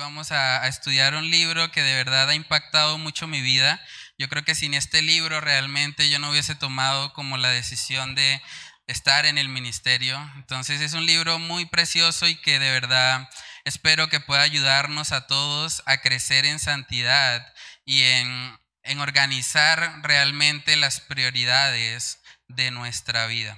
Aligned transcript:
vamos 0.00 0.32
a, 0.32 0.66
estudiar 0.66 1.14
un 1.14 1.30
libro 1.30 1.70
que 1.70 1.82
de 1.82 1.94
verdad 1.94 2.30
ha 2.30 2.34
impactado 2.34 2.98
mucho 2.98 3.28
mi 3.28 3.42
vida. 3.42 3.80
Yo 4.18 4.28
creo 4.28 4.44
que 4.44 4.54
sin 4.54 4.74
este 4.74 5.02
libro 5.02 5.40
realmente 5.40 6.08
yo 6.08 6.18
no 6.18 6.30
hubiese 6.30 6.54
tomado 6.54 7.12
como 7.12 7.36
la 7.36 7.50
decisión 7.50 8.14
de 8.14 8.42
estar 8.86 9.26
en 9.26 9.36
el 9.38 9.48
ministerio. 9.48 10.18
Entonces 10.36 10.80
es 10.80 10.94
un 10.94 11.06
libro 11.06 11.38
muy 11.38 11.66
precioso 11.66 12.26
y 12.26 12.34
que 12.34 12.58
de 12.58 12.70
verdad 12.70 13.28
espero 13.64 14.08
que 14.08 14.20
pueda 14.20 14.40
ayudarnos 14.40 15.12
a 15.12 15.26
todos 15.26 15.82
a 15.86 15.98
crecer 15.98 16.46
en 16.46 16.58
santidad 16.58 17.46
y 17.84 18.02
en, 18.02 18.58
en 18.82 19.00
organizar 19.00 20.00
realmente 20.02 20.76
las 20.76 21.00
prioridades 21.00 22.20
de 22.48 22.70
nuestra 22.70 23.26
vida. 23.26 23.56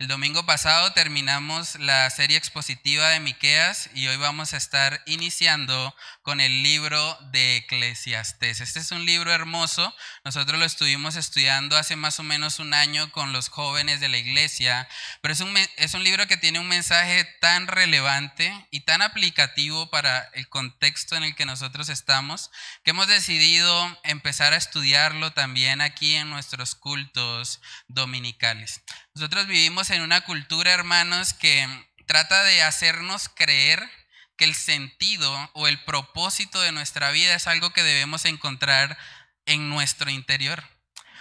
El 0.00 0.08
domingo 0.08 0.44
pasado 0.44 0.92
terminamos 0.92 1.76
la 1.76 2.10
serie 2.10 2.36
expositiva 2.36 3.10
de 3.10 3.20
Miqueas 3.20 3.90
y 3.94 4.08
hoy 4.08 4.16
vamos 4.16 4.52
a 4.52 4.56
estar 4.56 5.00
iniciando 5.06 5.94
con 6.24 6.40
el 6.40 6.62
libro 6.62 7.18
de 7.32 7.58
Eclesiastés. 7.58 8.62
Este 8.62 8.80
es 8.80 8.90
un 8.92 9.04
libro 9.04 9.30
hermoso. 9.30 9.94
Nosotros 10.24 10.58
lo 10.58 10.64
estuvimos 10.64 11.16
estudiando 11.16 11.76
hace 11.76 11.96
más 11.96 12.18
o 12.18 12.22
menos 12.22 12.58
un 12.58 12.72
año 12.72 13.12
con 13.12 13.34
los 13.34 13.50
jóvenes 13.50 14.00
de 14.00 14.08
la 14.08 14.16
iglesia, 14.16 14.88
pero 15.20 15.34
es 15.34 15.40
un, 15.40 15.54
es 15.76 15.92
un 15.92 16.02
libro 16.02 16.26
que 16.26 16.38
tiene 16.38 16.58
un 16.58 16.66
mensaje 16.66 17.24
tan 17.42 17.66
relevante 17.66 18.52
y 18.70 18.80
tan 18.80 19.02
aplicativo 19.02 19.90
para 19.90 20.30
el 20.32 20.48
contexto 20.48 21.14
en 21.14 21.24
el 21.24 21.34
que 21.34 21.44
nosotros 21.44 21.90
estamos 21.90 22.50
que 22.82 22.90
hemos 22.90 23.06
decidido 23.06 24.00
empezar 24.02 24.54
a 24.54 24.56
estudiarlo 24.56 25.32
también 25.32 25.82
aquí 25.82 26.14
en 26.14 26.30
nuestros 26.30 26.74
cultos 26.74 27.60
dominicales. 27.86 28.80
Nosotros 29.14 29.46
vivimos 29.46 29.90
en 29.90 30.00
una 30.00 30.22
cultura, 30.22 30.72
hermanos, 30.72 31.34
que 31.34 31.68
trata 32.06 32.42
de 32.44 32.62
hacernos 32.62 33.28
creer 33.28 33.90
que 34.36 34.44
el 34.44 34.54
sentido 34.54 35.50
o 35.54 35.68
el 35.68 35.82
propósito 35.84 36.60
de 36.60 36.72
nuestra 36.72 37.10
vida 37.10 37.34
es 37.34 37.46
algo 37.46 37.70
que 37.70 37.82
debemos 37.82 38.24
encontrar 38.24 38.98
en 39.46 39.68
nuestro 39.68 40.10
interior. 40.10 40.64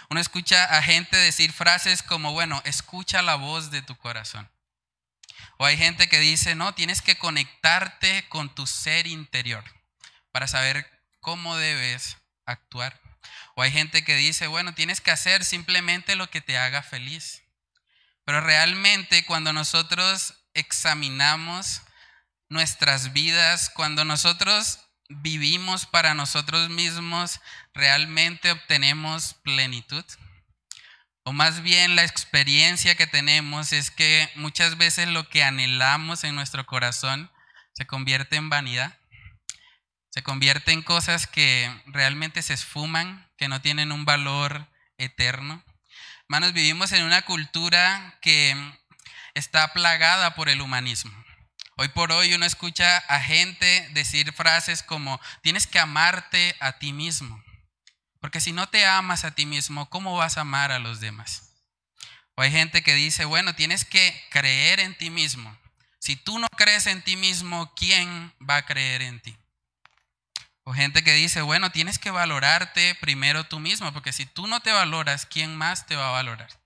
Uno 0.09 0.19
escucha 0.19 0.65
a 0.65 0.81
gente 0.83 1.17
decir 1.17 1.51
frases 1.51 2.03
como, 2.03 2.31
bueno, 2.33 2.61
escucha 2.65 3.21
la 3.21 3.35
voz 3.35 3.71
de 3.71 3.81
tu 3.81 3.95
corazón. 3.95 4.49
O 5.57 5.65
hay 5.65 5.77
gente 5.77 6.09
que 6.09 6.19
dice, 6.19 6.55
no, 6.55 6.73
tienes 6.73 7.01
que 7.01 7.17
conectarte 7.17 8.27
con 8.29 8.53
tu 8.53 8.67
ser 8.67 9.07
interior 9.07 9.63
para 10.31 10.47
saber 10.47 10.89
cómo 11.19 11.55
debes 11.55 12.17
actuar. 12.45 12.99
O 13.55 13.61
hay 13.61 13.71
gente 13.71 14.03
que 14.03 14.15
dice, 14.15 14.47
bueno, 14.47 14.73
tienes 14.73 14.99
que 14.99 15.11
hacer 15.11 15.45
simplemente 15.45 16.15
lo 16.15 16.29
que 16.29 16.41
te 16.41 16.57
haga 16.57 16.81
feliz. 16.81 17.43
Pero 18.25 18.41
realmente 18.41 19.25
cuando 19.25 19.53
nosotros 19.53 20.33
examinamos 20.53 21.81
nuestras 22.53 23.11
vidas, 23.11 23.69
cuando 23.75 24.05
nosotros 24.05 24.79
vivimos 25.09 25.85
para 25.85 26.13
nosotros 26.13 26.69
mismos, 26.69 27.41
realmente 27.73 28.51
obtenemos 28.51 29.33
plenitud. 29.43 30.05
O 31.23 31.33
más 31.33 31.61
bien 31.61 31.95
la 31.95 32.03
experiencia 32.03 32.95
que 32.95 33.07
tenemos 33.07 33.73
es 33.73 33.91
que 33.91 34.29
muchas 34.35 34.77
veces 34.77 35.07
lo 35.07 35.27
que 35.29 35.43
anhelamos 35.43 36.23
en 36.23 36.35
nuestro 36.35 36.65
corazón 36.65 37.31
se 37.73 37.87
convierte 37.87 38.35
en 38.35 38.49
vanidad, 38.49 38.97
se 40.09 40.21
convierte 40.21 40.71
en 40.71 40.83
cosas 40.83 41.25
que 41.25 41.73
realmente 41.87 42.41
se 42.41 42.53
esfuman, 42.53 43.27
que 43.37 43.47
no 43.47 43.61
tienen 43.61 43.91
un 43.91 44.05
valor 44.05 44.67
eterno. 44.97 45.63
Hermanos, 46.29 46.53
vivimos 46.53 46.91
en 46.91 47.03
una 47.03 47.23
cultura 47.23 48.19
que 48.21 48.55
está 49.33 49.73
plagada 49.73 50.35
por 50.35 50.49
el 50.49 50.61
humanismo. 50.61 51.11
Hoy 51.75 51.87
por 51.87 52.11
hoy 52.11 52.33
uno 52.33 52.45
escucha 52.45 52.97
a 52.97 53.19
gente 53.19 53.87
decir 53.93 54.31
frases 54.31 54.83
como, 54.83 55.19
tienes 55.41 55.65
que 55.65 55.79
amarte 55.79 56.55
a 56.59 56.73
ti 56.73 56.93
mismo. 56.93 57.43
Porque 58.19 58.39
si 58.39 58.51
no 58.51 58.69
te 58.69 58.85
amas 58.85 59.25
a 59.25 59.31
ti 59.31 59.45
mismo, 59.45 59.89
¿cómo 59.89 60.15
vas 60.15 60.37
a 60.37 60.41
amar 60.41 60.71
a 60.71 60.79
los 60.79 60.99
demás? 60.99 61.53
O 62.35 62.41
hay 62.41 62.51
gente 62.51 62.83
que 62.83 62.93
dice, 62.93 63.25
bueno, 63.25 63.55
tienes 63.55 63.85
que 63.85 64.23
creer 64.29 64.79
en 64.79 64.95
ti 64.97 65.09
mismo. 65.09 65.57
Si 65.99 66.15
tú 66.15 66.37
no 66.37 66.47
crees 66.55 66.87
en 66.87 67.01
ti 67.01 67.15
mismo, 67.15 67.73
¿quién 67.75 68.33
va 68.47 68.57
a 68.57 68.65
creer 68.65 69.01
en 69.01 69.19
ti? 69.19 69.35
O 70.63 70.73
gente 70.73 71.03
que 71.03 71.13
dice, 71.13 71.41
bueno, 71.41 71.71
tienes 71.71 71.99
que 71.99 72.11
valorarte 72.11 72.95
primero 72.95 73.45
tú 73.45 73.59
mismo, 73.59 73.91
porque 73.93 74.13
si 74.13 74.25
tú 74.25 74.47
no 74.47 74.61
te 74.61 74.71
valoras, 74.71 75.25
¿quién 75.25 75.55
más 75.55 75.85
te 75.87 75.95
va 75.95 76.09
a 76.09 76.11
valorar? 76.11 76.62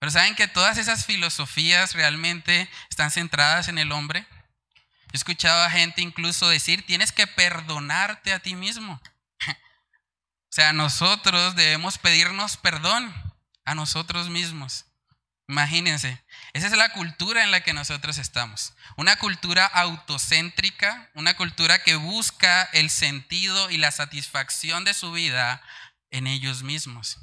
Pero 0.00 0.10
saben 0.10 0.34
que 0.34 0.48
todas 0.48 0.78
esas 0.78 1.04
filosofías 1.04 1.92
realmente 1.92 2.68
están 2.88 3.10
centradas 3.10 3.68
en 3.68 3.76
el 3.78 3.92
hombre. 3.92 4.26
He 5.12 5.16
escuchado 5.16 5.62
a 5.62 5.70
gente 5.70 6.00
incluso 6.00 6.48
decir, 6.48 6.84
tienes 6.86 7.12
que 7.12 7.26
perdonarte 7.26 8.32
a 8.32 8.38
ti 8.38 8.54
mismo. 8.54 9.00
o 9.46 9.52
sea, 10.48 10.72
nosotros 10.72 11.54
debemos 11.54 11.98
pedirnos 11.98 12.56
perdón 12.56 13.14
a 13.66 13.74
nosotros 13.74 14.30
mismos. 14.30 14.86
Imagínense, 15.48 16.24
esa 16.54 16.68
es 16.68 16.76
la 16.76 16.92
cultura 16.92 17.44
en 17.44 17.50
la 17.50 17.60
que 17.60 17.74
nosotros 17.74 18.16
estamos. 18.16 18.72
Una 18.96 19.16
cultura 19.16 19.66
autocéntrica, 19.66 21.10
una 21.12 21.34
cultura 21.34 21.82
que 21.82 21.96
busca 21.96 22.62
el 22.72 22.88
sentido 22.88 23.68
y 23.68 23.76
la 23.76 23.90
satisfacción 23.90 24.84
de 24.84 24.94
su 24.94 25.12
vida 25.12 25.60
en 26.10 26.26
ellos 26.26 26.62
mismos. 26.62 27.18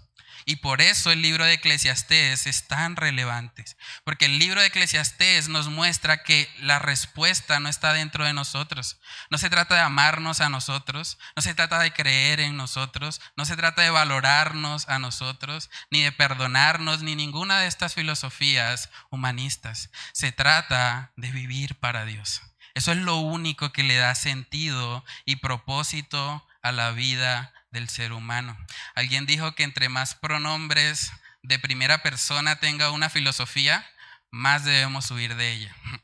Y 0.50 0.56
por 0.56 0.80
eso 0.80 1.12
el 1.12 1.22
libro 1.22 1.44
de 1.44 1.56
Eclesiastés 1.56 2.48
es 2.48 2.70
tan 2.70 2.96
relevante, 2.96 3.66
porque 4.06 4.28
el 4.28 4.40
libro 4.40 4.62
de 4.62 4.68
Eclesiastés 4.68 5.50
nos 5.50 5.68
muestra 5.68 6.24
que 6.24 6.50
la 6.62 6.80
respuesta 6.80 7.60
no 7.60 7.68
está 7.68 7.92
dentro 7.92 8.24
de 8.24 8.32
nosotros. 8.32 8.98
No 9.30 9.40
se 9.40 9.50
trata 9.50 9.76
de 9.76 9.82
amarnos 9.82 10.40
a 10.40 10.48
nosotros, 10.48 11.18
no 11.36 11.42
se 11.42 11.54
trata 11.54 11.80
de 11.80 11.92
creer 11.92 12.40
en 12.40 12.56
nosotros, 12.56 13.20
no 13.36 13.44
se 13.44 13.58
trata 13.58 13.82
de 13.82 13.90
valorarnos 13.90 14.88
a 14.88 15.00
nosotros, 15.00 15.70
ni 15.92 16.02
de 16.02 16.14
perdonarnos, 16.14 17.04
ni 17.04 17.18
ninguna 17.18 17.60
de 17.60 17.68
estas 17.68 17.94
filosofías 17.94 18.90
humanistas. 19.10 19.90
Se 20.14 20.32
trata 20.32 21.12
de 21.18 21.30
vivir 21.30 21.76
para 21.76 22.06
Dios. 22.06 22.42
Eso 22.74 22.94
es 22.94 23.00
lo 23.00 23.18
único 23.18 23.74
que 23.74 23.84
le 23.84 23.98
da 23.98 24.16
sentido 24.16 25.04
y 25.26 25.36
propósito 25.36 26.48
a 26.62 26.72
la 26.72 26.92
vida 26.92 27.54
del 27.78 27.90
ser 27.90 28.12
humano. 28.12 28.58
Alguien 28.96 29.26
dijo 29.26 29.54
que 29.56 29.64
entre 29.64 29.90
más 29.90 30.16
pronombres 30.16 31.12
de 31.44 31.60
primera 31.60 32.04
persona 32.04 32.58
tenga 32.58 32.92
una 32.92 33.10
filosofía, 33.10 33.88
más 34.32 34.66
debemos 34.66 35.10
huir 35.12 35.36
de 35.36 35.52
ella. 35.52 35.76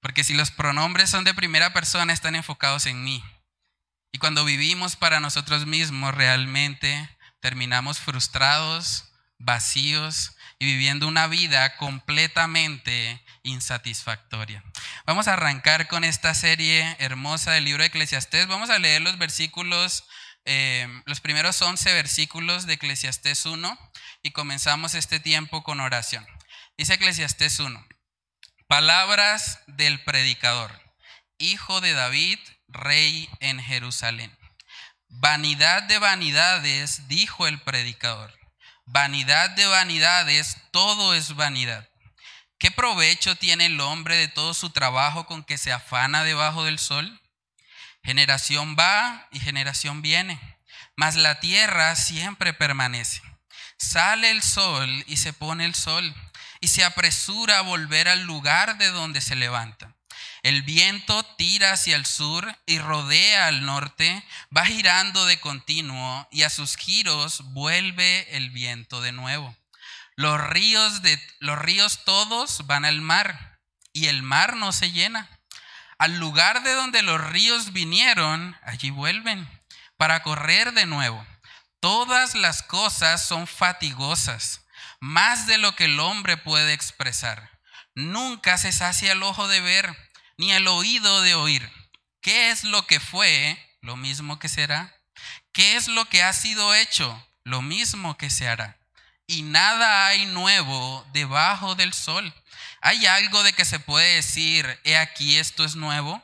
Porque 0.00 0.24
si 0.24 0.34
los 0.34 0.50
pronombres 0.50 1.10
son 1.10 1.24
de 1.24 1.34
primera 1.34 1.72
persona, 1.72 2.12
están 2.12 2.34
enfocados 2.34 2.86
en 2.86 3.02
mí. 3.04 3.22
Y 4.12 4.18
cuando 4.18 4.44
vivimos 4.44 4.96
para 4.96 5.20
nosotros 5.20 5.66
mismos, 5.66 6.14
realmente 6.14 7.08
terminamos 7.40 7.98
frustrados, 7.98 9.12
vacíos 9.38 10.36
y 10.58 10.64
viviendo 10.64 11.06
una 11.06 11.26
vida 11.26 11.76
completamente 11.76 13.22
insatisfactoria. 13.42 14.64
Vamos 15.04 15.28
a 15.28 15.34
arrancar 15.34 15.86
con 15.88 16.02
esta 16.04 16.34
serie 16.34 16.96
hermosa 16.98 17.52
del 17.52 17.64
libro 17.64 17.82
de 17.82 17.88
Eclesiastés. 17.88 18.46
Vamos 18.46 18.70
a 18.70 18.78
leer 18.78 19.02
los 19.02 19.18
versículos 19.18 20.04
Em, 20.48 21.02
los 21.06 21.20
primeros 21.20 21.60
11 21.60 21.92
versículos 21.92 22.66
de 22.66 22.74
Eclesiastés 22.74 23.46
1 23.46 23.76
y 24.22 24.30
comenzamos 24.30 24.94
este 24.94 25.18
tiempo 25.18 25.64
con 25.64 25.80
oración. 25.80 26.24
Dice 26.78 26.94
Eclesiastés 26.94 27.58
1, 27.58 27.84
palabras 28.68 29.58
del 29.66 30.04
predicador, 30.04 30.70
hijo 31.38 31.80
de 31.80 31.94
David, 31.94 32.38
rey 32.68 33.28
en 33.40 33.60
Jerusalén. 33.60 34.38
Vanidad 35.08 35.82
de 35.82 35.98
vanidades, 35.98 37.08
dijo 37.08 37.48
el 37.48 37.60
predicador. 37.60 38.32
Vanidad 38.84 39.50
de 39.50 39.66
vanidades, 39.66 40.58
todo 40.70 41.14
es 41.14 41.34
vanidad. 41.34 41.88
¿Qué 42.58 42.70
provecho 42.70 43.34
tiene 43.34 43.66
el 43.66 43.80
hombre 43.80 44.14
de 44.14 44.28
todo 44.28 44.54
su 44.54 44.70
trabajo 44.70 45.26
con 45.26 45.42
que 45.42 45.58
se 45.58 45.72
afana 45.72 46.22
debajo 46.22 46.62
del 46.62 46.78
sol? 46.78 47.20
Generación 48.06 48.76
va 48.78 49.26
y 49.32 49.40
generación 49.40 50.00
viene, 50.00 50.40
mas 50.94 51.16
la 51.16 51.40
tierra 51.40 51.96
siempre 51.96 52.54
permanece. 52.54 53.20
Sale 53.78 54.30
el 54.30 54.44
sol 54.44 55.02
y 55.08 55.16
se 55.16 55.32
pone 55.32 55.64
el 55.64 55.74
sol 55.74 56.14
y 56.60 56.68
se 56.68 56.84
apresura 56.84 57.58
a 57.58 57.62
volver 57.62 58.06
al 58.08 58.22
lugar 58.22 58.78
de 58.78 58.92
donde 58.92 59.20
se 59.20 59.34
levanta. 59.34 59.96
El 60.44 60.62
viento 60.62 61.24
tira 61.36 61.72
hacia 61.72 61.96
el 61.96 62.06
sur 62.06 62.56
y 62.64 62.78
rodea 62.78 63.48
al 63.48 63.66
norte, 63.66 64.24
va 64.56 64.64
girando 64.64 65.26
de 65.26 65.40
continuo 65.40 66.28
y 66.30 66.44
a 66.44 66.50
sus 66.50 66.76
giros 66.76 67.42
vuelve 67.54 68.36
el 68.36 68.50
viento 68.50 69.00
de 69.00 69.10
nuevo. 69.10 69.56
Los 70.14 70.40
ríos, 70.40 71.02
de, 71.02 71.20
los 71.40 71.58
ríos 71.58 72.04
todos 72.04 72.68
van 72.68 72.84
al 72.84 73.00
mar 73.00 73.58
y 73.92 74.06
el 74.06 74.22
mar 74.22 74.54
no 74.54 74.70
se 74.70 74.92
llena. 74.92 75.28
Al 75.98 76.18
lugar 76.18 76.62
de 76.62 76.74
donde 76.74 77.02
los 77.02 77.20
ríos 77.20 77.72
vinieron, 77.72 78.56
allí 78.62 78.90
vuelven 78.90 79.48
para 79.96 80.22
correr 80.22 80.72
de 80.74 80.86
nuevo. 80.86 81.26
Todas 81.80 82.34
las 82.34 82.62
cosas 82.62 83.26
son 83.26 83.46
fatigosas, 83.46 84.66
más 85.00 85.46
de 85.46 85.58
lo 85.58 85.74
que 85.74 85.84
el 85.86 86.00
hombre 86.00 86.36
puede 86.36 86.72
expresar. 86.72 87.50
Nunca 87.94 88.58
se 88.58 88.72
sacia 88.72 89.12
el 89.12 89.22
ojo 89.22 89.48
de 89.48 89.60
ver, 89.60 89.96
ni 90.36 90.52
el 90.52 90.68
oído 90.68 91.22
de 91.22 91.34
oír. 91.34 91.70
¿Qué 92.20 92.50
es 92.50 92.64
lo 92.64 92.86
que 92.86 93.00
fue? 93.00 93.58
Lo 93.80 93.96
mismo 93.96 94.38
que 94.38 94.48
será. 94.48 94.94
¿Qué 95.52 95.76
es 95.76 95.88
lo 95.88 96.06
que 96.10 96.22
ha 96.22 96.32
sido 96.32 96.74
hecho? 96.74 97.26
Lo 97.44 97.62
mismo 97.62 98.18
que 98.18 98.28
se 98.28 98.48
hará. 98.48 98.76
Y 99.26 99.42
nada 99.42 100.06
hay 100.08 100.26
nuevo 100.26 101.06
debajo 101.12 101.74
del 101.74 101.92
sol. 101.92 102.34
¿Hay 102.86 103.04
algo 103.06 103.42
de 103.42 103.52
que 103.52 103.64
se 103.64 103.80
puede 103.80 104.14
decir, 104.14 104.78
he 104.84 104.96
aquí 104.96 105.38
esto 105.38 105.64
es 105.64 105.74
nuevo? 105.74 106.22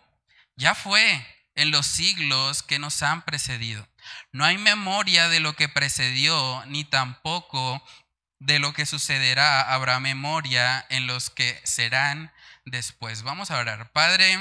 Ya 0.54 0.76
fue 0.76 1.26
en 1.56 1.72
los 1.72 1.88
siglos 1.88 2.62
que 2.62 2.78
nos 2.78 3.02
han 3.02 3.22
precedido. 3.22 3.84
No 4.30 4.44
hay 4.44 4.58
memoria 4.58 5.28
de 5.28 5.40
lo 5.40 5.56
que 5.56 5.68
precedió, 5.68 6.62
ni 6.66 6.84
tampoco 6.84 7.84
de 8.38 8.60
lo 8.60 8.74
que 8.74 8.86
sucederá 8.86 9.60
habrá 9.74 9.98
memoria 9.98 10.86
en 10.88 11.08
los 11.08 11.30
que 11.30 11.60
serán 11.64 12.32
después. 12.64 13.24
Vamos 13.24 13.50
a 13.50 13.58
orar. 13.58 13.90
Padre, 13.90 14.38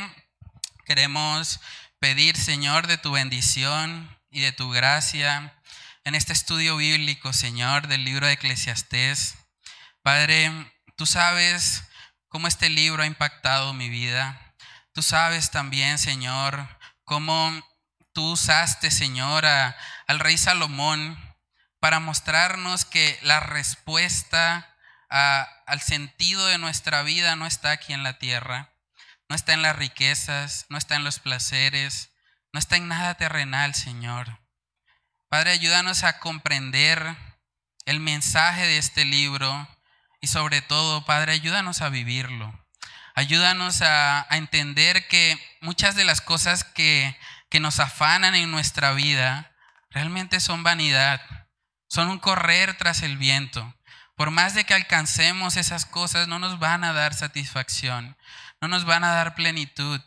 queremos 0.85 1.59
pedir, 1.97 2.37
Señor, 2.37 2.85
de 2.85 2.99
tu 2.99 3.13
bendición 3.13 4.15
y 4.29 4.41
de 4.41 4.51
tu 4.51 4.69
gracia 4.69 5.59
en 6.03 6.13
este 6.13 6.33
estudio 6.33 6.77
bíblico, 6.77 7.33
Señor, 7.33 7.87
del 7.87 8.05
libro 8.05 8.27
de 8.27 8.33
Eclesiastés. 8.33 9.37
Padre, 10.03 10.51
tú 10.95 11.07
sabes 11.07 11.85
cómo 12.31 12.47
este 12.47 12.69
libro 12.69 13.03
ha 13.03 13.07
impactado 13.07 13.73
mi 13.73 13.89
vida. 13.89 14.55
Tú 14.93 15.01
sabes 15.01 15.51
también, 15.51 15.99
Señor, 15.99 16.65
cómo 17.03 17.51
tú 18.13 18.31
usaste, 18.31 18.89
Señor, 18.89 19.45
al 19.45 20.19
rey 20.19 20.37
Salomón 20.37 21.19
para 21.81 21.99
mostrarnos 21.99 22.85
que 22.85 23.19
la 23.21 23.41
respuesta 23.41 24.77
al 25.09 25.81
sentido 25.81 26.45
de 26.45 26.57
nuestra 26.57 27.03
vida 27.03 27.35
no 27.35 27.45
está 27.45 27.71
aquí 27.71 27.91
en 27.91 28.03
la 28.03 28.17
tierra, 28.17 28.73
no 29.27 29.35
está 29.35 29.51
en 29.51 29.61
las 29.61 29.75
riquezas, 29.75 30.65
no 30.69 30.77
está 30.77 30.95
en 30.95 31.03
los 31.03 31.19
placeres, 31.19 32.11
no 32.53 32.59
está 32.59 32.77
en 32.77 32.87
nada 32.87 33.15
terrenal, 33.15 33.75
Señor. 33.75 34.39
Padre, 35.27 35.51
ayúdanos 35.51 36.05
a 36.05 36.19
comprender 36.19 37.17
el 37.83 37.99
mensaje 37.99 38.65
de 38.67 38.77
este 38.77 39.03
libro 39.03 39.67
y 40.21 40.27
sobre 40.27 40.61
todo, 40.61 41.03
Padre, 41.05 41.33
ayúdanos 41.33 41.81
a 41.81 41.89
vivirlo. 41.89 42.57
Ayúdanos 43.15 43.81
a, 43.81 44.25
entender 44.31 45.07
que 45.07 45.37
muchas 45.59 45.95
de 45.95 46.05
las 46.05 46.21
cosas 46.21 46.63
que, 46.63 47.17
que 47.49 47.59
nos 47.59 47.79
afanan 47.79 48.35
en 48.35 48.51
nuestra 48.51 48.93
vida 48.93 49.51
realmente 49.89 50.39
son 50.39 50.63
vanidad 50.63 51.21
son 51.91 52.07
un 52.07 52.19
correr 52.19 52.77
tras 52.77 53.01
el 53.01 53.17
viento. 53.17 53.75
Por 54.15 54.31
más 54.31 54.53
de 54.53 54.63
que 54.63 54.73
alcancemos 54.73 55.57
esas 55.57 55.85
cosas, 55.85 56.29
no 56.29 56.39
nos 56.39 56.57
van 56.57 56.85
a 56.85 56.93
dar 56.93 57.13
satisfacción, 57.13 58.15
no 58.61 58.69
nos 58.69 58.85
van 58.85 59.03
a 59.03 59.11
dar 59.11 59.35
plenitud. 59.35 59.99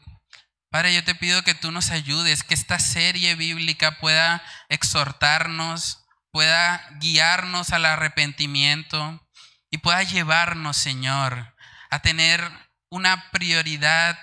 Padre, 0.71 0.95
yo 0.95 1.05
te 1.05 1.15
pido 1.15 1.43
que 1.43 1.55
tú 1.55 1.71
nos 1.73 1.91
ayudes, 1.91 2.43
que 2.43 2.55
esta 2.55 2.79
serie 2.79 3.35
bíblica 3.35 3.99
pueda 3.99 4.43
exhortarnos, 4.71 6.07
pueda 6.31 6.89
guiarnos 7.01 7.71
al 7.71 7.85
arrepentimiento 7.85 9.24
y 9.75 9.79
pueda 9.79 10.05
llevarnos, 10.05 10.77
Señor, 10.77 11.53
a 11.91 11.99
tener 11.99 12.49
una 12.91 13.33
prioridad 13.33 14.17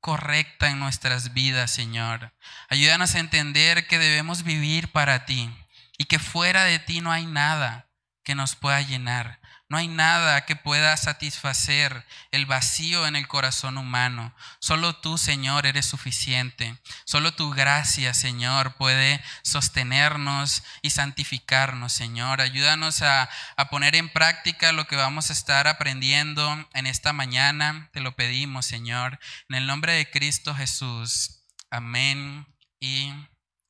correcta 0.00 0.68
en 0.68 0.78
nuestras 0.78 1.32
vidas, 1.32 1.70
Señor. 1.70 2.34
Ayúdanos 2.68 3.14
a 3.14 3.20
entender 3.20 3.86
que 3.86 3.98
debemos 3.98 4.42
vivir 4.42 4.92
para 4.92 5.24
ti 5.24 5.50
y 5.96 6.04
que 6.04 6.18
fuera 6.18 6.64
de 6.64 6.78
ti 6.78 7.00
no 7.00 7.10
hay 7.10 7.24
nada 7.24 7.88
que 8.22 8.34
nos 8.34 8.54
pueda 8.54 8.82
llenar. 8.82 9.40
No 9.68 9.76
hay 9.76 9.86
nada 9.86 10.46
que 10.46 10.56
pueda 10.56 10.96
satisfacer 10.96 12.06
el 12.30 12.46
vacío 12.46 13.06
en 13.06 13.16
el 13.16 13.28
corazón 13.28 13.76
humano. 13.76 14.34
Solo 14.60 14.96
tú, 14.96 15.18
Señor, 15.18 15.66
eres 15.66 15.84
suficiente. 15.84 16.78
Solo 17.04 17.34
tu 17.34 17.50
gracia, 17.50 18.14
Señor, 18.14 18.76
puede 18.76 19.22
sostenernos 19.42 20.62
y 20.80 20.90
santificarnos, 20.90 21.92
Señor. 21.92 22.40
Ayúdanos 22.40 23.02
a, 23.02 23.28
a, 23.56 23.68
poner 23.68 23.94
en 23.94 24.08
práctica 24.08 24.72
lo 24.72 24.86
que 24.86 24.96
vamos 24.96 25.28
a 25.28 25.34
estar 25.34 25.68
aprendiendo 25.68 26.66
en 26.72 26.86
esta 26.86 27.12
mañana. 27.12 27.90
Te 27.92 28.00
lo 28.00 28.16
pedimos, 28.16 28.64
Señor. 28.64 29.20
En 29.50 29.56
el 29.56 29.66
nombre 29.66 29.92
de 29.92 30.10
Cristo 30.10 30.54
Jesús. 30.54 31.44
Amén 31.70 32.46
y 32.80 33.12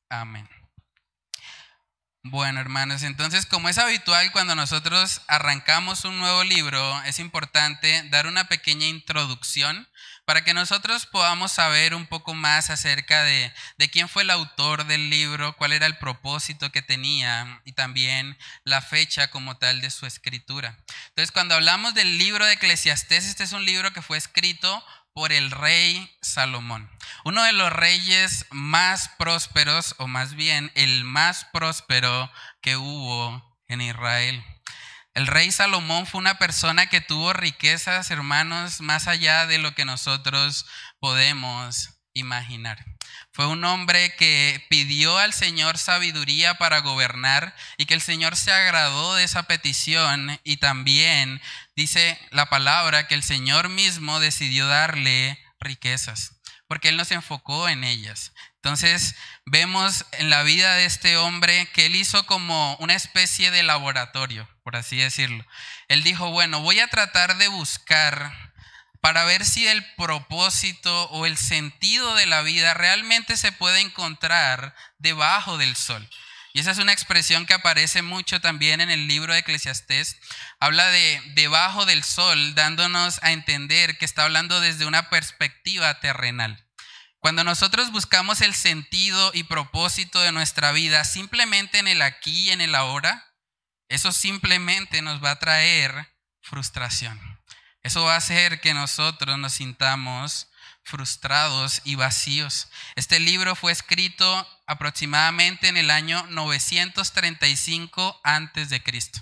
amén. 0.09 0.58
Bueno, 2.23 2.59
hermanos, 2.59 3.03
entonces 3.03 3.45
como 3.45 3.69
es 3.69 3.77
habitual 3.77 4.33
cuando 4.33 4.53
nosotros 4.53 5.21
arrancamos 5.27 6.03
un 6.03 6.19
nuevo 6.19 6.43
libro, 6.43 7.01
es 7.03 7.17
importante 7.17 8.03
dar 8.09 8.27
una 8.27 8.49
pequeña 8.49 8.87
introducción 8.87 9.87
para 10.25 10.43
que 10.43 10.53
nosotros 10.53 11.05
podamos 11.05 11.53
saber 11.53 11.95
un 11.95 12.07
poco 12.07 12.33
más 12.33 12.69
acerca 12.69 13.23
de, 13.23 13.53
de, 13.77 13.89
quién 13.89 14.09
fue 14.09 14.23
el 14.23 14.31
autor 14.31 14.85
del 14.85 15.09
libro, 15.09 15.55
cuál 15.55 15.71
era 15.71 15.85
el 15.85 15.97
propósito 15.97 16.73
que 16.73 16.81
tenía 16.81 17.61
y 17.63 17.71
también 17.71 18.37
la 18.65 18.81
fecha 18.81 19.29
como 19.31 19.57
tal 19.57 19.79
de 19.79 19.89
su 19.89 20.05
escritura. 20.05 20.77
Entonces, 21.07 21.31
cuando 21.31 21.55
hablamos 21.55 21.93
del 21.93 22.17
libro 22.17 22.45
de 22.45 22.53
Eclesiastés, 22.53 23.25
este 23.25 23.45
es 23.45 23.53
un 23.53 23.63
libro 23.63 23.93
que 23.93 24.01
fue 24.01 24.17
escrito 24.17 24.83
por 25.13 25.31
el 25.31 25.51
rey 25.51 26.09
Salomón. 26.21 26.89
Uno 27.23 27.43
de 27.43 27.53
los 27.53 27.71
reyes 27.71 28.45
más 28.51 29.09
prósperos, 29.17 29.95
o 29.97 30.07
más 30.07 30.35
bien 30.35 30.71
el 30.75 31.03
más 31.03 31.45
próspero 31.51 32.31
que 32.61 32.77
hubo 32.77 33.57
en 33.67 33.81
Israel. 33.81 34.43
El 35.13 35.27
rey 35.27 35.51
Salomón 35.51 36.05
fue 36.05 36.19
una 36.19 36.37
persona 36.37 36.87
que 36.87 37.01
tuvo 37.01 37.33
riquezas, 37.33 38.11
hermanos, 38.11 38.79
más 38.79 39.07
allá 39.07 39.47
de 39.47 39.57
lo 39.57 39.73
que 39.75 39.85
nosotros 39.85 40.65
podemos 40.99 41.89
imaginar. 42.13 42.85
Fue 43.31 43.47
un 43.47 43.63
hombre 43.63 44.15
que 44.15 44.65
pidió 44.69 45.17
al 45.17 45.33
Señor 45.33 45.77
sabiduría 45.77 46.55
para 46.55 46.79
gobernar 46.79 47.55
y 47.77 47.85
que 47.85 47.93
el 47.93 48.01
Señor 48.01 48.35
se 48.35 48.51
agradó 48.51 49.15
de 49.15 49.23
esa 49.23 49.43
petición 49.43 50.39
y 50.43 50.57
también 50.57 51.41
dice 51.79 52.19
la 52.31 52.49
palabra 52.49 53.07
que 53.07 53.15
el 53.15 53.23
Señor 53.23 53.69
mismo 53.69 54.19
decidió 54.19 54.67
darle 54.67 55.41
riquezas, 55.61 56.33
porque 56.67 56.89
Él 56.89 56.97
nos 56.97 57.09
enfocó 57.11 57.69
en 57.69 57.85
ellas. 57.85 58.33
Entonces 58.55 59.15
vemos 59.45 60.05
en 60.11 60.29
la 60.29 60.43
vida 60.43 60.75
de 60.75 60.83
este 60.83 61.15
hombre 61.15 61.69
que 61.71 61.85
Él 61.85 61.95
hizo 61.95 62.25
como 62.25 62.75
una 62.81 62.95
especie 62.95 63.49
de 63.49 63.63
laboratorio, 63.63 64.49
por 64.61 64.75
así 64.75 64.97
decirlo. 64.97 65.45
Él 65.87 66.03
dijo, 66.03 66.31
bueno, 66.31 66.59
voy 66.59 66.81
a 66.81 66.89
tratar 66.89 67.37
de 67.37 67.47
buscar 67.47 68.33
para 68.99 69.23
ver 69.23 69.45
si 69.45 69.65
el 69.65 69.81
propósito 69.95 71.03
o 71.11 71.25
el 71.25 71.37
sentido 71.37 72.13
de 72.15 72.25
la 72.25 72.41
vida 72.41 72.73
realmente 72.73 73.37
se 73.37 73.53
puede 73.53 73.79
encontrar 73.79 74.75
debajo 74.97 75.57
del 75.57 75.77
sol. 75.77 76.05
Y 76.53 76.59
esa 76.59 76.71
es 76.71 76.79
una 76.79 76.93
expresión 76.93 77.45
que 77.45 77.53
aparece 77.53 78.01
mucho 78.01 78.41
también 78.41 78.81
en 78.81 78.89
el 78.89 79.07
libro 79.07 79.33
de 79.33 79.39
Eclesiastés. 79.39 80.17
Habla 80.59 80.87
de 80.87 81.21
debajo 81.35 81.85
del 81.85 82.03
sol, 82.03 82.55
dándonos 82.55 83.21
a 83.23 83.31
entender 83.31 83.97
que 83.97 84.05
está 84.05 84.23
hablando 84.23 84.59
desde 84.59 84.85
una 84.85 85.09
perspectiva 85.09 85.99
terrenal. 85.99 86.65
Cuando 87.19 87.43
nosotros 87.43 87.91
buscamos 87.91 88.41
el 88.41 88.55
sentido 88.55 89.31
y 89.33 89.43
propósito 89.43 90.21
de 90.21 90.31
nuestra 90.31 90.71
vida 90.71 91.03
simplemente 91.03 91.77
en 91.77 91.87
el 91.87 92.01
aquí 92.01 92.47
y 92.47 92.51
en 92.51 92.61
el 92.61 92.75
ahora, 92.75 93.35
eso 93.89 94.11
simplemente 94.11 95.01
nos 95.01 95.23
va 95.23 95.31
a 95.31 95.39
traer 95.39 96.15
frustración. 96.41 97.19
Eso 97.81 98.03
va 98.03 98.15
a 98.15 98.17
hacer 98.17 98.61
que 98.61 98.73
nosotros 98.73 99.37
nos 99.37 99.53
sintamos 99.53 100.48
frustrados 100.89 101.81
y 101.85 101.95
vacíos. 101.95 102.67
Este 102.95 103.19
libro 103.19 103.55
fue 103.55 103.71
escrito 103.71 104.47
aproximadamente 104.67 105.67
en 105.67 105.77
el 105.77 105.91
año 105.91 106.25
935 106.29 108.19
antes 108.23 108.69
de 108.69 108.83
Cristo. 108.83 109.21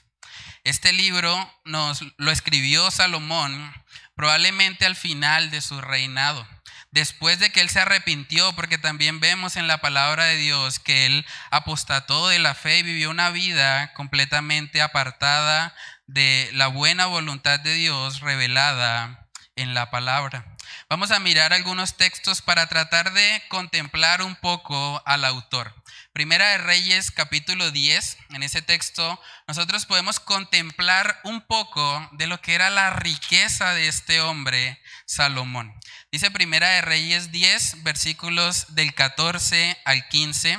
Este 0.63 0.91
libro 0.93 1.53
nos 1.65 2.03
lo 2.17 2.31
escribió 2.31 2.89
Salomón 2.91 3.73
probablemente 4.15 4.85
al 4.85 4.95
final 4.95 5.51
de 5.51 5.61
su 5.61 5.79
reinado. 5.79 6.45
Después 6.91 7.39
de 7.39 7.51
que 7.51 7.61
él 7.61 7.69
se 7.69 7.81
arrepintió, 7.81 8.53
porque 8.53 8.77
también 8.77 9.19
vemos 9.19 9.55
en 9.55 9.67
la 9.67 9.79
palabra 9.79 10.25
de 10.25 10.37
Dios 10.37 10.79
que 10.79 11.05
él 11.05 11.25
apostató 11.51 12.27
de 12.27 12.39
la 12.39 12.55
fe 12.55 12.79
y 12.79 12.83
vivió 12.83 13.11
una 13.11 13.29
vida 13.29 13.93
completamente 13.93 14.81
apartada 14.81 15.75
de 16.07 16.49
la 16.53 16.67
buena 16.67 17.05
voluntad 17.05 17.59
de 17.59 17.73
Dios 17.75 18.21
revelada 18.21 19.29
en 19.55 19.73
la 19.73 19.91
palabra. 19.91 20.56
Vamos 20.89 21.11
a 21.11 21.19
mirar 21.19 21.51
algunos 21.51 21.97
textos 21.97 22.41
para 22.41 22.67
tratar 22.67 23.11
de 23.11 23.43
contemplar 23.49 24.21
un 24.21 24.37
poco 24.37 25.03
al 25.05 25.25
autor. 25.25 25.75
Primera 26.13 26.51
de 26.51 26.59
Reyes 26.59 27.11
capítulo 27.11 27.71
10, 27.71 28.17
en 28.29 28.41
ese 28.41 28.61
texto 28.61 29.21
nosotros 29.49 29.85
podemos 29.85 30.21
contemplar 30.21 31.19
un 31.25 31.41
poco 31.41 32.07
de 32.13 32.27
lo 32.27 32.39
que 32.39 32.55
era 32.55 32.69
la 32.69 32.91
riqueza 32.91 33.73
de 33.73 33.89
este 33.89 34.21
hombre, 34.21 34.81
Salomón. 35.05 35.77
Dice 36.09 36.31
Primera 36.31 36.69
de 36.69 36.81
Reyes 36.81 37.33
10, 37.33 37.83
versículos 37.83 38.73
del 38.73 38.93
14 38.93 39.77
al 39.83 40.07
15. 40.07 40.57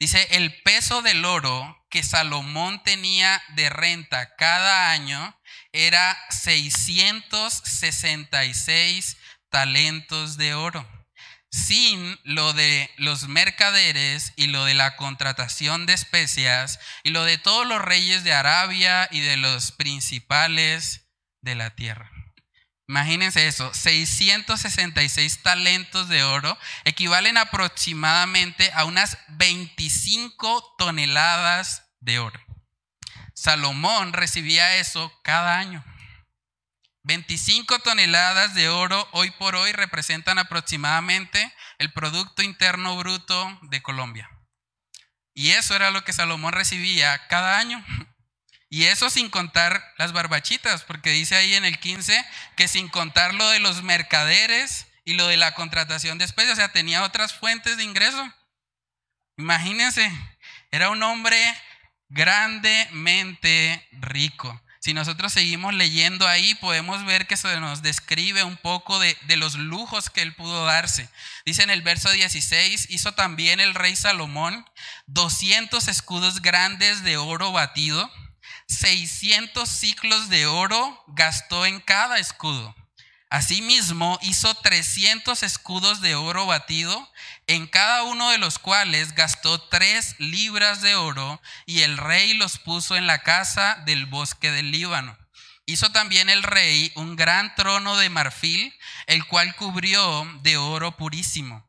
Dice, 0.00 0.26
el 0.30 0.62
peso 0.62 1.02
del 1.02 1.26
oro 1.26 1.84
que 1.90 2.02
Salomón 2.02 2.82
tenía 2.82 3.42
de 3.56 3.68
renta 3.68 4.36
cada 4.36 4.90
año 4.90 5.38
era 5.72 6.16
666 6.30 9.18
talentos 9.56 10.36
de 10.36 10.52
oro. 10.52 10.86
sin 11.50 12.20
lo 12.24 12.52
de 12.52 12.90
los 12.98 13.26
mercaderes 13.28 14.34
y 14.36 14.48
lo 14.48 14.66
de 14.66 14.74
la 14.74 14.96
contratación 14.96 15.86
de 15.86 15.94
especias 15.94 16.78
y 17.04 17.08
lo 17.08 17.24
de 17.24 17.38
todos 17.38 17.66
los 17.66 17.80
reyes 17.80 18.22
de 18.22 18.34
Arabia 18.34 19.08
y 19.10 19.20
de 19.20 19.38
los 19.38 19.72
principales 19.72 21.08
de 21.40 21.54
la 21.54 21.74
tierra. 21.74 22.10
Imagínense 22.86 23.46
eso, 23.46 23.72
666 23.72 25.42
talentos 25.42 26.10
de 26.10 26.22
oro 26.22 26.58
equivalen 26.84 27.38
aproximadamente 27.38 28.70
a 28.74 28.84
unas 28.84 29.16
25 29.28 30.74
toneladas 30.76 31.84
de 32.00 32.18
oro. 32.18 32.38
Salomón 33.32 34.12
recibía 34.12 34.76
eso 34.76 35.10
cada 35.22 35.58
año. 35.58 35.82
25 37.06 37.78
toneladas 37.78 38.54
de 38.54 38.68
oro 38.68 39.08
hoy 39.12 39.30
por 39.30 39.54
hoy 39.54 39.70
representan 39.70 40.38
aproximadamente 40.38 41.54
el 41.78 41.92
Producto 41.92 42.42
Interno 42.42 42.96
Bruto 42.96 43.60
de 43.62 43.80
Colombia. 43.80 44.28
Y 45.32 45.52
eso 45.52 45.76
era 45.76 45.92
lo 45.92 46.02
que 46.02 46.12
Salomón 46.12 46.52
recibía 46.52 47.28
cada 47.28 47.58
año. 47.58 47.84
Y 48.68 48.86
eso 48.86 49.08
sin 49.08 49.30
contar 49.30 49.94
las 49.98 50.12
barbachitas, 50.12 50.82
porque 50.82 51.10
dice 51.10 51.36
ahí 51.36 51.54
en 51.54 51.64
el 51.64 51.78
15 51.78 52.26
que 52.56 52.66
sin 52.66 52.88
contar 52.88 53.34
lo 53.34 53.48
de 53.50 53.60
los 53.60 53.84
mercaderes 53.84 54.88
y 55.04 55.14
lo 55.14 55.28
de 55.28 55.36
la 55.36 55.54
contratación 55.54 56.18
de 56.18 56.24
especies, 56.24 56.54
o 56.54 56.56
sea, 56.56 56.72
tenía 56.72 57.04
otras 57.04 57.34
fuentes 57.34 57.76
de 57.76 57.84
ingreso. 57.84 58.34
Imagínense, 59.36 60.10
era 60.72 60.90
un 60.90 61.04
hombre 61.04 61.38
grandemente 62.08 63.86
rico. 63.92 64.60
Si 64.86 64.94
nosotros 64.94 65.32
seguimos 65.32 65.74
leyendo 65.74 66.28
ahí, 66.28 66.54
podemos 66.54 67.04
ver 67.04 67.26
que 67.26 67.36
se 67.36 67.58
nos 67.58 67.82
describe 67.82 68.44
un 68.44 68.56
poco 68.56 69.00
de, 69.00 69.16
los 69.36 69.56
lujos 69.56 70.10
que 70.10 70.22
él 70.22 70.32
pudo 70.32 70.64
darse. 70.64 71.08
Dice 71.44 71.64
en 71.64 71.70
el 71.70 71.82
verso 71.82 72.08
16, 72.08 72.86
hizo 72.90 73.10
también 73.10 73.58
el 73.58 73.74
rey 73.74 73.96
Salomón 73.96 74.64
200 75.08 75.88
escudos 75.88 76.40
grandes 76.40 77.02
de 77.02 77.16
oro 77.16 77.50
batido, 77.50 78.08
600 78.68 79.68
ciclos 79.68 80.28
de 80.28 80.46
oro 80.46 81.02
gastó 81.08 81.66
en 81.66 81.80
cada 81.80 82.20
escudo. 82.20 82.72
Asimismo, 83.28 84.20
hizo 84.22 84.54
300 84.54 85.42
escudos 85.42 86.00
de 86.00 86.14
oro 86.14 86.46
batido, 86.46 87.12
en 87.46 87.66
cada 87.66 88.02
uno 88.02 88.30
de 88.30 88.38
los 88.38 88.58
cuales 88.58 89.14
gastó 89.14 89.60
tres 89.60 90.16
libras 90.18 90.82
de 90.82 90.94
oro, 90.94 91.40
y 91.64 91.82
el 91.82 91.96
rey 91.96 92.34
los 92.34 92.58
puso 92.58 92.96
en 92.96 93.06
la 93.06 93.22
casa 93.22 93.82
del 93.86 94.06
bosque 94.06 94.50
del 94.50 94.72
Líbano. 94.72 95.16
Hizo 95.64 95.90
también 95.90 96.28
el 96.28 96.42
rey 96.42 96.92
un 96.94 97.16
gran 97.16 97.54
trono 97.54 97.96
de 97.96 98.08
marfil, 98.08 98.72
el 99.06 99.26
cual 99.26 99.54
cubrió 99.56 100.24
de 100.42 100.56
oro 100.56 100.96
purísimo. 100.96 101.68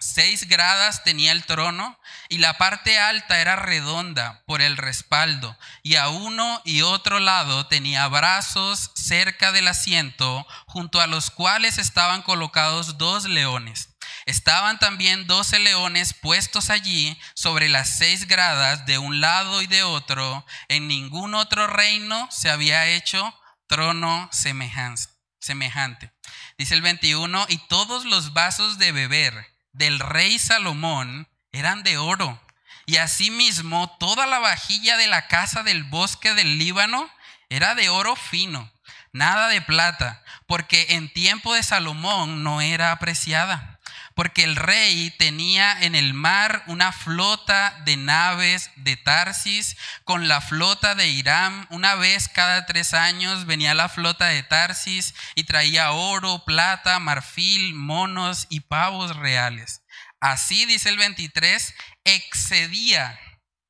Seis 0.00 0.46
gradas 0.46 1.02
tenía 1.02 1.32
el 1.32 1.44
trono 1.44 1.98
y 2.28 2.38
la 2.38 2.56
parte 2.56 3.00
alta 3.00 3.40
era 3.40 3.56
redonda 3.56 4.44
por 4.46 4.60
el 4.60 4.76
respaldo 4.76 5.58
y 5.82 5.96
a 5.96 6.08
uno 6.08 6.62
y 6.64 6.82
otro 6.82 7.18
lado 7.18 7.66
tenía 7.66 8.06
brazos 8.06 8.92
cerca 8.94 9.50
del 9.50 9.66
asiento 9.66 10.46
junto 10.66 11.00
a 11.00 11.08
los 11.08 11.30
cuales 11.30 11.78
estaban 11.78 12.22
colocados 12.22 12.96
dos 12.96 13.24
leones. 13.24 13.88
Estaban 14.28 14.78
también 14.78 15.26
doce 15.26 15.58
leones 15.58 16.12
puestos 16.12 16.68
allí 16.68 17.18
sobre 17.32 17.70
las 17.70 17.96
seis 17.96 18.28
gradas 18.28 18.84
de 18.84 18.98
un 18.98 19.22
lado 19.22 19.62
y 19.62 19.66
de 19.66 19.82
otro. 19.84 20.44
En 20.68 20.86
ningún 20.86 21.34
otro 21.34 21.66
reino 21.66 22.28
se 22.30 22.50
había 22.50 22.86
hecho 22.88 23.34
trono 23.68 24.28
semejante. 24.30 26.12
Dice 26.58 26.74
el 26.74 26.82
21, 26.82 27.46
y 27.48 27.56
todos 27.68 28.04
los 28.04 28.34
vasos 28.34 28.76
de 28.76 28.92
beber 28.92 29.46
del 29.72 29.98
rey 29.98 30.38
Salomón 30.38 31.26
eran 31.50 31.82
de 31.82 31.96
oro. 31.96 32.38
Y 32.84 32.98
asimismo 32.98 33.96
toda 33.98 34.26
la 34.26 34.40
vajilla 34.40 34.98
de 34.98 35.06
la 35.06 35.26
casa 35.28 35.62
del 35.62 35.84
bosque 35.84 36.34
del 36.34 36.58
Líbano 36.58 37.08
era 37.48 37.74
de 37.74 37.88
oro 37.88 38.14
fino, 38.14 38.70
nada 39.10 39.48
de 39.48 39.62
plata, 39.62 40.22
porque 40.46 40.88
en 40.90 41.10
tiempo 41.10 41.54
de 41.54 41.62
Salomón 41.62 42.42
no 42.42 42.60
era 42.60 42.92
apreciada 42.92 43.77
porque 44.18 44.42
el 44.42 44.56
rey 44.56 45.14
tenía 45.16 45.80
en 45.80 45.94
el 45.94 46.12
mar 46.12 46.64
una 46.66 46.90
flota 46.90 47.80
de 47.84 47.96
naves 47.96 48.72
de 48.74 48.96
Tarsis 48.96 49.76
con 50.02 50.26
la 50.26 50.40
flota 50.40 50.96
de 50.96 51.06
Irán. 51.06 51.68
Una 51.70 51.94
vez 51.94 52.26
cada 52.26 52.66
tres 52.66 52.94
años 52.94 53.46
venía 53.46 53.76
la 53.76 53.88
flota 53.88 54.26
de 54.26 54.42
Tarsis 54.42 55.14
y 55.36 55.44
traía 55.44 55.92
oro, 55.92 56.44
plata, 56.44 56.98
marfil, 56.98 57.74
monos 57.74 58.48
y 58.50 58.58
pavos 58.58 59.14
reales. 59.14 59.82
Así, 60.18 60.66
dice 60.66 60.88
el 60.88 60.98
23, 60.98 61.76
excedía 62.02 63.20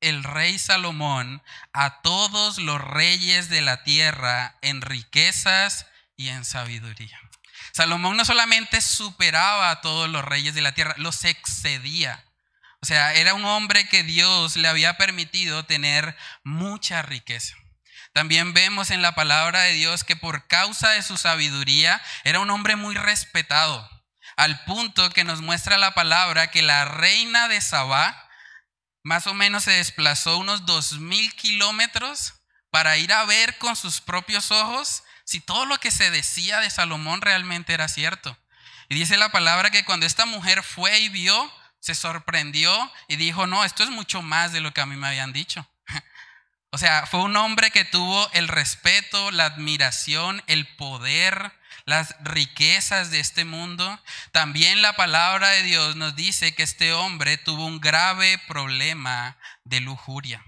el 0.01 0.23
rey 0.23 0.57
Salomón 0.57 1.43
a 1.73 2.01
todos 2.01 2.57
los 2.57 2.81
reyes 2.81 3.49
de 3.49 3.61
la 3.61 3.83
tierra 3.83 4.57
en 4.63 4.81
riquezas 4.81 5.85
y 6.17 6.29
en 6.29 6.43
sabiduría. 6.43 7.28
Salomón 7.79 8.17
no 8.17 8.25
solamente 8.25 8.81
superaba 8.81 9.69
a 9.69 9.79
todos 9.79 10.09
los 10.09 10.25
reyes 10.25 10.53
de 10.53 10.59
la 10.59 10.73
tierra, 10.73 10.95
los 10.97 11.23
excedía. 11.23 12.25
O 12.81 12.85
sea, 12.85 13.13
era 13.13 13.33
un 13.33 13.45
hombre 13.45 13.87
que 13.87 14.03
Dios 14.03 14.57
le 14.57 14.67
había 14.67 14.97
permitido 14.97 15.63
tener 15.63 16.17
mucha 16.43 17.01
riqueza. 17.03 17.55
También 18.11 18.53
vemos 18.53 18.91
en 18.91 19.01
la 19.01 19.15
palabra 19.15 19.61
de 19.61 19.75
Dios 19.75 20.03
que 20.03 20.17
por 20.17 20.45
causa 20.47 20.89
de 20.89 21.01
su 21.01 21.15
sabiduría 21.15 22.01
era 22.25 22.41
un 22.41 22.49
hombre 22.49 22.75
muy 22.75 22.95
respetado, 22.95 23.89
al 24.35 24.61
punto 24.65 25.09
que 25.11 25.23
nos 25.23 25.39
muestra 25.39 25.77
la 25.77 25.93
palabra 25.93 26.51
que 26.51 26.61
la 26.61 26.83
reina 26.83 27.47
de 27.47 27.61
Sabá 27.61 28.29
más 29.03 29.25
o 29.25 29.33
menos 29.33 29.63
se 29.63 29.71
desplazó 29.71 30.37
unos 30.37 30.65
dos 30.65 30.99
mil 30.99 31.33
kilómetros 31.33 32.33
para 32.71 32.97
ir 32.97 33.13
a 33.13 33.23
ver 33.23 33.57
con 33.57 33.77
sus 33.77 34.01
propios 34.01 34.51
ojos 34.51 35.03
si 35.29 35.39
todo 35.39 35.67
lo 35.67 35.77
que 35.77 35.91
se 35.91 36.09
decía 36.09 36.59
de 36.59 36.71
Salomón 36.71 37.21
realmente 37.21 37.71
era 37.71 37.87
cierto. 37.87 38.35
Y 38.89 38.95
dice 38.95 39.15
la 39.15 39.29
palabra 39.29 39.69
que 39.69 39.85
cuando 39.85 40.07
esta 40.07 40.25
mujer 40.25 40.63
fue 40.63 41.01
y 41.01 41.09
vio, 41.09 41.53
se 41.79 41.93
sorprendió 41.93 42.91
y 43.07 43.15
dijo, 43.15 43.45
no, 43.45 43.63
esto 43.63 43.83
es 43.83 43.91
mucho 43.91 44.23
más 44.23 44.53
de 44.53 44.59
lo 44.59 44.73
que 44.73 44.81
a 44.81 44.87
mí 44.87 44.95
me 44.95 45.07
habían 45.07 45.31
dicho. 45.31 45.69
O 46.71 46.77
sea, 46.77 47.07
fue 47.07 47.21
un 47.21 47.35
hombre 47.35 47.71
que 47.71 47.83
tuvo 47.83 48.29
el 48.33 48.47
respeto, 48.47 49.31
la 49.31 49.45
admiración, 49.45 50.43
el 50.45 50.67
poder, 50.75 51.51
las 51.85 52.15
riquezas 52.21 53.09
de 53.09 53.19
este 53.19 53.43
mundo. 53.43 53.99
También 54.31 54.83
la 54.83 54.95
palabra 54.95 55.49
de 55.49 55.63
Dios 55.63 55.95
nos 55.95 56.15
dice 56.15 56.53
que 56.53 56.61
este 56.61 56.93
hombre 56.93 57.37
tuvo 57.37 57.65
un 57.65 57.79
grave 57.79 58.37
problema 58.47 59.39
de 59.63 59.79
lujuria. 59.79 60.45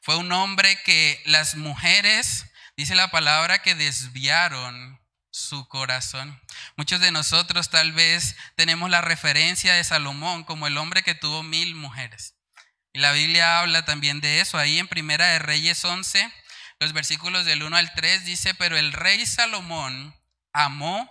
Fue 0.00 0.14
un 0.14 0.30
hombre 0.30 0.80
que 0.84 1.20
las 1.24 1.56
mujeres 1.56 2.46
Dice 2.78 2.94
la 2.94 3.10
palabra 3.10 3.58
que 3.58 3.74
desviaron 3.74 5.00
su 5.32 5.66
corazón. 5.66 6.40
Muchos 6.76 7.00
de 7.00 7.10
nosotros 7.10 7.70
tal 7.70 7.90
vez 7.90 8.36
tenemos 8.54 8.88
la 8.88 9.00
referencia 9.00 9.74
de 9.74 9.82
Salomón 9.82 10.44
como 10.44 10.68
el 10.68 10.78
hombre 10.78 11.02
que 11.02 11.16
tuvo 11.16 11.42
mil 11.42 11.74
mujeres. 11.74 12.36
Y 12.92 13.00
la 13.00 13.10
Biblia 13.10 13.58
habla 13.58 13.84
también 13.84 14.20
de 14.20 14.40
eso. 14.40 14.58
Ahí 14.58 14.78
en 14.78 14.86
Primera 14.86 15.26
de 15.26 15.40
Reyes 15.40 15.84
11, 15.84 16.32
los 16.78 16.92
versículos 16.92 17.44
del 17.46 17.64
1 17.64 17.76
al 17.76 17.92
3 17.94 18.24
dice, 18.24 18.54
pero 18.54 18.78
el 18.78 18.92
rey 18.92 19.26
Salomón 19.26 20.14
amó, 20.52 21.10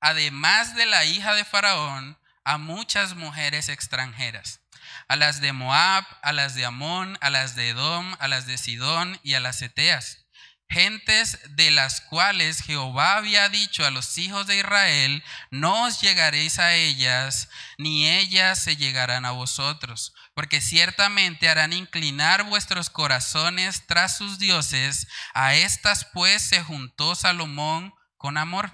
además 0.00 0.74
de 0.74 0.86
la 0.86 1.04
hija 1.04 1.32
de 1.34 1.44
Faraón, 1.44 2.18
a 2.42 2.58
muchas 2.58 3.14
mujeres 3.14 3.68
extranjeras. 3.68 4.62
A 5.06 5.14
las 5.14 5.40
de 5.40 5.52
Moab, 5.52 6.04
a 6.22 6.32
las 6.32 6.56
de 6.56 6.64
Amón, 6.64 7.18
a 7.20 7.30
las 7.30 7.54
de 7.54 7.68
Edom, 7.68 8.16
a 8.18 8.26
las 8.26 8.46
de 8.46 8.58
Sidón 8.58 9.20
y 9.22 9.34
a 9.34 9.40
las 9.40 9.62
Eteas 9.62 10.23
gentes 10.68 11.38
de 11.50 11.70
las 11.70 12.00
cuales 12.00 12.60
Jehová 12.62 13.16
había 13.16 13.48
dicho 13.48 13.86
a 13.86 13.90
los 13.90 14.18
hijos 14.18 14.46
de 14.46 14.58
Israel, 14.58 15.22
no 15.50 15.84
os 15.84 16.00
llegaréis 16.00 16.58
a 16.58 16.74
ellas, 16.74 17.48
ni 17.78 18.08
ellas 18.08 18.58
se 18.58 18.76
llegarán 18.76 19.24
a 19.24 19.30
vosotros, 19.30 20.14
porque 20.34 20.60
ciertamente 20.60 21.48
harán 21.48 21.72
inclinar 21.72 22.44
vuestros 22.44 22.90
corazones 22.90 23.86
tras 23.86 24.16
sus 24.16 24.38
dioses. 24.38 25.06
A 25.32 25.54
estas 25.54 26.06
pues 26.12 26.42
se 26.42 26.62
juntó 26.62 27.14
Salomón 27.14 27.94
con 28.16 28.38
amor 28.38 28.72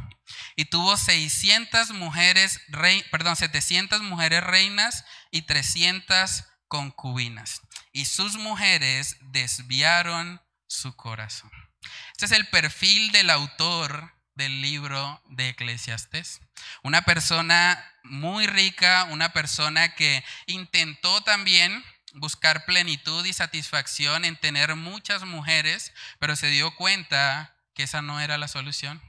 y 0.57 0.67
tuvo 0.67 0.97
600 0.97 1.91
mujeres, 1.91 2.61
perdón, 3.11 3.37
700 3.37 4.01
mujeres 4.03 4.45
reinas 4.45 5.05
y 5.31 5.43
300 5.43 6.45
concubinas. 6.69 7.61
Y 7.93 8.05
sus 8.05 8.37
mujeres 8.37 9.17
desviaron 9.21 10.41
su 10.69 10.95
corazón. 10.95 11.51
Este 12.13 12.27
es 12.27 12.33
el 12.33 12.47
perfil 12.49 13.13
del 13.13 13.31
autor 13.31 14.13
del 14.35 14.63
libro 14.63 15.23
de 15.27 15.51
Eclesiastes. 15.51 16.41
Una 16.83 17.03
persona 17.03 17.83
muy 18.03 18.47
rica, 18.47 19.05
una 19.11 19.33
persona 19.33 19.95
que 19.95 20.25
intentó 20.47 21.23
también 21.23 21.85
buscar 22.15 22.65
plenitud 22.65 23.25
y 23.25 23.33
satisfacción 23.33 24.25
en 24.25 24.37
tener 24.37 24.75
muchas 24.77 25.25
mujeres, 25.25 25.93
pero 26.19 26.37
se 26.37 26.49
dio 26.49 26.75
cuenta 26.75 27.55
que 27.75 27.85
esa 27.85 28.03
no 28.03 28.21
era 28.21 28.39
la 28.39 28.49
solución. 28.49 29.01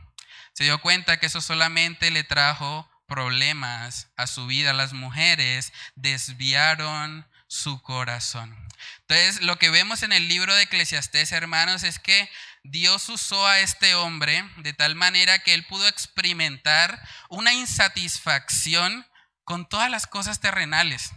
Se 0.53 0.65
dio 0.65 0.81
cuenta 0.81 1.17
que 1.17 1.27
eso 1.27 1.41
solamente 1.41 2.11
le 2.11 2.23
trajo 2.23 2.89
problemas 3.07 4.09
a 4.17 4.27
su 4.27 4.47
vida. 4.47 4.73
Las 4.73 4.93
mujeres 4.93 5.73
desviaron 5.95 7.27
su 7.47 7.81
corazón. 7.81 8.55
Entonces, 9.01 9.41
lo 9.41 9.57
que 9.59 9.69
vemos 9.69 10.03
en 10.03 10.13
el 10.13 10.27
libro 10.27 10.55
de 10.55 10.63
Eclesiastés, 10.63 11.31
hermanos, 11.31 11.83
es 11.83 11.99
que 11.99 12.29
Dios 12.63 13.09
usó 13.09 13.47
a 13.47 13.59
este 13.59 13.95
hombre 13.95 14.43
de 14.57 14.73
tal 14.73 14.95
manera 14.95 15.39
que 15.39 15.53
él 15.53 15.65
pudo 15.65 15.87
experimentar 15.87 17.01
una 17.29 17.53
insatisfacción 17.53 19.07
con 19.43 19.67
todas 19.67 19.89
las 19.89 20.07
cosas 20.07 20.39
terrenales. 20.39 21.11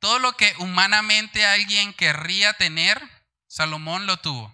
Todo 0.00 0.18
lo 0.18 0.36
que 0.36 0.54
humanamente 0.58 1.46
alguien 1.46 1.92
querría 1.92 2.52
tener, 2.54 3.00
Salomón 3.46 4.06
lo 4.06 4.16
tuvo. 4.18 4.52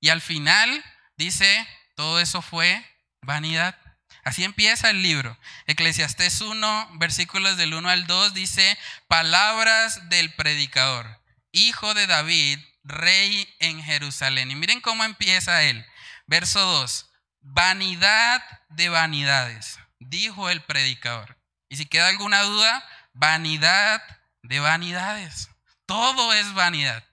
Y 0.00 0.10
al 0.10 0.20
final 0.20 0.84
dice, 1.16 1.66
todo 1.96 2.20
eso 2.20 2.42
fue 2.42 2.84
vanidad. 3.20 3.78
Así 4.24 4.44
empieza 4.44 4.90
el 4.90 5.02
libro. 5.02 5.38
Eclesiastés 5.66 6.40
1, 6.40 6.90
versículos 6.94 7.56
del 7.56 7.74
1 7.74 7.88
al 7.88 8.06
2 8.06 8.34
dice, 8.34 8.78
palabras 9.08 10.08
del 10.08 10.32
predicador, 10.34 11.20
hijo 11.50 11.94
de 11.94 12.06
David, 12.06 12.58
rey 12.84 13.54
en 13.58 13.82
Jerusalén. 13.82 14.50
Y 14.50 14.54
miren 14.54 14.80
cómo 14.80 15.04
empieza 15.04 15.62
él. 15.62 15.84
Verso 16.26 16.60
2, 16.60 17.10
vanidad 17.40 18.42
de 18.70 18.88
vanidades, 18.88 19.78
dijo 19.98 20.48
el 20.50 20.62
predicador. 20.62 21.38
Y 21.68 21.76
si 21.76 21.86
queda 21.86 22.08
alguna 22.08 22.42
duda, 22.42 22.84
vanidad 23.12 24.02
de 24.42 24.60
vanidades. 24.60 25.48
Todo 25.86 26.32
es 26.32 26.52
vanidad. 26.54 27.04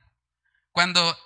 Cuando 0.71 1.17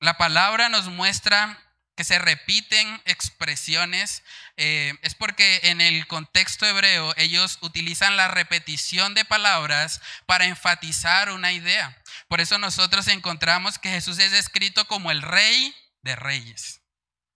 la 0.00 0.16
palabra 0.16 0.68
nos 0.68 0.86
muestra 0.86 1.58
que 1.96 2.04
se 2.04 2.18
repiten 2.18 3.00
expresiones, 3.04 4.22
eh, 4.56 4.94
es 5.02 5.14
porque 5.14 5.60
en 5.64 5.80
el 5.80 6.06
contexto 6.06 6.66
hebreo 6.66 7.14
ellos 7.16 7.58
utilizan 7.60 8.16
la 8.16 8.28
repetición 8.28 9.14
de 9.14 9.24
palabras 9.24 10.00
para 10.26 10.46
enfatizar 10.46 11.30
una 11.30 11.52
idea. 11.52 11.96
Por 12.28 12.40
eso 12.40 12.58
nosotros 12.58 13.08
encontramos 13.08 13.78
que 13.78 13.90
Jesús 13.90 14.18
es 14.18 14.32
descrito 14.32 14.86
como 14.86 15.10
el 15.10 15.22
rey 15.22 15.74
de 16.02 16.16
reyes, 16.16 16.82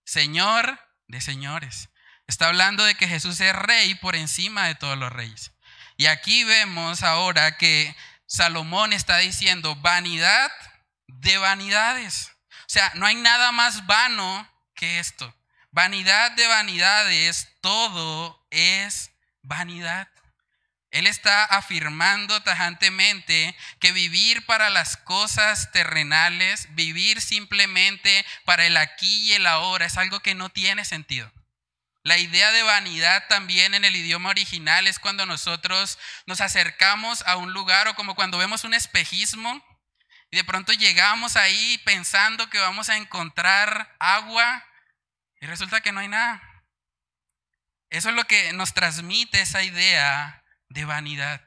señor 0.05 0.79
de 1.07 1.21
señores. 1.21 1.89
Está 2.27 2.47
hablando 2.47 2.83
de 2.83 2.95
que 2.95 3.07
Jesús 3.07 3.39
es 3.41 3.55
rey 3.55 3.95
por 3.95 4.15
encima 4.15 4.67
de 4.67 4.75
todos 4.75 4.97
los 4.97 5.11
reyes. 5.11 5.51
Y 5.97 6.05
aquí 6.05 6.43
vemos 6.43 7.03
ahora 7.03 7.57
que 7.57 7.95
Salomón 8.27 8.93
está 8.93 9.17
diciendo 9.17 9.75
vanidad 9.75 10.51
de 11.07 11.37
vanidades. 11.39 12.31
O 12.51 12.71
sea, 12.71 12.91
no 12.95 13.07
hay 13.07 13.15
nada 13.15 13.51
más 13.51 13.87
vano 13.87 14.47
que 14.75 14.99
esto. 14.99 15.35
Vanidad 15.71 16.31
de 16.31 16.47
vanidades, 16.47 17.47
todo 17.61 18.45
es 18.51 19.11
vanidad. 19.41 20.07
Él 20.91 21.05
está 21.05 21.45
afirmando 21.45 22.41
tajantemente 22.41 23.55
que 23.79 23.91
vivir 23.91 24.45
para 24.45 24.69
las 24.71 24.97
cosas 24.97 25.71
terrenales, 25.71 26.67
vivir 26.71 27.21
simplemente 27.21 28.25
para 28.43 28.65
el 28.65 28.75
aquí 28.75 29.29
y 29.29 29.33
el 29.33 29.45
ahora, 29.45 29.85
es 29.85 29.97
algo 29.97 30.19
que 30.21 30.33
no 30.33 30.49
tiene 30.49 30.85
sentido. 30.85 31.31
La 32.01 32.17
idea 32.17 32.51
de 32.51 32.63
vanidad 32.63 33.27
también 33.27 33.75
en 33.75 33.85
el 33.85 33.95
idioma 33.95 34.29
original 34.29 34.87
es 34.87 34.99
cuando 34.99 35.25
nosotros 35.25 35.99
nos 36.25 36.41
acercamos 36.41 37.21
a 37.27 37.35
un 37.35 37.53
lugar 37.53 37.87
o 37.87 37.95
como 37.95 38.15
cuando 38.15 38.37
vemos 38.37 38.63
un 38.63 38.73
espejismo 38.73 39.63
y 40.31 40.37
de 40.37 40.43
pronto 40.43 40.73
llegamos 40.73 41.35
ahí 41.35 41.77
pensando 41.85 42.49
que 42.49 42.57
vamos 42.57 42.89
a 42.89 42.97
encontrar 42.97 43.95
agua 43.99 44.65
y 45.41 45.45
resulta 45.45 45.81
que 45.81 45.91
no 45.91 45.99
hay 45.99 46.07
nada. 46.07 46.41
Eso 47.89 48.09
es 48.09 48.15
lo 48.15 48.23
que 48.25 48.53
nos 48.53 48.73
transmite 48.73 49.41
esa 49.41 49.61
idea 49.63 50.38
de 50.69 50.85
vanidad. 50.85 51.41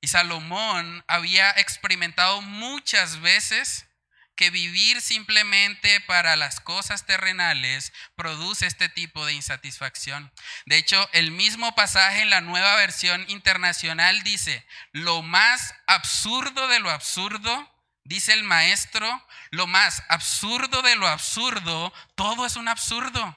Y 0.00 0.08
Salomón 0.08 1.04
había 1.06 1.50
experimentado 1.52 2.42
muchas 2.42 3.20
veces 3.20 3.86
que 4.34 4.50
vivir 4.50 5.00
simplemente 5.00 6.00
para 6.00 6.36
las 6.36 6.60
cosas 6.60 7.06
terrenales 7.06 7.92
produce 8.16 8.66
este 8.66 8.88
tipo 8.88 9.24
de 9.26 9.34
insatisfacción. 9.34 10.32
De 10.66 10.78
hecho, 10.78 11.08
el 11.12 11.30
mismo 11.30 11.74
pasaje 11.74 12.22
en 12.22 12.30
la 12.30 12.40
nueva 12.40 12.74
versión 12.76 13.24
internacional 13.28 14.22
dice, 14.22 14.66
lo 14.92 15.22
más 15.22 15.74
absurdo 15.86 16.66
de 16.68 16.80
lo 16.80 16.90
absurdo 16.90 17.72
Dice 18.04 18.32
el 18.32 18.42
maestro, 18.42 19.26
lo 19.50 19.66
más 19.66 20.02
absurdo 20.08 20.82
de 20.82 20.96
lo 20.96 21.06
absurdo, 21.06 21.92
todo 22.16 22.46
es 22.46 22.56
un 22.56 22.68
absurdo. 22.68 23.36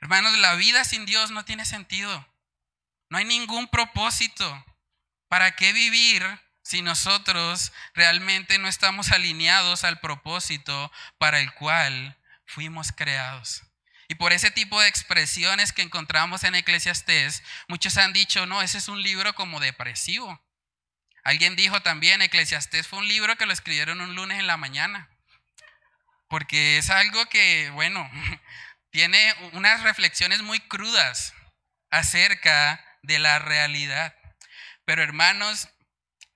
Hermanos, 0.00 0.36
la 0.38 0.54
vida 0.54 0.84
sin 0.84 1.06
Dios 1.06 1.30
no 1.30 1.44
tiene 1.44 1.64
sentido. 1.64 2.26
No 3.10 3.18
hay 3.18 3.24
ningún 3.24 3.68
propósito. 3.68 4.64
¿Para 5.28 5.54
qué 5.56 5.72
vivir 5.72 6.24
si 6.62 6.80
nosotros 6.80 7.72
realmente 7.94 8.58
no 8.58 8.68
estamos 8.68 9.10
alineados 9.12 9.84
al 9.84 10.00
propósito 10.00 10.90
para 11.18 11.40
el 11.40 11.52
cual 11.52 12.16
fuimos 12.46 12.92
creados? 12.92 13.64
Y 14.08 14.14
por 14.14 14.32
ese 14.32 14.50
tipo 14.50 14.80
de 14.80 14.88
expresiones 14.88 15.72
que 15.72 15.82
encontramos 15.82 16.42
en 16.44 16.54
Eclesiastés, 16.54 17.42
muchos 17.68 17.96
han 17.96 18.12
dicho, 18.12 18.46
no, 18.46 18.62
ese 18.62 18.78
es 18.78 18.88
un 18.88 19.02
libro 19.02 19.34
como 19.34 19.60
depresivo. 19.60 20.40
Alguien 21.22 21.54
dijo 21.54 21.80
también, 21.82 22.22
Eclesiastés 22.22 22.88
fue 22.88 22.98
un 22.98 23.08
libro 23.08 23.36
que 23.36 23.46
lo 23.46 23.52
escribieron 23.52 24.00
un 24.00 24.16
lunes 24.16 24.38
en 24.40 24.46
la 24.46 24.56
mañana, 24.56 25.08
porque 26.28 26.78
es 26.78 26.90
algo 26.90 27.26
que, 27.26 27.70
bueno, 27.70 28.10
tiene 28.90 29.32
unas 29.52 29.82
reflexiones 29.82 30.42
muy 30.42 30.58
crudas 30.58 31.34
acerca 31.90 32.84
de 33.02 33.18
la 33.18 33.38
realidad. 33.38 34.14
Pero 34.84 35.02
hermanos, 35.02 35.68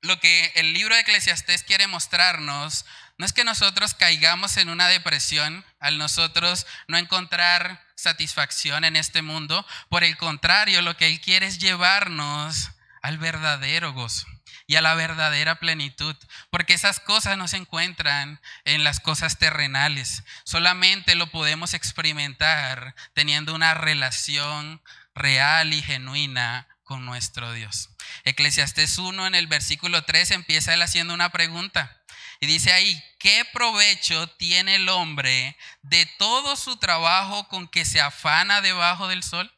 lo 0.02 0.20
que 0.20 0.52
el 0.54 0.72
libro 0.74 0.94
de 0.94 1.00
Eclesiastés 1.00 1.62
quiere 1.62 1.86
mostrarnos 1.86 2.84
no 3.16 3.26
es 3.26 3.32
que 3.32 3.44
nosotros 3.44 3.94
caigamos 3.94 4.56
en 4.56 4.68
una 4.68 4.88
depresión 4.88 5.64
al 5.78 5.98
nosotros 5.98 6.66
no 6.88 6.98
encontrar 6.98 7.82
satisfacción 7.94 8.84
en 8.84 8.96
este 8.96 9.22
mundo. 9.22 9.64
Por 9.88 10.04
el 10.04 10.16
contrario, 10.16 10.82
lo 10.82 10.96
que 10.96 11.06
Él 11.06 11.20
quiere 11.20 11.46
es 11.46 11.58
llevarnos 11.58 12.70
al 13.02 13.18
verdadero 13.18 13.92
gozo 13.92 14.26
y 14.66 14.76
a 14.76 14.80
la 14.80 14.94
verdadera 14.94 15.56
plenitud, 15.56 16.16
porque 16.50 16.74
esas 16.74 16.98
cosas 16.98 17.36
no 17.36 17.48
se 17.48 17.58
encuentran 17.58 18.40
en 18.64 18.82
las 18.82 18.98
cosas 18.98 19.38
terrenales, 19.38 20.24
solamente 20.44 21.14
lo 21.14 21.30
podemos 21.30 21.74
experimentar 21.74 22.94
teniendo 23.12 23.54
una 23.54 23.74
relación 23.74 24.82
real 25.14 25.72
y 25.72 25.82
genuina 25.82 26.68
con 26.82 27.04
nuestro 27.04 27.52
Dios. 27.52 27.90
Eclesiastés 28.24 28.98
1 28.98 29.26
en 29.26 29.34
el 29.34 29.46
versículo 29.46 30.04
3 30.04 30.32
empieza 30.32 30.74
él 30.74 30.82
haciendo 30.82 31.14
una 31.14 31.30
pregunta 31.30 32.04
y 32.40 32.46
dice 32.46 32.72
ahí, 32.72 33.02
¿qué 33.18 33.44
provecho 33.52 34.26
tiene 34.36 34.76
el 34.76 34.88
hombre 34.88 35.56
de 35.82 36.06
todo 36.18 36.56
su 36.56 36.76
trabajo 36.76 37.48
con 37.48 37.68
que 37.68 37.84
se 37.84 38.00
afana 38.00 38.60
debajo 38.60 39.08
del 39.08 39.22
sol? 39.22 39.50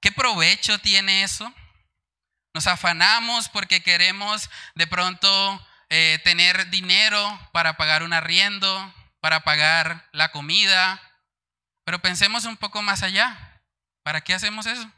¿Qué 0.00 0.10
provecho 0.10 0.78
tiene 0.78 1.22
eso? 1.22 1.52
Nos 2.54 2.66
afanamos 2.66 3.48
porque 3.48 3.82
queremos 3.82 4.50
de 4.74 4.86
pronto 4.86 5.66
eh, 5.90 6.18
tener 6.24 6.70
dinero 6.70 7.48
para 7.52 7.76
pagar 7.76 8.02
un 8.02 8.12
arriendo, 8.12 8.94
para 9.20 9.44
pagar 9.44 10.08
la 10.12 10.32
comida. 10.32 11.00
Pero 11.84 12.00
pensemos 12.00 12.46
un 12.46 12.56
poco 12.56 12.82
más 12.82 13.02
allá. 13.02 13.49
¿Para 14.02 14.20
qué 14.22 14.34
hacemos 14.34 14.66
eso? 14.66 14.90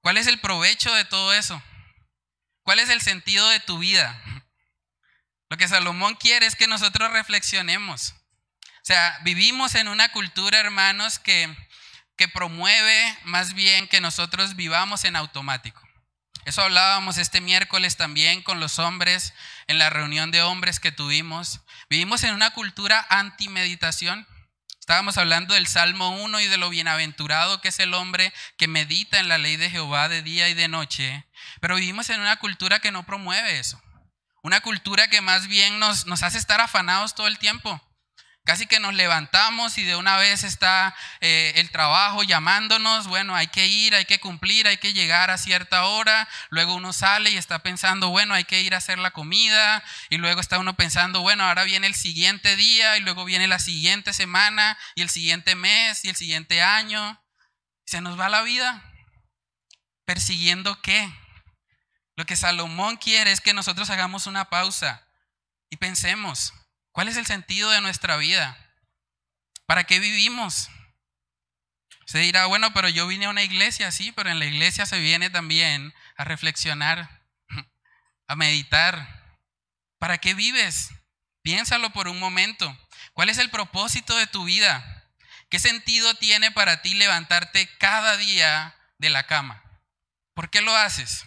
¿Cuál 0.00 0.16
es 0.16 0.26
el 0.26 0.40
provecho 0.40 0.92
de 0.94 1.04
todo 1.04 1.32
eso? 1.32 1.62
¿Cuál 2.62 2.78
es 2.78 2.88
el 2.88 3.00
sentido 3.00 3.48
de 3.48 3.60
tu 3.60 3.78
vida? 3.78 4.20
Lo 5.48 5.56
que 5.56 5.68
Salomón 5.68 6.14
quiere 6.14 6.46
es 6.46 6.56
que 6.56 6.66
nosotros 6.66 7.12
reflexionemos. 7.12 8.14
O 8.64 8.84
sea, 8.84 9.18
vivimos 9.22 9.74
en 9.74 9.88
una 9.88 10.10
cultura, 10.10 10.58
hermanos, 10.58 11.18
que 11.18 11.54
que 12.16 12.28
promueve 12.28 13.18
más 13.24 13.54
bien 13.54 13.88
que 13.88 14.00
nosotros 14.00 14.56
vivamos 14.56 15.04
en 15.04 15.16
automático. 15.16 15.82
Eso 16.44 16.62
hablábamos 16.62 17.18
este 17.18 17.40
miércoles 17.40 17.96
también 17.96 18.42
con 18.42 18.60
los 18.60 18.78
hombres 18.78 19.32
en 19.68 19.78
la 19.78 19.90
reunión 19.90 20.30
de 20.30 20.42
hombres 20.42 20.80
que 20.80 20.92
tuvimos. 20.92 21.60
Vivimos 21.88 22.24
en 22.24 22.34
una 22.34 22.52
cultura 22.52 23.04
anti-meditación. 23.10 24.26
Estábamos 24.82 25.16
hablando 25.16 25.54
del 25.54 25.68
Salmo 25.68 26.08
1 26.08 26.40
y 26.40 26.48
de 26.48 26.56
lo 26.56 26.68
bienaventurado 26.68 27.60
que 27.60 27.68
es 27.68 27.78
el 27.78 27.94
hombre 27.94 28.32
que 28.56 28.66
medita 28.66 29.20
en 29.20 29.28
la 29.28 29.38
ley 29.38 29.54
de 29.56 29.70
Jehová 29.70 30.08
de 30.08 30.22
día 30.22 30.48
y 30.48 30.54
de 30.54 30.66
noche. 30.66 31.24
Pero 31.60 31.76
vivimos 31.76 32.10
en 32.10 32.20
una 32.20 32.40
cultura 32.40 32.80
que 32.80 32.90
no 32.90 33.06
promueve 33.06 33.60
eso. 33.60 33.80
Una 34.42 34.60
cultura 34.60 35.06
que 35.06 35.20
más 35.20 35.46
bien 35.46 35.78
nos, 35.78 36.06
nos 36.06 36.24
hace 36.24 36.36
estar 36.36 36.60
afanados 36.60 37.14
todo 37.14 37.28
el 37.28 37.38
tiempo. 37.38 37.80
Casi 38.44 38.66
que 38.66 38.80
nos 38.80 38.92
levantamos 38.94 39.78
y 39.78 39.84
de 39.84 39.94
una 39.94 40.16
vez 40.16 40.42
está 40.42 40.96
eh, 41.20 41.52
el 41.56 41.70
trabajo 41.70 42.24
llamándonos, 42.24 43.06
bueno, 43.06 43.36
hay 43.36 43.46
que 43.46 43.68
ir, 43.68 43.94
hay 43.94 44.04
que 44.04 44.18
cumplir, 44.18 44.66
hay 44.66 44.78
que 44.78 44.92
llegar 44.92 45.30
a 45.30 45.38
cierta 45.38 45.84
hora, 45.84 46.28
luego 46.50 46.74
uno 46.74 46.92
sale 46.92 47.30
y 47.30 47.36
está 47.36 47.60
pensando, 47.60 48.08
bueno, 48.08 48.34
hay 48.34 48.42
que 48.42 48.60
ir 48.60 48.74
a 48.74 48.78
hacer 48.78 48.98
la 48.98 49.12
comida, 49.12 49.84
y 50.10 50.16
luego 50.16 50.40
está 50.40 50.58
uno 50.58 50.74
pensando, 50.74 51.20
bueno, 51.20 51.44
ahora 51.44 51.62
viene 51.62 51.86
el 51.86 51.94
siguiente 51.94 52.56
día, 52.56 52.96
y 52.96 53.00
luego 53.00 53.24
viene 53.24 53.46
la 53.46 53.60
siguiente 53.60 54.12
semana, 54.12 54.76
y 54.96 55.02
el 55.02 55.08
siguiente 55.08 55.54
mes, 55.54 56.04
y 56.04 56.08
el 56.08 56.16
siguiente 56.16 56.62
año, 56.62 57.22
se 57.86 58.00
nos 58.00 58.18
va 58.18 58.28
la 58.28 58.42
vida. 58.42 58.82
¿Persiguiendo 60.04 60.82
qué? 60.82 61.08
Lo 62.16 62.26
que 62.26 62.34
Salomón 62.34 62.96
quiere 62.96 63.30
es 63.30 63.40
que 63.40 63.54
nosotros 63.54 63.88
hagamos 63.90 64.26
una 64.26 64.50
pausa 64.50 65.06
y 65.70 65.76
pensemos, 65.76 66.52
¿cuál 66.92 67.08
es 67.08 67.16
el 67.16 67.26
sentido 67.26 67.70
de 67.70 67.80
nuestra 67.80 68.16
vida? 68.16 68.56
¿Para 69.66 69.84
qué 69.84 69.98
vivimos? 69.98 70.70
Se 72.06 72.18
dirá, 72.18 72.46
bueno, 72.46 72.72
pero 72.74 72.88
yo 72.88 73.06
vine 73.06 73.26
a 73.26 73.30
una 73.30 73.42
iglesia, 73.42 73.90
sí, 73.90 74.12
pero 74.12 74.30
en 74.30 74.38
la 74.38 74.44
iglesia 74.44 74.86
se 74.86 74.98
viene 74.98 75.30
también 75.30 75.94
a 76.16 76.24
reflexionar, 76.24 77.24
a 78.28 78.36
meditar. 78.36 79.38
¿Para 79.98 80.18
qué 80.18 80.34
vives? 80.34 80.90
Piénsalo 81.42 81.90
por 81.92 82.08
un 82.08 82.18
momento. 82.18 82.76
¿Cuál 83.12 83.28
es 83.28 83.38
el 83.38 83.50
propósito 83.50 84.16
de 84.16 84.26
tu 84.26 84.44
vida? 84.44 85.10
¿Qué 85.48 85.58
sentido 85.58 86.14
tiene 86.14 86.50
para 86.50 86.82
ti 86.82 86.94
levantarte 86.94 87.68
cada 87.78 88.16
día 88.16 88.74
de 88.98 89.10
la 89.10 89.26
cama? 89.26 89.62
¿Por 90.34 90.50
qué 90.50 90.60
lo 90.60 90.74
haces? 90.76 91.26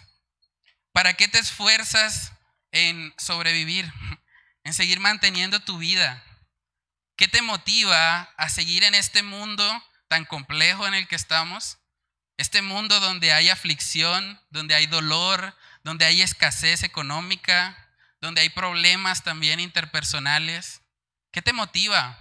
¿Para 0.92 1.14
qué 1.14 1.28
te 1.28 1.38
esfuerzas 1.38 2.32
en 2.72 3.14
sobrevivir? 3.18 3.92
En 4.66 4.74
seguir 4.74 4.98
manteniendo 4.98 5.60
tu 5.60 5.78
vida. 5.78 6.24
¿Qué 7.16 7.28
te 7.28 7.40
motiva 7.40 8.22
a 8.36 8.48
seguir 8.48 8.82
en 8.82 8.96
este 8.96 9.22
mundo 9.22 9.64
tan 10.08 10.24
complejo 10.24 10.88
en 10.88 10.94
el 10.94 11.06
que 11.06 11.14
estamos? 11.14 11.78
Este 12.36 12.62
mundo 12.62 12.98
donde 12.98 13.32
hay 13.32 13.48
aflicción, 13.48 14.40
donde 14.50 14.74
hay 14.74 14.88
dolor, 14.88 15.56
donde 15.84 16.04
hay 16.04 16.20
escasez 16.20 16.82
económica, 16.82 17.78
donde 18.20 18.40
hay 18.40 18.48
problemas 18.48 19.22
también 19.22 19.60
interpersonales. 19.60 20.80
¿Qué 21.30 21.42
te 21.42 21.52
motiva? 21.52 22.18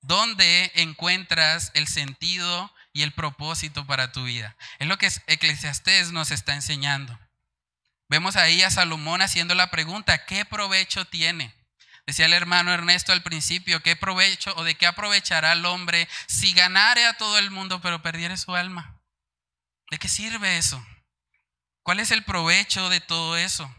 ¿Dónde 0.00 0.72
encuentras 0.76 1.72
el 1.74 1.88
sentido 1.88 2.74
y 2.94 3.02
el 3.02 3.12
propósito 3.12 3.86
para 3.86 4.12
tu 4.12 4.24
vida? 4.24 4.56
Es 4.78 4.88
lo 4.88 4.96
que 4.96 5.12
Eclesiastés 5.26 6.10
nos 6.10 6.30
está 6.30 6.54
enseñando. 6.54 7.20
Vemos 8.08 8.36
ahí 8.36 8.62
a 8.62 8.70
Salomón 8.70 9.20
haciendo 9.20 9.54
la 9.54 9.70
pregunta, 9.70 10.24
¿qué 10.24 10.46
provecho 10.46 11.04
tiene? 11.04 11.54
Decía 12.06 12.26
el 12.26 12.32
hermano 12.32 12.72
Ernesto 12.72 13.12
al 13.12 13.24
principio, 13.24 13.82
¿qué 13.82 13.96
provecho 13.96 14.54
o 14.56 14.62
de 14.62 14.76
qué 14.76 14.86
aprovechará 14.86 15.52
el 15.52 15.66
hombre 15.66 16.08
si 16.28 16.52
ganare 16.52 17.04
a 17.04 17.16
todo 17.16 17.38
el 17.38 17.50
mundo 17.50 17.80
pero 17.80 18.00
perdiere 18.00 18.36
su 18.36 18.54
alma? 18.54 19.00
¿De 19.90 19.98
qué 19.98 20.08
sirve 20.08 20.56
eso? 20.56 20.84
¿Cuál 21.82 21.98
es 21.98 22.12
el 22.12 22.24
provecho 22.24 22.88
de 22.90 23.00
todo 23.00 23.36
eso? 23.36 23.74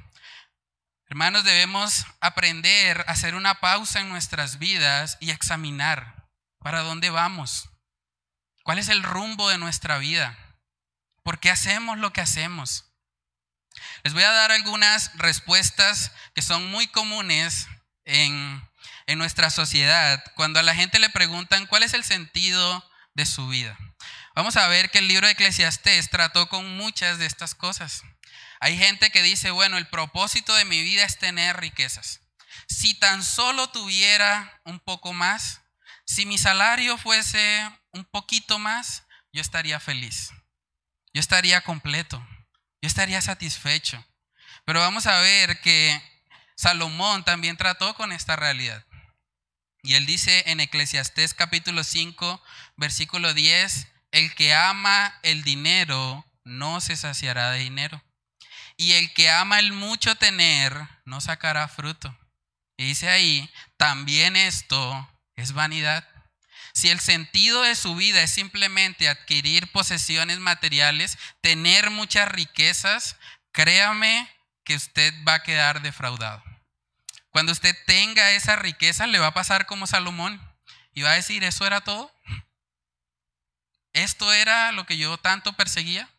Hermanos, 1.09 1.45
debemos 1.45 2.05
aprender 2.19 3.05
a 3.07 3.11
hacer 3.13 3.33
una 3.33 3.61
pausa 3.61 4.01
en 4.01 4.09
nuestras 4.09 4.59
vidas 4.59 5.17
y 5.21 5.31
examinar 5.31 6.27
para 6.59 6.81
dónde 6.81 7.09
vamos. 7.09 7.69
¿Cuál 8.63 8.77
es 8.77 8.89
el 8.89 9.03
rumbo 9.03 9.47
de 9.47 9.57
nuestra 9.57 9.99
vida? 9.99 10.37
¿Por 11.23 11.39
qué 11.39 11.49
hacemos 11.49 11.97
lo 11.97 12.11
que 12.11 12.19
hacemos? 12.19 12.91
Les 14.03 14.13
voy 14.13 14.23
a 14.23 14.31
dar 14.31 14.51
algunas 14.51 15.11
respuestas 15.17 16.11
que 16.35 16.41
son 16.41 16.69
muy 16.69 16.87
comunes 16.87 17.67
en, 18.07 18.65
nuestra 19.17 19.49
sociedad 19.49 20.21
cuando 20.35 20.59
a 20.59 20.63
la 20.63 20.75
gente 20.75 20.99
le 20.99 21.09
preguntan 21.09 21.65
cuál 21.65 21.83
es 21.83 21.93
el 21.93 22.03
sentido 22.03 22.83
de 23.13 23.25
su 23.25 23.47
vida. 23.47 23.77
Vamos 24.35 24.57
a 24.57 24.67
ver 24.67 24.89
que 24.89 24.99
el 24.99 25.07
libro 25.07 25.27
de 25.27 25.33
Eclesiastés 25.33 26.09
trató 26.09 26.49
con 26.49 26.77
muchas 26.77 27.17
de 27.17 27.25
estas 27.25 27.55
cosas. 27.55 28.03
Hay 28.59 28.77
gente 28.77 29.09
que 29.09 29.23
dice, 29.23 29.51
bueno, 29.51 29.77
el 29.77 29.87
propósito 29.87 30.53
de 30.55 30.65
mi 30.65 30.81
vida 30.81 31.03
es 31.03 31.17
tener 31.17 31.57
riquezas. 31.57 32.21
Si 32.67 32.93
tan 32.95 33.23
solo 33.23 33.69
tuviera 33.69 34.59
un 34.65 34.79
poco 34.79 35.13
más, 35.13 35.61
si 36.05 36.25
mi 36.25 36.37
salario 36.37 36.97
fuese 36.97 37.69
un 37.91 38.05
poquito 38.05 38.59
más, 38.59 39.03
yo 39.31 39.41
estaría 39.41 39.79
feliz. 39.79 40.31
Yo 41.13 41.19
estaría 41.19 41.61
completo. 41.61 42.25
Yo 42.81 42.87
estaría 42.87 43.21
satisfecho. 43.21 44.05
Pero 44.65 44.79
vamos 44.79 45.07
a 45.07 45.19
ver 45.19 45.61
que 45.61 46.01
Salomón 46.57 47.23
también 47.23 47.55
trató 47.55 47.93
con 47.93 48.11
esta 48.11 48.35
realidad. 48.35 48.83
Y 49.83 49.93
él 49.93 50.07
dice 50.07 50.43
en 50.47 50.59
Eclesiastés 50.59 51.35
capítulo 51.35 51.83
5, 51.83 52.43
versículo 52.75 53.33
10, 53.35 53.87
el 54.11 54.33
que 54.33 54.55
ama 54.55 55.19
el 55.21 55.43
dinero 55.43 56.25
no 56.43 56.81
se 56.81 56.97
saciará 56.97 57.51
de 57.51 57.59
dinero. 57.59 58.03
Y 58.75 58.93
el 58.93 59.13
que 59.13 59.29
ama 59.29 59.59
el 59.59 59.71
mucho 59.71 60.15
tener 60.15 60.75
no 61.05 61.21
sacará 61.21 61.67
fruto. 61.67 62.17
Y 62.75 62.85
dice 62.85 63.09
ahí, 63.09 63.49
también 63.77 64.35
esto 64.35 65.09
es 65.35 65.53
vanidad. 65.53 66.07
Si 66.73 66.89
el 66.89 66.99
sentido 66.99 67.61
de 67.61 67.75
su 67.75 67.95
vida 67.95 68.21
es 68.23 68.31
simplemente 68.31 69.09
adquirir 69.09 69.71
posesiones 69.71 70.39
materiales, 70.39 71.17
tener 71.41 71.91
muchas 71.91 72.27
riquezas, 72.29 73.15
créame 73.51 74.29
que 74.63 74.75
usted 74.75 75.13
va 75.27 75.35
a 75.35 75.43
quedar 75.43 75.81
defraudado. 75.81 76.46
Cuando 77.37 77.51
usted 77.51 77.77
tenga 77.85 78.31
esa 78.31 78.55
riqueza, 78.55 79.05
le 79.05 79.19
va 79.19 79.27
a 79.27 79.33
pasar 79.35 79.67
como 79.67 79.85
Salomón 79.85 80.41
y 80.95 81.03
va 81.03 81.11
a 81.11 81.17
decir, 81.17 81.43
¿eso 81.43 81.67
era 81.67 81.81
todo? 81.81 82.11
¿Esto 83.93 84.33
era 84.33 84.71
lo 84.71 84.87
que 84.87 84.97
yo 84.97 85.19
tanto 85.19 85.53
perseguía? 85.53 86.09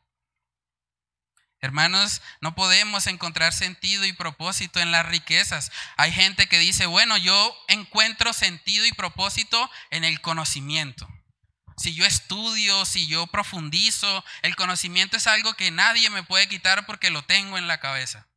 Hermanos, 1.61 2.23
no 2.41 2.55
podemos 2.55 3.09
encontrar 3.09 3.53
sentido 3.53 4.05
y 4.05 4.13
propósito 4.13 4.79
en 4.79 4.93
las 4.93 5.07
riquezas. 5.07 5.73
Hay 5.97 6.13
gente 6.13 6.47
que 6.47 6.61
dice, 6.61 6.87
bueno, 6.87 7.17
yo 7.17 7.53
encuentro 7.67 8.33
sentido 8.33 8.87
y 8.87 8.93
propósito 8.93 9.69
en 9.91 10.05
el 10.05 10.21
conocimiento. 10.21 11.09
Si 11.79 11.97
yo 11.97 12.07
estudio, 12.07 12.85
si 12.85 13.09
yo 13.09 13.27
profundizo, 13.27 14.25
el 14.43 14.55
conocimiento 14.55 15.17
es 15.17 15.27
algo 15.27 15.55
que 15.55 15.73
nadie 15.73 16.11
me 16.11 16.23
puede 16.23 16.47
quitar 16.47 16.87
porque 16.87 17.11
lo 17.11 17.25
tengo 17.25 17.59
en 17.59 17.67
la 17.67 17.81
cabeza. 17.81 18.29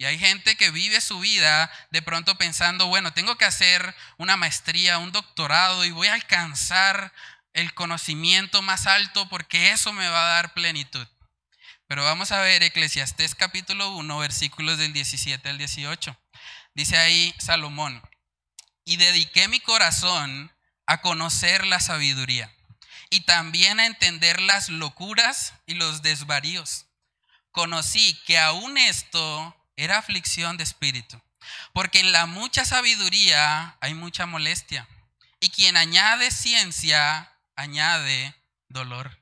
Y 0.00 0.06
hay 0.06 0.18
gente 0.18 0.56
que 0.56 0.70
vive 0.70 0.98
su 1.02 1.20
vida 1.20 1.70
de 1.90 2.00
pronto 2.00 2.38
pensando, 2.38 2.86
bueno, 2.86 3.12
tengo 3.12 3.36
que 3.36 3.44
hacer 3.44 3.94
una 4.16 4.38
maestría, 4.38 4.96
un 4.96 5.12
doctorado 5.12 5.84
y 5.84 5.90
voy 5.90 6.06
a 6.06 6.14
alcanzar 6.14 7.12
el 7.52 7.74
conocimiento 7.74 8.62
más 8.62 8.86
alto 8.86 9.28
porque 9.28 9.72
eso 9.72 9.92
me 9.92 10.08
va 10.08 10.22
a 10.22 10.34
dar 10.36 10.54
plenitud. 10.54 11.06
Pero 11.86 12.02
vamos 12.02 12.32
a 12.32 12.40
ver 12.40 12.62
Eclesiastés 12.62 13.34
capítulo 13.34 13.94
1, 13.94 14.18
versículos 14.18 14.78
del 14.78 14.94
17 14.94 15.46
al 15.50 15.58
18. 15.58 16.18
Dice 16.72 16.96
ahí 16.96 17.34
Salomón, 17.38 18.00
y 18.86 18.96
dediqué 18.96 19.48
mi 19.48 19.60
corazón 19.60 20.50
a 20.86 21.02
conocer 21.02 21.66
la 21.66 21.78
sabiduría 21.78 22.50
y 23.10 23.20
también 23.26 23.78
a 23.78 23.84
entender 23.84 24.40
las 24.40 24.70
locuras 24.70 25.52
y 25.66 25.74
los 25.74 26.00
desvaríos. 26.00 26.86
Conocí 27.50 28.18
que 28.24 28.38
aún 28.38 28.78
esto 28.78 29.59
era 29.84 29.98
aflicción 29.98 30.56
de 30.56 30.64
espíritu, 30.64 31.20
porque 31.72 32.00
en 32.00 32.12
la 32.12 32.26
mucha 32.26 32.64
sabiduría 32.64 33.76
hay 33.80 33.94
mucha 33.94 34.26
molestia, 34.26 34.86
y 35.40 35.48
quien 35.50 35.76
añade 35.76 36.30
ciencia, 36.30 37.32
añade 37.56 38.34
dolor. 38.68 39.18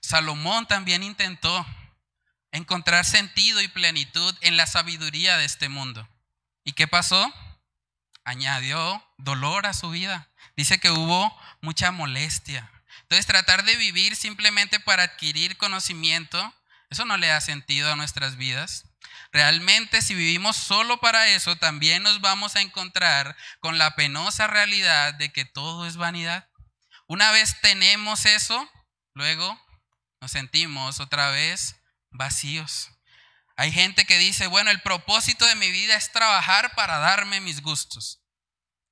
Salomón 0.00 0.66
también 0.66 1.02
intentó 1.02 1.66
encontrar 2.50 3.04
sentido 3.04 3.60
y 3.60 3.68
plenitud 3.68 4.34
en 4.40 4.56
la 4.56 4.66
sabiduría 4.66 5.36
de 5.36 5.44
este 5.44 5.68
mundo. 5.68 6.08
¿Y 6.64 6.72
qué 6.72 6.88
pasó? 6.88 7.32
Añadió 8.24 9.04
dolor 9.18 9.66
a 9.66 9.74
su 9.74 9.90
vida. 9.90 10.30
Dice 10.56 10.78
que 10.78 10.90
hubo 10.90 11.36
mucha 11.60 11.90
molestia. 11.90 12.70
Entonces 13.02 13.26
tratar 13.26 13.64
de 13.64 13.76
vivir 13.76 14.16
simplemente 14.16 14.80
para 14.80 15.02
adquirir 15.02 15.56
conocimiento, 15.56 16.54
eso 16.90 17.04
no 17.04 17.16
le 17.16 17.26
da 17.26 17.40
sentido 17.40 17.92
a 17.92 17.96
nuestras 17.96 18.36
vidas. 18.36 18.86
Realmente 19.34 20.00
si 20.00 20.14
vivimos 20.14 20.56
solo 20.56 21.00
para 21.00 21.26
eso, 21.26 21.56
también 21.56 22.04
nos 22.04 22.20
vamos 22.20 22.54
a 22.54 22.60
encontrar 22.60 23.36
con 23.58 23.78
la 23.78 23.96
penosa 23.96 24.46
realidad 24.46 25.12
de 25.14 25.32
que 25.32 25.44
todo 25.44 25.88
es 25.88 25.96
vanidad. 25.96 26.48
Una 27.08 27.32
vez 27.32 27.60
tenemos 27.60 28.26
eso, 28.26 28.70
luego 29.12 29.60
nos 30.20 30.30
sentimos 30.30 31.00
otra 31.00 31.30
vez 31.30 31.74
vacíos. 32.10 32.90
Hay 33.56 33.72
gente 33.72 34.04
que 34.04 34.18
dice, 34.18 34.46
bueno, 34.46 34.70
el 34.70 34.82
propósito 34.82 35.44
de 35.46 35.56
mi 35.56 35.72
vida 35.72 35.96
es 35.96 36.12
trabajar 36.12 36.76
para 36.76 36.98
darme 36.98 37.40
mis 37.40 37.60
gustos. 37.60 38.20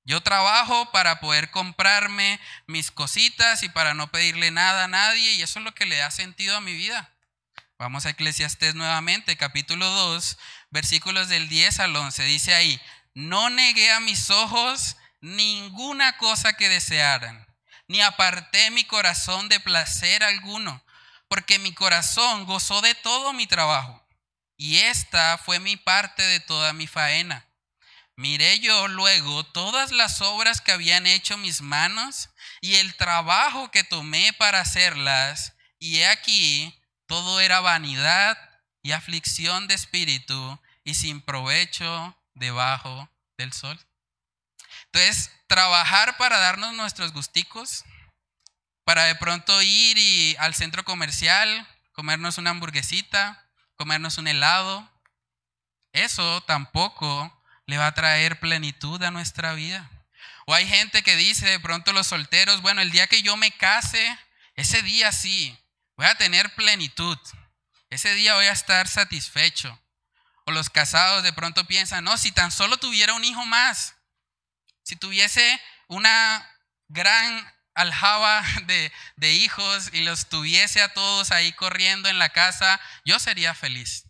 Yo 0.03 0.23
trabajo 0.23 0.91
para 0.91 1.21
poder 1.21 1.53
comprarme 1.53 2.41
mis 2.67 2.91
cositas 2.91 3.63
y 3.63 3.69
para 3.69 3.95
no 3.95 4.11
pedirle 4.11 4.51
nada 4.51 4.85
a 4.85 4.89
nadie 4.89 5.35
y 5.35 5.43
eso 5.43 5.61
es 5.61 5.65
lo 5.65 5.73
que 5.73 5.87
le 5.87 5.99
da 5.99 6.11
sentido 6.11 6.57
a 6.57 6.61
mi 6.61 6.75
vida. 6.75 7.12
Vamos 7.83 8.07
a 8.07 8.11
Eclesiastés 8.11 8.77
nuevamente, 8.77 9.37
capítulo 9.37 9.85
2, 9.85 10.39
versículos 10.71 11.29
del 11.29 11.49
10 11.49 11.81
al 11.81 11.97
11. 11.97 12.23
Dice 12.23 12.55
ahí, 12.55 12.81
no 13.13 13.51
negué 13.51 13.91
a 13.91 13.99
mis 13.99 14.31
ojos 14.31 14.97
ninguna 15.21 16.17
cosa 16.17 16.53
que 16.53 16.69
desearan, 16.69 17.45
ni 17.89 18.01
aparté 18.01 18.71
mi 18.71 18.85
corazón 18.85 19.49
de 19.49 19.59
placer 19.59 20.23
alguno 20.23 20.81
porque 21.27 21.59
mi 21.59 21.75
corazón 21.75 22.47
gozó 22.47 22.83
de 22.83 22.95
todo 22.95 23.33
mi 23.33 23.49
trabajo, 23.49 24.07
y 24.57 24.77
esta 24.77 25.37
fue 25.39 25.59
mi 25.59 25.77
parte 25.77 26.23
de 26.23 26.39
toda 26.39 26.73
mi 26.73 26.87
faena. 26.87 27.49
Miré 28.15 28.61
yo 28.61 28.87
luego 28.87 29.45
todas 29.45 29.91
las 29.91 30.21
obras 30.21 30.61
que 30.61 30.71
habían 30.71 31.09
hecho 31.09 31.37
mis 31.37 31.63
manos 31.63 32.31
y 32.61 32.77
el 32.77 32.95
trabajo 32.95 33.73
que 33.73 33.83
tomé 33.83 34.33
para 34.35 34.61
hacerlas, 34.61 35.55
y 35.81 35.99
he 35.99 36.07
aquí, 36.07 36.79
todo 37.13 37.41
era 37.41 37.61
vanidad 37.61 38.39
y 38.83 38.93
aflicción 38.93 39.69
de 39.69 39.75
espíritu 39.75 40.59
y 40.83 40.95
sin 40.95 41.21
provecho 41.21 42.17
debajo 42.33 43.07
del 43.37 43.53
sol. 43.53 43.79
Entonces, 44.87 45.31
trabajar 45.47 46.17
para 46.17 46.39
darnos 46.39 46.73
nuestros 46.73 47.13
gusticos, 47.13 47.85
para 48.85 49.05
de 49.05 49.15
pronto 49.15 49.61
ir 49.61 49.99
y 49.99 50.37
al 50.39 50.55
centro 50.55 50.87
comercial, 50.87 51.69
comernos 51.93 52.39
una 52.39 52.49
hamburguesita, 52.49 53.47
comernos 53.77 54.17
un 54.17 54.27
helado, 54.27 54.91
eso 55.93 56.41
tampoco 56.45 57.31
le 57.67 57.77
va 57.77 57.89
a 57.89 57.95
traer 57.95 58.41
plenitud 58.41 59.03
a 59.03 59.11
nuestra 59.11 59.53
vida. 59.53 59.91
O 60.47 60.55
hay 60.55 60.67
gente 60.67 61.03
que 61.03 61.17
dice 61.17 61.47
de 61.47 61.61
pronto 61.61 61.93
los 61.93 62.07
solteros, 62.07 62.63
bueno, 62.63 62.81
el 62.81 62.91
día 62.91 63.07
que 63.07 63.21
yo 63.21 63.37
me 63.37 63.51
case, 63.51 64.19
ese 64.55 64.81
día 64.81 65.13
sí, 65.13 65.59
voy 66.03 66.11
a 66.11 66.17
tener 66.17 66.53
plenitud. 66.57 67.17
Ese 67.89 68.13
día 68.15 68.35
voy 68.35 68.47
a 68.47 68.53
estar 68.53 68.89
satisfecho. 68.89 69.81
O 70.47 70.51
los 70.51 70.69
casados 70.69 71.23
de 71.23 71.33
pronto 71.33 71.65
piensan, 71.65 72.03
no, 72.03 72.19
si 72.19 72.33
tan 72.33 72.51
solo 72.51 72.77
tuviera 72.77 73.15
un 73.15 73.25
hijo 73.25 73.47
más, 73.47 73.95
si 74.83 74.97
tuviese 74.97 75.61
una 75.87 76.45
gran 76.89 77.55
aljaba 77.75 78.43
de, 78.67 78.91
de 79.15 79.33
hijos 79.33 79.91
y 79.93 80.01
los 80.01 80.29
tuviese 80.29 80.83
a 80.83 80.93
todos 80.93 81.31
ahí 81.31 81.53
corriendo 81.53 82.09
en 82.09 82.19
la 82.19 82.31
casa, 82.31 82.81
yo 83.05 83.21
sería 83.21 83.55
feliz. 83.55 84.07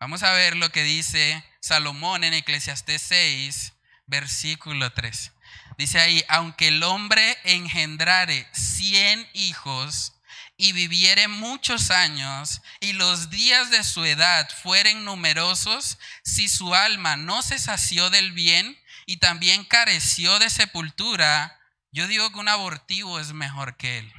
Vamos 0.00 0.22
a 0.22 0.32
ver 0.32 0.56
lo 0.56 0.70
que 0.70 0.82
dice 0.82 1.44
Salomón 1.60 2.24
en 2.24 2.32
Eclesiastés 2.32 3.02
6, 3.02 3.74
versículo 4.06 4.90
3. 4.94 5.32
Dice 5.76 6.00
ahí, 6.00 6.24
aunque 6.28 6.68
el 6.68 6.82
hombre 6.82 7.36
engendrare 7.44 8.48
cien 8.54 9.28
hijos 9.34 10.15
y 10.56 10.72
viviere 10.72 11.28
muchos 11.28 11.90
años 11.90 12.62
y 12.80 12.94
los 12.94 13.30
días 13.30 13.70
de 13.70 13.84
su 13.84 14.04
edad 14.04 14.48
fueren 14.62 15.04
numerosos, 15.04 15.98
si 16.24 16.48
su 16.48 16.74
alma 16.74 17.16
no 17.16 17.42
se 17.42 17.58
sació 17.58 18.10
del 18.10 18.32
bien 18.32 18.78
y 19.04 19.18
también 19.18 19.64
careció 19.64 20.38
de 20.38 20.50
sepultura, 20.50 21.60
yo 21.92 22.06
digo 22.06 22.30
que 22.30 22.38
un 22.38 22.48
abortivo 22.48 23.20
es 23.20 23.32
mejor 23.32 23.76
que 23.76 23.98
él. 23.98 24.12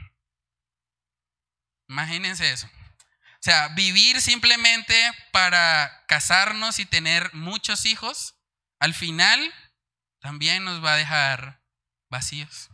Imagínense 1.90 2.52
eso. 2.52 2.68
O 2.68 3.44
sea, 3.50 3.70
vivir 3.70 4.22
simplemente 4.22 4.96
para 5.32 6.06
casarnos 6.08 6.80
y 6.80 6.86
tener 6.86 7.34
muchos 7.34 7.86
hijos, 7.86 8.36
al 8.80 8.94
final 8.94 9.54
también 10.20 10.64
nos 10.64 10.84
va 10.84 10.94
a 10.94 10.98
dejar 10.98 11.62
vacíos. 12.10 12.70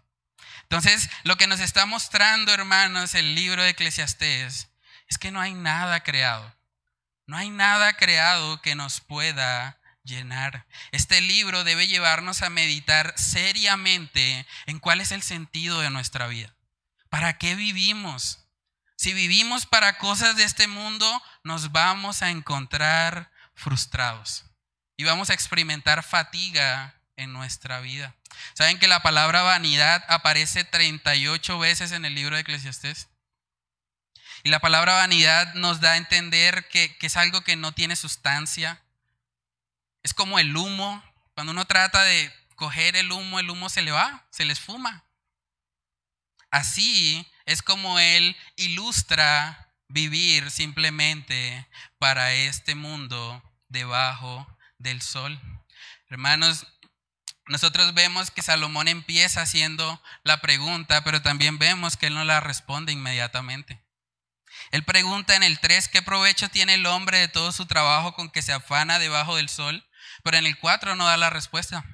Entonces, 0.74 1.08
lo 1.22 1.38
que 1.38 1.46
nos 1.46 1.60
está 1.60 1.86
mostrando, 1.86 2.52
hermanos, 2.52 3.14
el 3.14 3.36
libro 3.36 3.62
de 3.62 3.70
Eclesiastés, 3.70 4.70
es 5.08 5.18
que 5.20 5.30
no 5.30 5.40
hay 5.40 5.54
nada 5.54 6.02
creado. 6.02 6.52
No 7.28 7.38
hay 7.38 7.52
nada 7.52 7.94
creado 7.94 8.60
que 8.60 8.74
nos 8.74 9.00
pueda 9.00 9.78
llenar. 10.04 10.66
Este 10.92 11.22
libro 11.22 11.64
debe 11.64 11.86
llevarnos 11.86 12.42
a 12.42 12.50
meditar 12.50 13.14
seriamente 13.18 14.48
en 14.66 14.80
cuál 14.80 15.00
es 15.00 15.12
el 15.12 15.22
sentido 15.22 15.80
de 15.80 15.92
nuestra 15.92 16.26
vida. 16.26 16.56
¿Para 17.10 17.38
qué 17.38 17.54
vivimos? 17.54 18.40
Si 18.96 19.14
vivimos 19.14 19.68
para 19.68 20.00
cosas 20.00 20.36
de 20.38 20.44
este 20.44 20.66
mundo, 20.66 21.22
nos 21.44 21.72
vamos 21.72 22.24
a 22.24 22.32
encontrar 22.32 23.30
frustrados 23.54 24.44
y 24.98 25.04
vamos 25.04 25.30
a 25.30 25.36
experimentar 25.36 26.02
fatiga 26.02 26.96
en 27.16 27.32
nuestra 27.32 27.80
vida. 27.80 28.16
¿Saben 28.54 28.80
que 28.80 28.88
la 28.88 29.02
palabra 29.02 29.42
vanidad 29.42 30.04
aparece 30.08 30.64
38 30.64 31.60
veces 31.60 31.92
en 31.92 32.06
el 32.06 32.16
libro 32.16 32.36
de 32.36 32.42
Eclesiastés? 32.42 33.08
Y 34.44 34.50
la 34.50 34.60
palabra 34.60 34.96
vanidad 34.96 35.54
nos 35.54 35.80
da 35.80 35.94
a 35.94 35.98
entender 35.98 36.68
que, 36.68 36.96
que 36.98 37.08
es 37.08 37.18
algo 37.18 37.42
que 37.42 37.56
no 37.56 37.72
tiene 37.72 37.96
sustancia. 37.96 38.82
Es 40.04 40.14
como 40.14 40.40
el 40.40 40.56
humo. 40.56 41.04
Cuando 41.34 41.52
uno 41.52 41.66
trata 41.66 42.04
de 42.04 42.32
coger 42.56 42.96
el 42.96 43.12
humo, 43.12 43.40
el 43.40 43.50
humo 43.50 43.70
se 43.70 43.82
le 43.82 43.92
va, 43.92 44.26
se 44.32 44.46
le 44.46 44.54
esfuma. 44.54 45.06
Así 46.52 47.26
es 47.46 47.62
como 47.62 48.00
Él 48.00 48.38
ilustra 48.56 49.74
vivir 49.88 50.52
simplemente 50.52 51.68
para 51.98 52.34
este 52.34 52.76
mundo 52.76 53.42
debajo 53.70 54.48
del 54.78 55.02
sol. 55.02 55.40
Hermanos, 56.10 56.68
nosotros 57.48 57.94
vemos 57.94 58.32
que 58.32 58.42
Salomón 58.42 58.88
empieza 58.88 59.42
haciendo 59.42 60.02
la 60.24 60.42
pregunta, 60.42 61.04
pero 61.04 61.22
también 61.22 61.60
vemos 61.60 61.98
que 61.98 62.08
él 62.08 62.14
no 62.14 62.24
la 62.24 62.40
responde 62.40 62.92
inmediatamente. 62.94 63.84
Él 64.72 64.84
pregunta 64.84 65.36
en 65.36 65.44
el 65.44 65.60
3, 65.60 65.90
¿qué 65.90 66.02
provecho 66.02 66.50
tiene 66.50 66.76
el 66.76 66.86
hombre 66.86 67.18
de 67.18 67.28
todo 67.28 67.52
su 67.52 67.66
trabajo 67.66 68.14
con 68.14 68.30
que 68.30 68.42
se 68.42 68.54
afana 68.54 68.98
debajo 68.98 69.36
del 69.36 69.50
sol? 69.50 69.86
Pero 70.24 70.38
en 70.38 70.46
el 70.46 70.58
4 70.58 70.96
no 70.96 71.06
da 71.06 71.18
la 71.18 71.30
respuesta. 71.30 71.86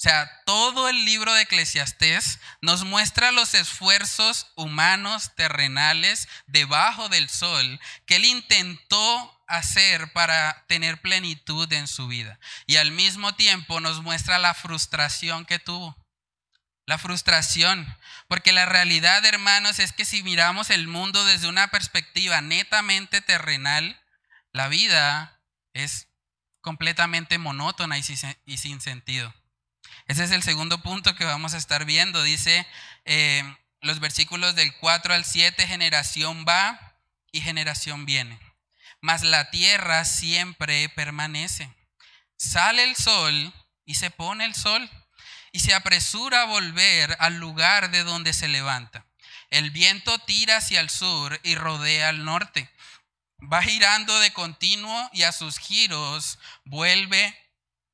O 0.00 0.02
sea, 0.02 0.32
todo 0.46 0.88
el 0.88 1.04
libro 1.04 1.34
de 1.34 1.42
Eclesiastés 1.42 2.38
nos 2.62 2.84
muestra 2.86 3.32
los 3.32 3.52
esfuerzos 3.52 4.50
humanos 4.54 5.32
terrenales 5.36 6.26
debajo 6.46 7.10
del 7.10 7.28
sol 7.28 7.78
que 8.06 8.16
él 8.16 8.24
intentó 8.24 9.44
hacer 9.46 10.10
para 10.14 10.64
tener 10.68 11.02
plenitud 11.02 11.70
en 11.74 11.86
su 11.86 12.08
vida. 12.08 12.40
Y 12.66 12.76
al 12.76 12.92
mismo 12.92 13.34
tiempo 13.34 13.78
nos 13.80 14.00
muestra 14.00 14.38
la 14.38 14.54
frustración 14.54 15.44
que 15.44 15.58
tuvo. 15.58 15.94
La 16.86 16.96
frustración. 16.96 17.86
Porque 18.26 18.52
la 18.52 18.64
realidad, 18.64 19.22
hermanos, 19.26 19.78
es 19.80 19.92
que 19.92 20.06
si 20.06 20.22
miramos 20.22 20.70
el 20.70 20.88
mundo 20.88 21.26
desde 21.26 21.46
una 21.46 21.68
perspectiva 21.68 22.40
netamente 22.40 23.20
terrenal, 23.20 24.00
la 24.54 24.68
vida 24.68 25.42
es 25.74 26.08
completamente 26.62 27.36
monótona 27.36 27.98
y 27.98 28.56
sin 28.56 28.80
sentido. 28.80 29.34
Ese 30.10 30.24
es 30.24 30.32
el 30.32 30.42
segundo 30.42 30.82
punto 30.82 31.14
que 31.14 31.24
vamos 31.24 31.54
a 31.54 31.56
estar 31.56 31.84
viendo. 31.84 32.24
Dice 32.24 32.66
eh, 33.04 33.44
los 33.80 34.00
versículos 34.00 34.56
del 34.56 34.74
4 34.78 35.14
al 35.14 35.24
7, 35.24 35.68
generación 35.68 36.44
va 36.48 36.96
y 37.30 37.42
generación 37.42 38.06
viene. 38.06 38.40
Mas 39.00 39.22
la 39.22 39.50
tierra 39.50 40.04
siempre 40.04 40.88
permanece. 40.88 41.72
Sale 42.36 42.82
el 42.82 42.96
sol 42.96 43.54
y 43.84 43.94
se 43.94 44.10
pone 44.10 44.46
el 44.46 44.56
sol 44.56 44.90
y 45.52 45.60
se 45.60 45.74
apresura 45.74 46.42
a 46.42 46.46
volver 46.46 47.16
al 47.20 47.36
lugar 47.36 47.92
de 47.92 48.02
donde 48.02 48.32
se 48.32 48.48
levanta. 48.48 49.06
El 49.48 49.70
viento 49.70 50.18
tira 50.18 50.56
hacia 50.56 50.80
el 50.80 50.90
sur 50.90 51.38
y 51.44 51.54
rodea 51.54 52.08
al 52.08 52.24
norte. 52.24 52.68
Va 53.40 53.62
girando 53.62 54.18
de 54.18 54.32
continuo 54.32 55.08
y 55.12 55.22
a 55.22 55.30
sus 55.30 55.60
giros 55.60 56.40
vuelve 56.64 57.38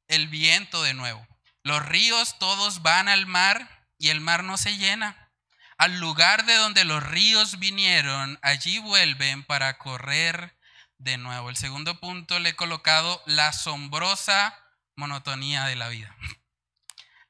el 0.08 0.28
viento 0.28 0.82
de 0.82 0.94
nuevo. 0.94 1.26
Los 1.66 1.84
ríos 1.84 2.38
todos 2.38 2.82
van 2.82 3.08
al 3.08 3.26
mar 3.26 3.88
y 3.98 4.10
el 4.10 4.20
mar 4.20 4.44
no 4.44 4.56
se 4.56 4.76
llena. 4.76 5.32
Al 5.78 5.98
lugar 5.98 6.46
de 6.46 6.54
donde 6.54 6.84
los 6.84 7.02
ríos 7.02 7.58
vinieron, 7.58 8.38
allí 8.40 8.78
vuelven 8.78 9.42
para 9.42 9.76
correr 9.76 10.56
de 10.98 11.18
nuevo. 11.18 11.50
El 11.50 11.56
segundo 11.56 11.98
punto 11.98 12.38
le 12.38 12.50
he 12.50 12.54
colocado 12.54 13.20
la 13.26 13.48
asombrosa 13.48 14.56
monotonía 14.94 15.64
de 15.64 15.74
la 15.74 15.88
vida. 15.88 16.14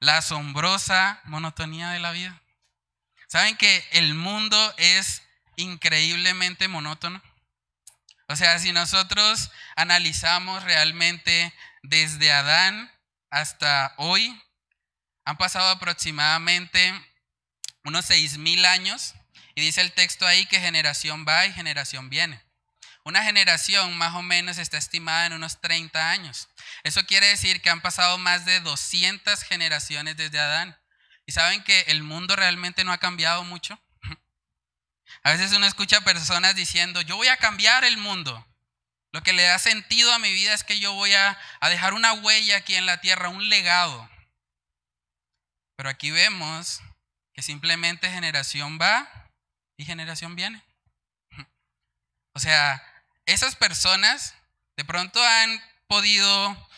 La 0.01 0.19
asombrosa 0.19 1.23
monotonía 1.25 1.89
de 1.89 2.01
la 2.01 2.11
vida. 2.11 2.39
¿Saben 3.29 3.57
que 3.57 3.89
el 3.93 4.13
mundo 4.13 4.75
es 4.77 5.23
increíblemente 5.57 6.69
monótono? 6.69 7.23
O 8.29 8.37
sea, 8.37 8.59
si 8.59 8.71
nosotros 8.73 9.51
analizamos 9.77 10.63
realmente 10.63 11.55
desde 11.83 12.33
Adán 12.33 12.93
hasta 13.31 13.95
hoy 13.99 14.41
han 15.25 15.37
pasado 15.37 15.69
aproximadamente 15.71 16.93
unos 17.85 18.05
seis 18.07 18.39
mil 18.39 18.65
años 18.65 19.15
y 19.55 19.63
dice 19.63 19.81
el 19.81 19.93
texto 19.93 20.27
ahí 20.27 20.47
que 20.47 20.61
generación 20.61 21.25
va 21.27 21.47
y 21.47 21.53
generación 21.53 22.11
viene. 22.11 22.47
Una 23.05 23.23
generación 23.23 23.97
más 23.97 24.15
o 24.15 24.23
menos 24.23 24.59
está 24.59 24.79
estimada 24.79 25.27
en 25.27 25.33
unos 25.33 25.61
30 25.61 26.11
años. 26.11 26.49
Eso 26.83 27.05
quiere 27.07 27.29
decir 27.29 27.63
que 27.63 27.71
han 27.71 27.81
pasado 27.81 28.19
más 28.19 28.45
de 28.45 28.61
200 28.61 29.43
generaciones 29.45 30.17
desde 30.17 30.41
Adán. 30.41 30.77
¿Y 31.25 31.33
saben 31.33 31.63
que 31.63 31.83
el 31.83 32.03
mundo 32.03 32.37
realmente 32.37 32.85
no 32.85 32.93
ha 32.93 32.99
cambiado 32.99 33.45
mucho? 33.45 33.81
A 35.23 35.33
veces 35.33 35.53
uno 35.53 35.67
escucha 35.67 36.03
personas 36.03 36.55
diciendo, 36.57 37.01
yo 37.01 37.17
voy 37.17 37.29
a 37.29 37.37
cambiar 37.37 37.85
el 37.85 37.97
mundo. 37.97 38.46
Lo 39.17 39.23
que 39.23 39.33
le 39.33 39.45
da 39.45 39.59
sentido 39.59 40.13
a 40.13 40.19
mi 40.19 40.31
vida 40.31 40.53
es 40.53 40.63
que 40.63 40.79
yo 40.79 40.93
voy 40.93 41.15
a, 41.15 41.39
dejar 41.71 41.95
una 41.95 42.13
huella 42.13 42.59
aquí 42.59 42.75
en 42.75 42.85
la 42.85 43.01
tierra, 43.01 43.31
un 43.31 43.49
legado. 43.49 44.11
Pero 45.75 45.89
aquí 45.89 46.11
vemos 46.11 46.83
que 47.33 47.41
simplemente 47.41 48.11
generación 48.11 48.79
va 48.79 49.09
y 49.79 49.87
generación 49.87 50.37
viene. 50.37 50.63
O 52.35 52.41
sea, 52.41 52.85
esas 53.25 53.57
personas 53.57 54.35
de 54.77 54.85
pronto 54.85 55.27
han 55.27 55.63
podido 55.87 56.69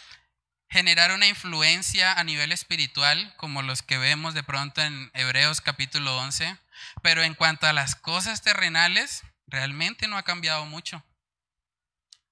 generar 0.70 1.10
una 1.10 1.26
influencia 1.26 2.12
a 2.12 2.22
nivel 2.22 2.52
espiritual, 2.52 3.34
como 3.36 3.62
los 3.62 3.82
que 3.82 3.98
vemos 3.98 4.34
de 4.34 4.44
pronto 4.44 4.80
en 4.80 5.10
Hebreos 5.12 5.60
capítulo 5.60 6.16
11, 6.18 6.56
pero 7.02 7.24
en 7.24 7.34
cuanto 7.34 7.66
a 7.66 7.72
las 7.72 7.96
cosas 7.96 8.42
terrenales, 8.42 9.24
realmente 9.48 10.06
no 10.06 10.16
ha 10.16 10.22
cambiado 10.22 10.66
mucho. 10.66 11.02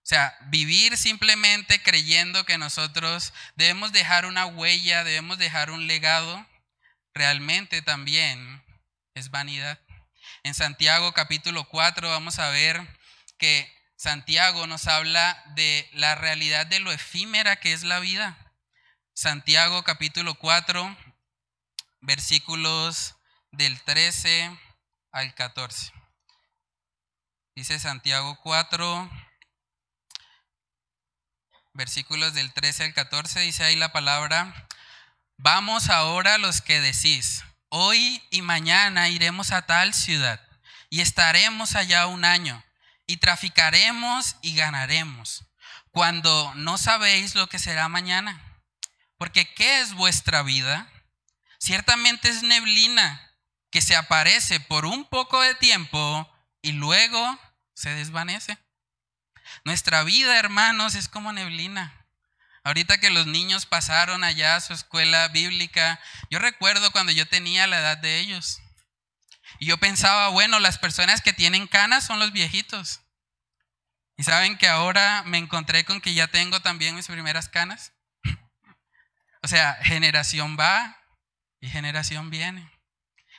O 0.06 0.08
sea, 0.08 0.38
vivir 0.42 0.96
simplemente 0.96 1.82
creyendo 1.82 2.46
que 2.46 2.58
nosotros 2.58 3.32
debemos 3.56 3.90
dejar 3.90 4.24
una 4.24 4.46
huella, 4.46 5.02
debemos 5.02 5.36
dejar 5.36 5.72
un 5.72 5.88
legado, 5.88 6.46
realmente 7.12 7.82
también 7.82 8.64
es 9.14 9.32
vanidad. 9.32 9.80
En 10.44 10.54
Santiago 10.54 11.12
capítulo 11.12 11.64
4 11.64 12.08
vamos 12.08 12.38
a 12.38 12.50
ver 12.50 12.80
que 13.36 13.68
Santiago 13.96 14.68
nos 14.68 14.86
habla 14.86 15.42
de 15.56 15.90
la 15.92 16.14
realidad 16.14 16.66
de 16.66 16.78
lo 16.78 16.92
efímera 16.92 17.56
que 17.56 17.72
es 17.72 17.82
la 17.82 17.98
vida. 17.98 18.38
Santiago 19.12 19.82
capítulo 19.82 20.36
4, 20.36 20.96
versículos 22.02 23.16
del 23.50 23.82
13 23.82 24.56
al 25.10 25.34
14. 25.34 25.92
Dice 27.56 27.80
Santiago 27.80 28.38
4, 28.44 29.25
versículos 31.76 32.34
del 32.34 32.52
13 32.52 32.84
al 32.84 32.94
14, 32.94 33.40
dice 33.40 33.64
ahí 33.64 33.76
la 33.76 33.92
palabra, 33.92 34.66
vamos 35.36 35.90
ahora 35.90 36.38
los 36.38 36.60
que 36.62 36.80
decís, 36.80 37.44
hoy 37.68 38.22
y 38.30 38.42
mañana 38.42 39.08
iremos 39.10 39.52
a 39.52 39.62
tal 39.62 39.94
ciudad 39.94 40.40
y 40.88 41.02
estaremos 41.02 41.76
allá 41.76 42.06
un 42.06 42.24
año 42.24 42.64
y 43.06 43.18
traficaremos 43.18 44.36
y 44.42 44.56
ganaremos, 44.56 45.44
cuando 45.90 46.52
no 46.56 46.78
sabéis 46.78 47.34
lo 47.34 47.46
que 47.48 47.58
será 47.58 47.88
mañana. 47.88 48.42
Porque 49.18 49.46
¿qué 49.54 49.80
es 49.80 49.94
vuestra 49.94 50.42
vida? 50.42 50.90
Ciertamente 51.58 52.28
es 52.28 52.42
neblina 52.42 53.32
que 53.70 53.80
se 53.80 53.96
aparece 53.96 54.60
por 54.60 54.84
un 54.84 55.04
poco 55.04 55.40
de 55.40 55.54
tiempo 55.54 56.30
y 56.60 56.72
luego 56.72 57.38
se 57.74 57.90
desvanece. 57.90 58.58
Nuestra 59.66 60.04
vida, 60.04 60.38
hermanos, 60.38 60.94
es 60.94 61.08
como 61.08 61.32
neblina. 61.32 62.06
Ahorita 62.62 62.98
que 62.98 63.10
los 63.10 63.26
niños 63.26 63.66
pasaron 63.66 64.22
allá 64.22 64.54
a 64.54 64.60
su 64.60 64.72
escuela 64.72 65.26
bíblica, 65.26 65.98
yo 66.30 66.38
recuerdo 66.38 66.92
cuando 66.92 67.10
yo 67.10 67.26
tenía 67.26 67.66
la 67.66 67.80
edad 67.80 67.98
de 67.98 68.20
ellos. 68.20 68.62
Y 69.58 69.66
yo 69.66 69.76
pensaba, 69.78 70.28
bueno, 70.28 70.60
las 70.60 70.78
personas 70.78 71.20
que 71.20 71.32
tienen 71.32 71.66
canas 71.66 72.06
son 72.06 72.20
los 72.20 72.30
viejitos. 72.30 73.00
Y 74.16 74.22
saben 74.22 74.56
que 74.56 74.68
ahora 74.68 75.24
me 75.26 75.38
encontré 75.38 75.84
con 75.84 76.00
que 76.00 76.14
ya 76.14 76.28
tengo 76.28 76.60
también 76.60 76.94
mis 76.94 77.08
primeras 77.08 77.48
canas. 77.48 77.92
O 79.42 79.48
sea, 79.48 79.76
generación 79.82 80.56
va 80.56 80.96
y 81.60 81.68
generación 81.70 82.30
viene. 82.30 82.70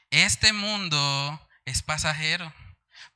Este 0.09 0.51
mundo 0.51 1.49
es 1.63 1.83
pasajero. 1.83 2.53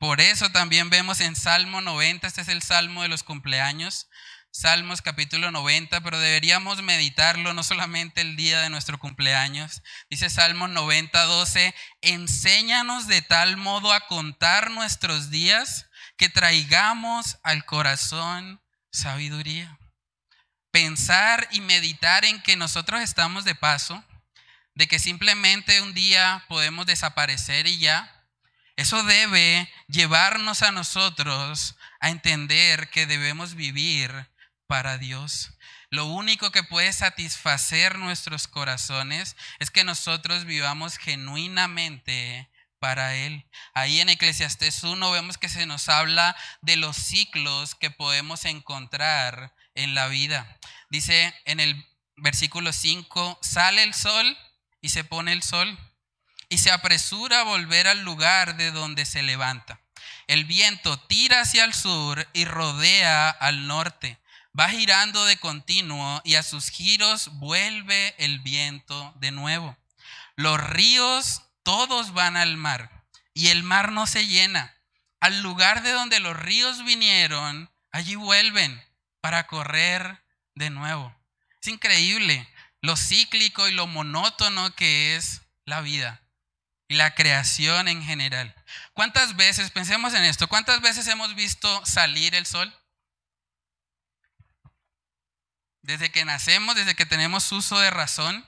Por 0.02 0.20
eso 0.20 0.50
también 0.50 0.90
vemos 0.90 1.22
en 1.22 1.36
Salmo 1.36 1.80
90, 1.80 2.26
este 2.26 2.42
es 2.42 2.48
el 2.48 2.64
Salmo 2.64 3.04
de 3.04 3.08
los 3.08 3.22
cumpleaños, 3.22 4.10
Salmos 4.50 5.04
capítulo 5.04 5.52
90, 5.52 6.02
pero 6.02 6.20
deberíamos 6.20 6.82
meditarlo 6.82 7.54
no 7.54 7.62
solamente 7.62 8.22
el 8.22 8.36
día 8.36 8.62
de 8.62 8.72
nuestro 8.72 8.98
cumpleaños. 8.98 9.84
Dice 10.10 10.32
Salmo 10.32 10.68
90, 10.68 11.24
12, 11.24 11.76
enséñanos 12.02 13.06
de 13.06 13.22
tal 13.22 13.58
modo 13.58 13.94
a 13.94 14.08
contar 14.08 14.72
nuestros 14.72 15.30
días 15.30 15.86
que 16.18 16.30
traigamos 16.30 17.38
al 17.44 17.64
corazón 17.66 18.60
sabiduría 18.92 19.78
pensar 20.72 21.48
y 21.52 21.62
meditar 21.62 22.26
en 22.26 22.42
que 22.42 22.56
nosotros 22.56 23.02
estamos 23.02 23.46
de 23.46 23.54
paso, 23.54 24.04
de 24.74 24.88
que 24.88 24.98
simplemente 24.98 25.80
un 25.82 25.94
día 25.94 26.44
podemos 26.48 26.88
desaparecer 26.88 27.68
y 27.68 27.78
ya, 27.78 28.21
eso 28.76 29.04
debe 29.04 29.72
llevarnos 29.88 30.62
a 30.64 30.72
nosotros 30.72 31.76
a 32.00 32.10
entender 32.10 32.90
que 32.90 33.06
debemos 33.06 33.56
vivir 33.56 34.30
para 34.68 34.98
Dios. 34.98 35.52
Lo 35.90 36.06
único 36.06 36.52
que 36.52 36.64
puede 36.64 36.94
satisfacer 36.94 37.98
nuestros 37.98 38.48
corazones 38.48 39.36
es 39.60 39.70
que 39.70 39.84
nosotros 39.84 40.46
vivamos 40.46 40.98
genuinamente 40.98 42.50
para 42.80 43.14
Él. 43.16 43.46
Ahí 43.74 44.00
en 44.00 44.10
Eclesiastés 44.10 44.84
1 44.84 45.12
vemos 45.12 45.38
que 45.38 45.50
se 45.50 45.66
nos 45.66 45.90
habla 45.90 46.36
de 46.62 46.78
los 46.78 46.96
ciclos 46.96 47.76
que 47.76 47.92
podemos 47.92 48.46
encontrar 48.46 49.54
en 49.76 49.94
la 49.94 50.08
vida. 50.08 50.58
Dice 50.90 51.34
en 51.46 51.60
el 51.60 51.86
versículo 52.16 52.72
5, 52.72 53.40
sale 53.42 53.84
el 53.84 53.94
sol 53.94 54.38
y 54.82 54.90
se 54.90 55.04
pone 55.04 55.34
el 55.34 55.44
sol 55.44 55.78
y 56.52 56.58
se 56.58 56.70
apresura 56.70 57.40
a 57.40 57.44
volver 57.44 57.88
al 57.88 58.04
lugar 58.04 58.58
de 58.58 58.72
donde 58.72 59.06
se 59.06 59.24
levanta. 59.24 59.80
El 60.28 60.44
viento 60.44 61.00
tira 61.00 61.40
hacia 61.40 61.64
el 61.64 61.74
sur 61.74 62.28
y 62.34 62.44
rodea 62.44 63.30
al 63.30 63.68
norte. 63.68 64.20
Va 64.58 64.68
girando 64.70 65.24
de 65.24 65.38
continuo 65.38 66.22
y 66.26 66.36
a 66.36 66.44
sus 66.44 66.70
giros 66.70 67.30
vuelve 67.40 68.16
el 68.18 68.40
viento 68.40 69.14
de 69.22 69.32
nuevo. 69.32 69.78
Los 70.36 70.62
ríos 70.62 71.42
todos 71.64 72.14
van 72.14 72.36
al 72.36 72.58
mar 72.58 73.06
y 73.34 73.48
el 73.48 73.64
mar 73.64 73.94
no 73.94 74.06
se 74.06 74.28
llena. 74.28 74.76
Al 75.22 75.42
lugar 75.42 75.84
de 75.84 75.92
donde 75.94 76.20
los 76.20 76.36
ríos 76.36 76.84
vinieron, 76.84 77.72
allí 77.94 78.16
vuelven 78.16 78.84
para 79.22 79.48
correr 79.48 80.22
de 80.56 80.70
nuevo. 80.70 81.16
Es 81.62 81.70
increíble 81.70 82.46
lo 82.82 82.98
cíclico 82.98 83.70
y 83.70 83.72
lo 83.72 83.88
monótono 83.88 84.76
que 84.76 85.16
es 85.16 85.44
la 85.64 85.80
vida 85.80 86.21
y 86.92 86.96
la 86.96 87.16
creación 87.16 87.88
en 87.88 88.04
general. 88.04 88.54
¿Cuántas 88.92 89.38
veces, 89.38 89.72
pensemos 89.72 90.14
en 90.14 90.26
esto, 90.26 90.50
cuántas 90.50 90.82
veces 90.82 91.08
hemos 91.08 91.36
visto 91.36 91.86
salir 91.86 92.36
el 92.36 92.46
sol? 92.46 92.78
Desde 95.84 96.12
que 96.12 96.26
nacemos, 96.26 96.76
desde 96.76 96.94
que 96.94 97.06
tenemos 97.06 97.50
uso 97.54 97.80
de 97.80 97.92
razón, 97.92 98.46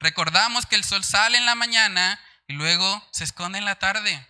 recordamos 0.00 0.66
que 0.66 0.74
el 0.74 0.82
sol 0.82 1.04
sale 1.04 1.38
en 1.38 1.46
la 1.46 1.54
mañana 1.54 2.20
y 2.48 2.54
luego 2.54 3.08
se 3.12 3.22
esconde 3.22 3.58
en 3.58 3.64
la 3.64 3.78
tarde. 3.78 4.26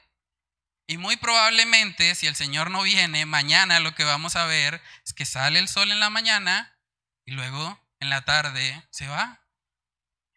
Y 0.87 0.99
muy 0.99 1.17
probablemente, 1.17 2.15
si 2.15 2.27
el 2.27 2.37
Señor 2.37 2.71
no 2.71 2.83
viene, 2.83 3.25
mañana 3.25 3.81
lo 3.81 3.95
que 3.95 4.05
vamos 4.05 4.37
a 4.37 4.45
ver 4.45 4.83
es 5.07 5.15
que 5.15 5.25
sale 5.25 5.59
el 5.59 5.69
sol 5.69 5.91
en 5.91 6.01
la 6.01 6.11
mañana 6.11 6.77
y 7.25 7.33
luego 7.33 7.83
en 8.01 8.11
la 8.11 8.27
tarde 8.27 8.87
se 8.91 9.09
va. 9.09 9.41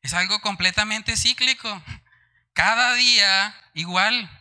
Es 0.01 0.13
algo 0.13 0.39
completamente 0.39 1.17
cíclico. 1.17 1.83
Cada 2.57 2.95
día 2.95 3.55
igual. 3.75 4.31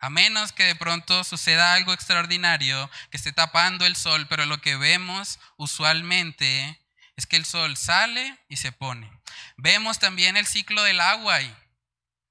A 0.00 0.10
menos 0.10 0.50
que 0.50 0.64
de 0.64 0.74
pronto 0.74 1.22
suceda 1.22 1.74
algo 1.74 1.92
extraordinario, 1.92 2.90
que 3.12 3.16
esté 3.16 3.32
tapando 3.32 3.86
el 3.86 3.94
sol, 3.94 4.26
pero 4.26 4.46
lo 4.46 4.60
que 4.60 4.74
vemos 4.74 5.38
usualmente 5.56 6.84
es 7.14 7.26
que 7.26 7.36
el 7.36 7.44
sol 7.44 7.76
sale 7.76 8.36
y 8.48 8.56
se 8.56 8.72
pone. 8.72 9.08
Vemos 9.56 10.00
también 10.00 10.36
el 10.36 10.44
ciclo 10.44 10.82
del 10.82 11.00
agua 11.00 11.40
y 11.40 11.54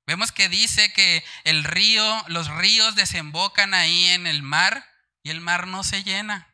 Vemos 0.06 0.34
que 0.34 0.50
dice 0.50 0.92
que 0.92 1.24
el 1.46 1.64
río, 1.64 2.26
los 2.28 2.50
ríos 2.50 2.96
desembocan 2.96 3.74
ahí 3.74 4.08
en 4.08 4.28
el 4.28 4.44
mar 4.44 4.86
y 5.24 5.30
el 5.30 5.40
mar 5.40 5.66
no 5.66 5.86
se 5.86 6.04
llena. 6.04 6.48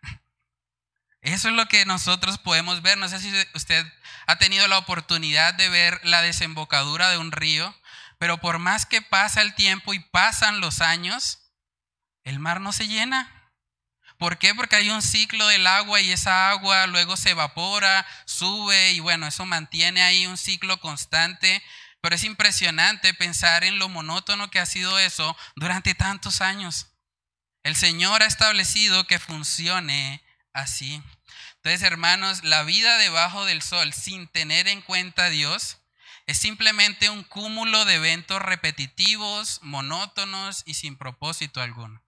Eso 1.21 1.49
es 1.49 1.55
lo 1.55 1.67
que 1.67 1.85
nosotros 1.85 2.37
podemos 2.37 2.83
ver. 2.83 2.99
No 2.99 3.09
sé 3.09 3.19
si 3.19 3.33
usted 3.55 3.85
ha 4.27 4.37
tenido 4.37 4.67
la 4.67 4.77
oportunidad 4.77 5.55
de 5.55 5.67
ver 5.67 5.99
la 6.03 6.21
desembocadura 6.21 7.09
de 7.09 7.17
un 7.17 7.31
río, 7.31 7.75
pero 8.21 8.37
por 8.37 8.59
más 8.59 8.85
que 8.85 9.01
pasa 9.01 9.41
el 9.41 9.55
tiempo 9.55 9.95
y 9.95 9.99
pasan 9.99 10.59
los 10.59 10.81
años, 10.81 11.39
el 12.23 12.37
mar 12.37 12.61
no 12.61 12.71
se 12.71 12.87
llena. 12.87 13.51
¿Por 14.19 14.37
qué? 14.37 14.53
Porque 14.53 14.75
hay 14.75 14.91
un 14.91 15.01
ciclo 15.01 15.47
del 15.47 15.65
agua 15.65 16.01
y 16.01 16.11
esa 16.11 16.51
agua 16.51 16.85
luego 16.85 17.17
se 17.17 17.31
evapora, 17.31 18.05
sube 18.25 18.91
y 18.91 18.99
bueno, 18.99 19.25
eso 19.25 19.47
mantiene 19.47 20.03
ahí 20.03 20.27
un 20.27 20.37
ciclo 20.37 20.79
constante 20.79 21.63
pero 21.99 22.15
es 22.15 22.23
impresionante 22.23 23.15
pensar 23.15 23.63
en 23.63 23.79
lo 23.79 23.89
monótono 23.89 24.51
que 24.51 24.59
ha 24.59 24.67
sido 24.67 24.99
eso 24.99 25.35
durante 25.55 25.95
tantos 25.95 26.41
años. 26.41 26.89
El 27.63 27.75
Señor 27.75 28.21
ha 28.21 28.27
establecido 28.27 29.05
que 29.05 29.17
funcione 29.17 30.23
así. 30.53 31.01
Entonces, 31.55 31.81
hermanos, 31.81 32.43
la 32.43 32.61
vida 32.61 32.99
debajo 32.99 33.45
del 33.45 33.63
sol 33.63 33.93
sin 33.93 34.27
tener 34.27 34.67
en 34.67 34.81
cuenta 34.81 35.25
a 35.25 35.29
Dios 35.29 35.80
es 36.31 36.37
simplemente 36.37 37.09
un 37.09 37.25
cúmulo 37.25 37.83
de 37.83 37.95
eventos 37.95 38.41
repetitivos, 38.41 39.59
monótonos 39.63 40.63
y 40.65 40.75
sin 40.75 40.95
propósito 40.95 41.61
alguno. 41.61 42.01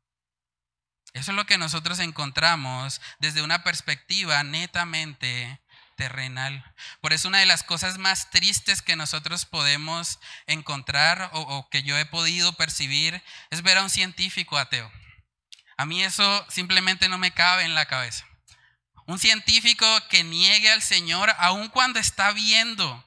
Eso 1.11 1.32
es 1.32 1.36
lo 1.36 1.45
que 1.45 1.57
nosotros 1.57 1.99
encontramos 1.99 3.01
desde 3.19 3.41
una 3.41 3.65
perspectiva 3.65 4.41
netamente 4.45 5.61
terrenal. 5.97 6.63
Por 7.01 7.11
eso 7.11 7.28
una 7.28 7.39
de 7.39 7.45
las 7.45 7.63
cosas 7.63 7.97
más 7.97 8.30
tristes 8.30 8.82
que 8.82 8.95
nosotros 8.95 9.45
podemos 9.45 10.19
encontrar 10.47 11.30
o, 11.34 11.67
que 11.69 11.84
yo 11.84 11.97
he 11.97 12.05
podido 12.05 12.53
percibir 12.53 13.21
es 13.49 13.61
ver 13.61 13.78
a 13.78 13.84
un 13.84 13.89
científico 13.89 14.57
ateo. 14.57 14.89
A 15.76 15.86
mí 15.86 16.01
eso 16.01 16.45
simplemente 16.49 17.09
no 17.09 17.17
me 17.17 17.32
cabe 17.32 17.63
en 17.63 17.76
la 17.76 17.88
cabeza. 17.88 18.26
Un 19.05 19.19
científico 19.19 19.86
que 20.07 20.24
niegue 20.24 20.71
al 20.71 20.82
Señor 20.82 21.30
aun 21.39 21.67
cuando 21.67 21.99
está 21.99 22.32
viendo 22.32 23.05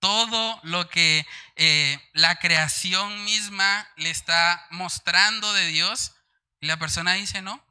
todo 0.00 0.60
lo 0.64 0.88
que 0.88 1.26
eh, 1.56 1.98
la 2.12 2.36
creación 2.36 3.24
misma 3.24 3.88
le 3.96 4.10
está 4.10 4.66
mostrando 4.70 5.52
de 5.52 5.66
Dios, 5.68 6.12
Y 6.62 6.66
la 6.66 6.76
persona 6.76 7.14
dice, 7.14 7.40
no, 7.40 7.64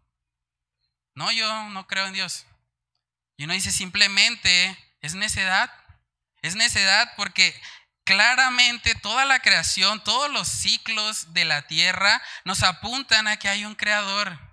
no, 1.13 1.31
yo 1.31 1.69
no 1.69 1.85
creo 1.85 2.07
en 2.07 2.13
Dios. 2.13 2.45
Y 3.37 3.43
uno 3.43 3.53
dice, 3.53 3.71
simplemente 3.71 4.77
es 5.01 5.13
necedad. 5.13 5.71
Es 6.41 6.55
necedad 6.55 7.13
porque 7.15 7.53
claramente 8.03 8.95
toda 8.95 9.25
la 9.25 9.39
creación, 9.39 10.03
todos 10.03 10.31
los 10.31 10.47
ciclos 10.47 11.33
de 11.33 11.45
la 11.45 11.67
tierra 11.67 12.21
nos 12.45 12.63
apuntan 12.63 13.27
a 13.27 13.37
que 13.37 13.49
hay 13.49 13.65
un 13.65 13.75
creador. 13.75 14.48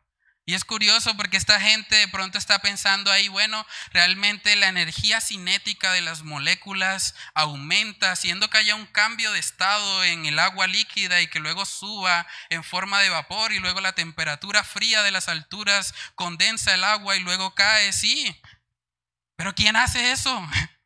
Y 0.49 0.55
es 0.55 0.65
curioso 0.65 1.17
porque 1.17 1.37
esta 1.37 1.61
gente 1.61 1.97
de 1.97 2.07
pronto 2.07 2.39
está 2.39 2.61
pensando 2.61 3.11
ahí, 3.11 3.27
bueno, 3.27 3.67
realmente 3.91 4.55
la 4.55 4.69
energía 4.69 5.21
cinética 5.21 5.93
de 5.93 6.03
las 6.03 6.23
moléculas 6.23 7.17
aumenta, 7.35 8.13
haciendo 8.13 8.49
que 8.49 8.59
haya 8.59 8.77
un 8.77 8.87
cambio 8.87 9.33
de 9.33 9.41
estado 9.41 10.05
en 10.05 10.25
el 10.25 10.39
agua 10.39 10.69
líquida 10.69 11.21
y 11.21 11.27
que 11.27 11.41
luego 11.41 11.67
suba 11.67 12.29
en 12.49 12.63
forma 12.63 13.01
de 13.01 13.09
vapor 13.09 13.51
y 13.51 13.59
luego 13.59 13.81
la 13.81 13.95
temperatura 13.97 14.63
fría 14.63 15.03
de 15.03 15.11
las 15.11 15.29
alturas 15.29 15.93
condensa 16.15 16.75
el 16.75 16.85
agua 16.85 17.17
y 17.17 17.21
luego 17.21 17.57
cae, 17.57 17.93
sí. 17.93 18.41
Pero 19.35 19.53
¿quién 19.53 19.75
hace 19.77 20.13
eso? 20.13 20.49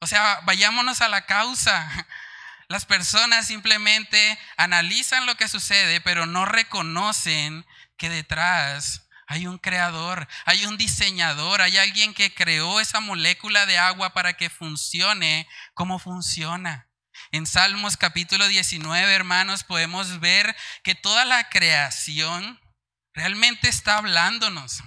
O 0.00 0.08
sea, 0.08 0.40
vayámonos 0.42 1.00
a 1.00 1.08
la 1.08 1.26
causa. 1.26 1.88
Las 2.66 2.86
personas 2.86 3.46
simplemente 3.46 4.36
analizan 4.56 5.26
lo 5.26 5.36
que 5.36 5.46
sucede, 5.46 6.00
pero 6.00 6.26
no 6.26 6.44
reconocen 6.44 7.64
detrás 8.08 9.08
hay 9.26 9.46
un 9.46 9.58
creador, 9.58 10.28
hay 10.44 10.66
un 10.66 10.76
diseñador, 10.76 11.62
hay 11.62 11.78
alguien 11.78 12.12
que 12.12 12.34
creó 12.34 12.80
esa 12.80 13.00
molécula 13.00 13.64
de 13.64 13.78
agua 13.78 14.12
para 14.12 14.34
que 14.34 14.50
funcione 14.50 15.48
como 15.74 15.98
funciona. 15.98 16.88
En 17.30 17.46
Salmos 17.46 17.96
capítulo 17.96 18.46
19, 18.46 19.10
hermanos, 19.10 19.64
podemos 19.64 20.20
ver 20.20 20.54
que 20.82 20.94
toda 20.94 21.24
la 21.24 21.48
creación 21.48 22.60
realmente 23.14 23.68
está 23.68 23.96
hablándonos, 23.96 24.82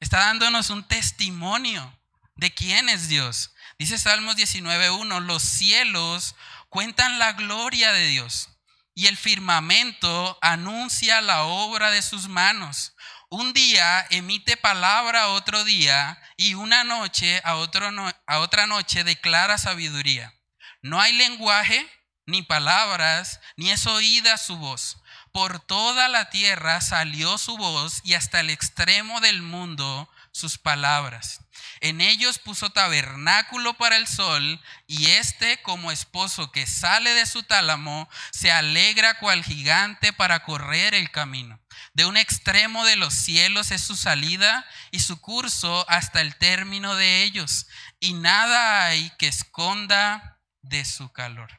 está 0.00 0.20
dándonos 0.20 0.70
un 0.70 0.88
testimonio 0.88 2.00
de 2.36 2.54
quién 2.54 2.88
es 2.88 3.08
Dios. 3.08 3.52
Dice 3.78 3.98
Salmos 3.98 4.36
19.1, 4.36 5.20
los 5.20 5.42
cielos 5.42 6.34
cuentan 6.70 7.18
la 7.18 7.32
gloria 7.34 7.92
de 7.92 8.06
Dios 8.06 8.55
y 8.96 9.08
el 9.08 9.18
firmamento 9.18 10.38
anuncia 10.40 11.20
la 11.20 11.44
obra 11.44 11.90
de 11.90 12.00
sus 12.00 12.28
manos. 12.28 12.94
Un 13.28 13.52
día 13.52 14.06
emite 14.08 14.56
palabra 14.56 15.24
a 15.24 15.28
otro 15.28 15.64
día 15.64 16.18
y 16.38 16.54
una 16.54 16.82
noche 16.82 17.42
a, 17.44 17.50
a 17.50 18.38
otra 18.38 18.66
noche 18.66 19.04
declara 19.04 19.58
sabiduría. 19.58 20.32
No 20.80 20.98
hay 20.98 21.12
lenguaje, 21.12 21.86
ni 22.24 22.42
palabras, 22.42 23.40
ni 23.56 23.70
es 23.70 23.86
oída 23.86 24.38
su 24.38 24.56
voz. 24.56 24.96
Por 25.30 25.60
toda 25.60 26.08
la 26.08 26.30
tierra 26.30 26.80
salió 26.80 27.36
su 27.36 27.58
voz 27.58 28.00
y 28.02 28.14
hasta 28.14 28.40
el 28.40 28.48
extremo 28.48 29.20
del 29.20 29.42
mundo 29.42 30.10
sus 30.32 30.56
palabras. 30.56 31.40
En 31.80 32.00
ellos 32.00 32.38
puso 32.38 32.70
tabernáculo 32.70 33.74
para 33.74 33.96
el 33.96 34.06
sol, 34.06 34.60
y 34.86 35.06
éste, 35.10 35.60
como 35.62 35.92
esposo 35.92 36.50
que 36.52 36.66
sale 36.66 37.14
de 37.14 37.26
su 37.26 37.42
tálamo, 37.42 38.08
se 38.32 38.50
alegra 38.50 39.18
cual 39.18 39.44
gigante 39.44 40.12
para 40.12 40.42
correr 40.42 40.94
el 40.94 41.10
camino. 41.10 41.60
De 41.92 42.04
un 42.04 42.16
extremo 42.16 42.84
de 42.84 42.96
los 42.96 43.14
cielos 43.14 43.70
es 43.70 43.82
su 43.82 43.96
salida 43.96 44.66
y 44.90 45.00
su 45.00 45.20
curso 45.20 45.84
hasta 45.88 46.20
el 46.20 46.36
término 46.36 46.94
de 46.96 47.22
ellos, 47.22 47.66
y 48.00 48.12
nada 48.14 48.86
hay 48.86 49.10
que 49.18 49.28
esconda 49.28 50.40
de 50.62 50.84
su 50.84 51.10
calor. 51.12 51.50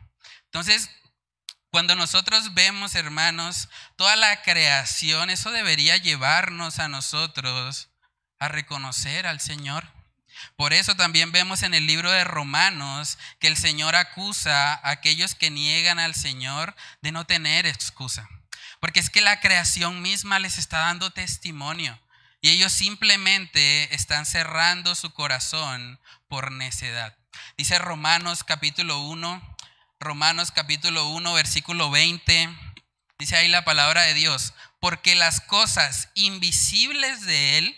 Entonces, 0.45 0.89
cuando 1.69 1.95
nosotros 1.95 2.53
vemos, 2.53 2.95
hermanos, 2.95 3.69
toda 3.97 4.15
la 4.15 4.41
creación, 4.41 5.29
eso 5.29 5.51
debería 5.51 5.97
llevarnos 5.97 6.79
a 6.79 6.87
nosotros 6.87 7.89
a 8.39 8.47
reconocer 8.47 9.27
al 9.27 9.39
Señor. 9.39 9.96
Por 10.55 10.73
eso 10.73 10.95
también 10.95 11.31
vemos 11.31 11.63
en 11.63 11.73
el 11.73 11.85
libro 11.87 12.11
de 12.11 12.23
Romanos 12.23 13.17
que 13.39 13.47
el 13.47 13.57
Señor 13.57 13.95
acusa 13.95 14.73
a 14.73 14.89
aquellos 14.89 15.35
que 15.35 15.49
niegan 15.49 15.99
al 15.99 16.15
Señor 16.15 16.75
de 17.01 17.11
no 17.11 17.25
tener 17.25 17.65
excusa. 17.65 18.27
Porque 18.79 18.99
es 18.99 19.09
que 19.09 19.21
la 19.21 19.39
creación 19.39 20.01
misma 20.01 20.39
les 20.39 20.57
está 20.57 20.79
dando 20.79 21.11
testimonio 21.11 21.99
y 22.41 22.49
ellos 22.49 22.71
simplemente 22.71 23.93
están 23.95 24.25
cerrando 24.25 24.95
su 24.95 25.11
corazón 25.11 25.99
por 26.27 26.51
necedad. 26.51 27.17
Dice 27.57 27.79
Romanos 27.79 28.43
capítulo 28.43 28.99
1, 29.01 29.57
Romanos 29.99 30.51
capítulo 30.51 31.09
1, 31.09 31.33
versículo 31.33 31.89
20. 31.89 32.49
Dice 33.19 33.35
ahí 33.35 33.47
la 33.47 33.65
palabra 33.65 34.03
de 34.03 34.13
Dios, 34.13 34.53
porque 34.79 35.15
las 35.15 35.41
cosas 35.41 36.09
invisibles 36.13 37.25
de 37.25 37.57
Él, 37.57 37.77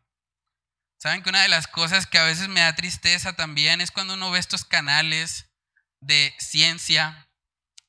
Saben 1.01 1.23
que 1.23 1.29
una 1.29 1.41
de 1.41 1.47
las 1.49 1.65
cosas 1.65 2.05
que 2.05 2.19
a 2.19 2.25
veces 2.25 2.47
me 2.47 2.59
da 2.59 2.75
tristeza 2.75 3.33
también 3.33 3.81
es 3.81 3.89
cuando 3.89 4.13
uno 4.13 4.29
ve 4.29 4.37
estos 4.37 4.65
canales 4.65 5.47
de 5.99 6.31
ciencia 6.37 7.27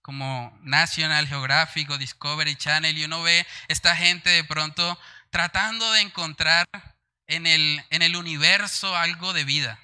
como 0.01 0.59
National 0.63 1.29
Geographic 1.29 1.91
o 1.91 1.99
Discovery 1.99 2.57
Channel 2.57 2.97
y 2.97 3.05
uno 3.05 3.21
ve 3.21 3.47
esta 3.69 3.95
gente 3.95 4.31
de 4.31 4.45
pronto 4.45 4.99
tratando 5.29 5.93
de 5.93 6.01
encontrar 6.01 6.65
en 7.27 7.47
el, 7.47 7.85
en 7.91 8.01
el 8.01 8.17
universo 8.17 8.97
algo 8.97 9.35
de 9.35 9.45
vida. 9.45 9.79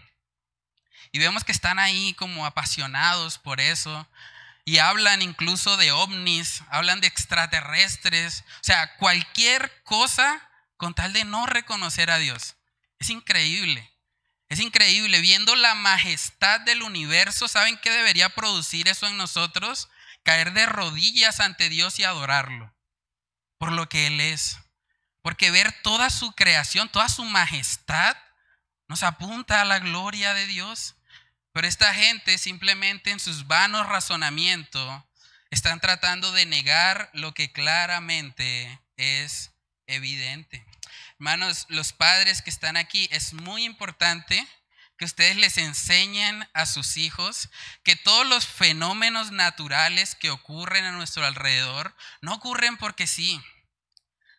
Y 1.12 1.18
vemos 1.18 1.44
que 1.44 1.52
están 1.52 1.78
ahí 1.78 2.14
como 2.14 2.46
apasionados 2.46 3.36
por 3.36 3.60
eso. 3.60 4.08
Y 4.64 4.78
hablan 4.78 5.20
incluso 5.20 5.76
de 5.76 5.92
ovnis, 5.92 6.62
hablan 6.70 7.02
de 7.02 7.08
extraterrestres, 7.08 8.44
o 8.54 8.64
sea, 8.64 8.96
cualquier 8.96 9.82
cosa 9.82 10.50
con 10.78 10.94
tal 10.94 11.12
de 11.12 11.26
no 11.26 11.44
reconocer 11.44 12.10
a 12.10 12.16
Dios. 12.16 12.57
Es 12.98 13.10
increíble. 13.10 13.90
Es 14.48 14.60
increíble. 14.60 15.20
Viendo 15.20 15.54
la 15.56 15.74
majestad 15.74 16.60
del 16.60 16.82
universo, 16.82 17.48
¿saben 17.48 17.78
qué 17.82 17.90
debería 17.90 18.30
producir 18.30 18.88
eso 18.88 19.06
en 19.06 19.16
nosotros? 19.16 19.88
Caer 20.22 20.52
de 20.52 20.66
rodillas 20.66 21.40
ante 21.40 21.68
Dios 21.68 21.98
y 21.98 22.04
adorarlo 22.04 22.74
por 23.58 23.72
lo 23.72 23.88
que 23.88 24.06
Él 24.06 24.20
es. 24.20 24.58
Porque 25.22 25.50
ver 25.50 25.72
toda 25.82 26.10
su 26.10 26.32
creación, 26.32 26.88
toda 26.88 27.08
su 27.08 27.24
majestad, 27.24 28.16
nos 28.86 29.02
apunta 29.02 29.60
a 29.60 29.64
la 29.64 29.80
gloria 29.80 30.32
de 30.32 30.46
Dios. 30.46 30.94
Pero 31.52 31.66
esta 31.66 31.92
gente 31.92 32.38
simplemente 32.38 33.10
en 33.10 33.20
sus 33.20 33.46
vanos 33.46 33.86
razonamientos 33.86 35.02
están 35.50 35.80
tratando 35.80 36.32
de 36.32 36.46
negar 36.46 37.10
lo 37.12 37.34
que 37.34 37.52
claramente 37.52 38.80
es 38.96 39.50
evidente. 39.86 40.64
Hermanos, 41.20 41.66
los 41.68 41.92
padres 41.92 42.42
que 42.42 42.50
están 42.50 42.76
aquí, 42.76 43.08
es 43.10 43.32
muy 43.32 43.64
importante 43.64 44.46
que 44.96 45.04
ustedes 45.04 45.36
les 45.36 45.58
enseñen 45.58 46.48
a 46.54 46.64
sus 46.64 46.96
hijos 46.96 47.48
que 47.82 47.96
todos 47.96 48.24
los 48.24 48.46
fenómenos 48.46 49.32
naturales 49.32 50.14
que 50.14 50.30
ocurren 50.30 50.84
a 50.84 50.92
nuestro 50.92 51.26
alrededor 51.26 51.96
no 52.20 52.34
ocurren 52.34 52.76
porque 52.76 53.08
sí. 53.08 53.40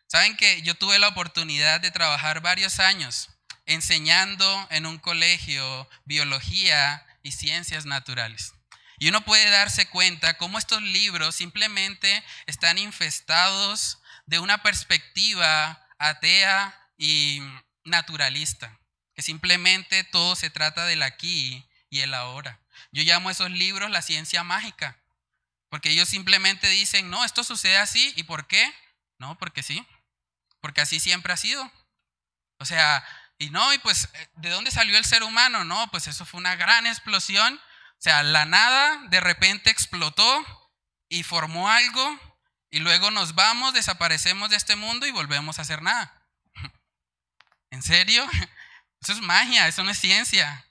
Saben 0.06 0.38
que 0.38 0.62
yo 0.62 0.74
tuve 0.74 0.98
la 0.98 1.08
oportunidad 1.08 1.82
de 1.82 1.90
trabajar 1.90 2.40
varios 2.40 2.80
años 2.80 3.28
enseñando 3.66 4.66
en 4.70 4.86
un 4.86 4.98
colegio 4.98 5.86
biología 6.06 7.06
y 7.22 7.32
ciencias 7.32 7.84
naturales. 7.84 8.54
Y 8.98 9.10
uno 9.10 9.22
puede 9.22 9.50
darse 9.50 9.86
cuenta 9.86 10.38
cómo 10.38 10.58
estos 10.58 10.80
libros 10.80 11.34
simplemente 11.34 12.24
están 12.46 12.78
infestados 12.78 13.98
de 14.24 14.38
una 14.38 14.62
perspectiva 14.62 15.79
atea 16.00 16.74
y 16.96 17.40
naturalista, 17.84 18.80
que 19.14 19.22
simplemente 19.22 20.02
todo 20.02 20.34
se 20.34 20.50
trata 20.50 20.86
del 20.86 21.02
aquí 21.02 21.68
y 21.90 22.00
el 22.00 22.14
ahora. 22.14 22.58
Yo 22.90 23.04
llamo 23.04 23.28
a 23.28 23.32
esos 23.32 23.50
libros 23.50 23.90
la 23.90 24.02
ciencia 24.02 24.42
mágica, 24.42 24.98
porque 25.68 25.90
ellos 25.90 26.08
simplemente 26.08 26.68
dicen, 26.68 27.10
no, 27.10 27.24
esto 27.24 27.44
sucede 27.44 27.76
así, 27.76 28.12
¿y 28.16 28.24
por 28.24 28.48
qué? 28.48 28.74
No, 29.18 29.38
porque 29.38 29.62
sí, 29.62 29.86
porque 30.60 30.80
así 30.80 30.98
siempre 30.98 31.32
ha 31.32 31.36
sido. 31.36 31.70
O 32.58 32.64
sea, 32.64 33.06
y 33.38 33.50
no, 33.50 33.72
y 33.72 33.78
pues, 33.78 34.08
¿de 34.36 34.48
dónde 34.48 34.70
salió 34.70 34.96
el 34.96 35.04
ser 35.04 35.22
humano? 35.22 35.64
No, 35.64 35.90
pues 35.90 36.06
eso 36.06 36.24
fue 36.24 36.38
una 36.38 36.56
gran 36.56 36.86
explosión. 36.86 37.54
O 37.54 38.02
sea, 38.02 38.22
la 38.22 38.46
nada 38.46 39.06
de 39.08 39.20
repente 39.20 39.70
explotó 39.70 40.70
y 41.08 41.22
formó 41.22 41.68
algo 41.68 42.29
Y 42.70 42.78
luego 42.78 43.10
nos 43.10 43.34
vamos, 43.34 43.74
desaparecemos 43.74 44.50
de 44.50 44.56
este 44.56 44.76
mundo 44.76 45.06
y 45.06 45.10
volvemos 45.10 45.58
a 45.58 45.62
hacer 45.62 45.82
nada. 45.82 46.22
¿En 47.70 47.82
serio? 47.82 48.28
Eso 49.02 49.12
es 49.12 49.20
magia, 49.22 49.66
eso 49.66 49.82
no 49.82 49.90
es 49.90 49.98
ciencia. 49.98 50.66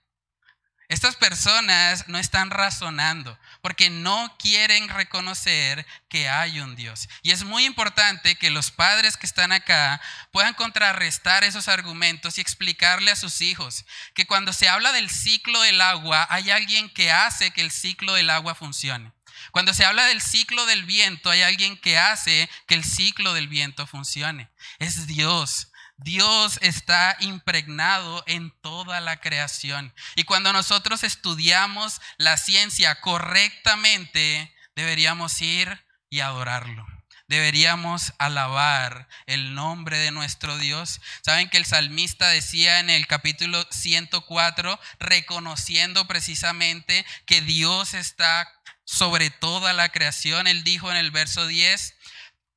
Estas 0.90 1.16
personas 1.16 2.08
no 2.08 2.18
están 2.18 2.50
razonando 2.50 3.38
porque 3.62 3.92
no 3.92 4.36
quieren 4.40 4.90
reconocer 4.90 5.86
que 6.10 6.28
hay 6.30 6.60
un 6.60 6.76
Dios. 6.76 7.10
Y 7.22 7.30
es 7.30 7.44
muy 7.44 7.66
importante 7.66 8.36
que 8.36 8.50
los 8.50 8.72
padres 8.72 9.16
que 9.16 9.28
están 9.28 9.52
acá 9.52 10.02
puedan 10.32 10.56
contrarrestar 10.56 11.44
esos 11.44 11.68
argumentos 11.68 12.38
y 12.38 12.42
explicarle 12.42 13.12
a 13.12 13.16
sus 13.16 13.42
hijos 13.42 13.86
que 14.16 14.26
cuando 14.26 14.52
se 14.52 14.68
habla 14.68 14.92
del 14.92 15.12
ciclo 15.12 15.62
del 15.62 15.80
agua, 15.80 16.28
hay 16.30 16.50
alguien 16.50 16.90
que 16.90 17.12
hace 17.12 17.52
que 17.52 17.62
el 17.62 17.70
ciclo 17.70 18.14
del 18.14 18.32
agua 18.32 18.56
funcione. 18.56 19.12
Cuando 19.52 19.74
se 19.74 19.86
habla 19.86 20.06
del 20.06 20.22
ciclo 20.22 20.66
del 20.66 20.86
viento, 20.86 21.30
hay 21.30 21.42
alguien 21.42 21.78
que 21.78 21.98
hace 21.98 22.50
que 22.68 22.76
el 22.76 22.84
ciclo 22.84 23.34
del 23.34 23.48
viento 23.48 23.88
funcione. 23.88 24.50
Es 24.80 25.08
Dios. 25.08 25.72
Dios 25.98 26.60
está 26.62 27.18
impregnado 27.20 28.24
en 28.26 28.52
toda 28.62 29.02
la 29.02 29.20
creación. 29.20 29.94
Y 30.16 30.24
cuando 30.24 30.54
nosotros 30.54 31.04
estudiamos 31.04 32.00
la 32.18 32.38
ciencia 32.38 33.02
correctamente, 33.02 34.56
deberíamos 34.76 35.42
ir 35.42 35.86
y 36.10 36.22
adorarlo. 36.22 36.88
Deberíamos 37.30 38.14
alabar 38.18 39.08
el 39.28 39.54
nombre 39.54 40.00
de 40.00 40.10
nuestro 40.10 40.58
Dios. 40.58 41.00
Saben 41.22 41.48
que 41.48 41.58
el 41.58 41.66
salmista 41.66 42.28
decía 42.30 42.80
en 42.80 42.90
el 42.90 43.06
capítulo 43.06 43.68
104, 43.70 44.80
reconociendo 45.00 46.08
precisamente 46.08 47.06
que 47.28 47.42
Dios 47.42 47.94
está 47.94 48.52
sobre 48.90 49.30
toda 49.30 49.74
la 49.74 49.90
creación. 49.90 50.48
Él 50.48 50.64
dijo 50.64 50.90
en 50.90 50.98
el 50.98 51.12
verso 51.12 51.48
10, 51.48 51.96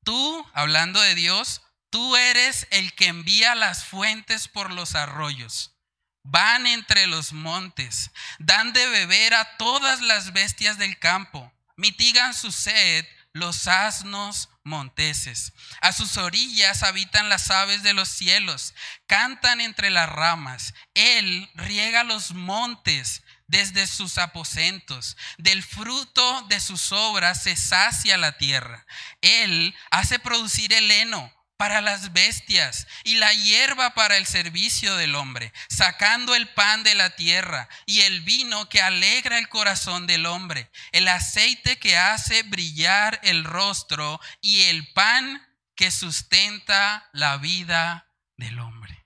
tú, 0.03 0.45
hablando 0.53 0.99
de 1.01 1.15
Dios, 1.15 1.61
Tú 1.93 2.15
eres 2.15 2.65
el 2.71 2.91
que 2.93 3.05
envía 3.05 3.53
las 3.53 3.85
fuentes 3.85 4.47
por 4.47 4.73
los 4.73 4.95
arroyos. 4.95 5.75
Van 6.23 6.65
entre 6.65 7.05
los 7.05 7.33
montes, 7.33 8.09
dan 8.39 8.73
de 8.73 8.87
beber 8.87 9.35
a 9.35 9.57
todas 9.57 10.01
las 10.01 10.33
bestias 10.33 10.79
del 10.79 10.97
campo, 10.97 11.53
mitigan 11.75 12.33
su 12.33 12.51
sed 12.51 13.05
los 13.31 13.67
asnos 13.67 14.49
monteses. 14.63 15.53
A 15.81 15.91
sus 15.91 16.17
orillas 16.17 16.81
habitan 16.81 17.29
las 17.29 17.51
aves 17.51 17.83
de 17.83 17.93
los 17.93 18.09
cielos, 18.09 18.73
cantan 19.05 19.61
entre 19.61 19.91
las 19.91 20.09
ramas. 20.09 20.73
Él 20.95 21.47
riega 21.53 22.03
los 22.03 22.31
montes 22.31 23.21
desde 23.53 23.85
sus 23.85 24.17
aposentos. 24.17 25.15
Del 25.37 25.61
fruto 25.61 26.41
de 26.49 26.59
sus 26.59 26.91
obras 26.91 27.43
se 27.43 27.55
sacia 27.55 28.17
la 28.17 28.31
tierra. 28.33 28.85
Él 29.21 29.75
hace 29.91 30.17
producir 30.17 30.73
el 30.73 30.89
heno 30.89 31.31
para 31.55 31.79
las 31.79 32.13
bestias 32.13 32.87
y 33.03 33.15
la 33.15 33.31
hierba 33.31 33.93
para 33.93 34.17
el 34.17 34.25
servicio 34.25 34.95
del 34.97 35.13
hombre, 35.13 35.53
sacando 35.69 36.33
el 36.33 36.49
pan 36.49 36.81
de 36.81 36.95
la 36.95 37.11
tierra 37.11 37.69
y 37.85 38.01
el 38.01 38.21
vino 38.21 38.69
que 38.69 38.81
alegra 38.81 39.37
el 39.37 39.47
corazón 39.49 40.07
del 40.07 40.25
hombre, 40.25 40.71
el 40.91 41.07
aceite 41.07 41.77
que 41.77 41.95
hace 41.95 42.41
brillar 42.41 43.19
el 43.21 43.43
rostro 43.43 44.19
y 44.41 44.63
el 44.63 44.91
pan 44.93 45.47
que 45.75 45.91
sustenta 45.91 47.07
la 47.13 47.37
vida 47.37 48.07
del 48.35 48.57
hombre. 48.57 49.05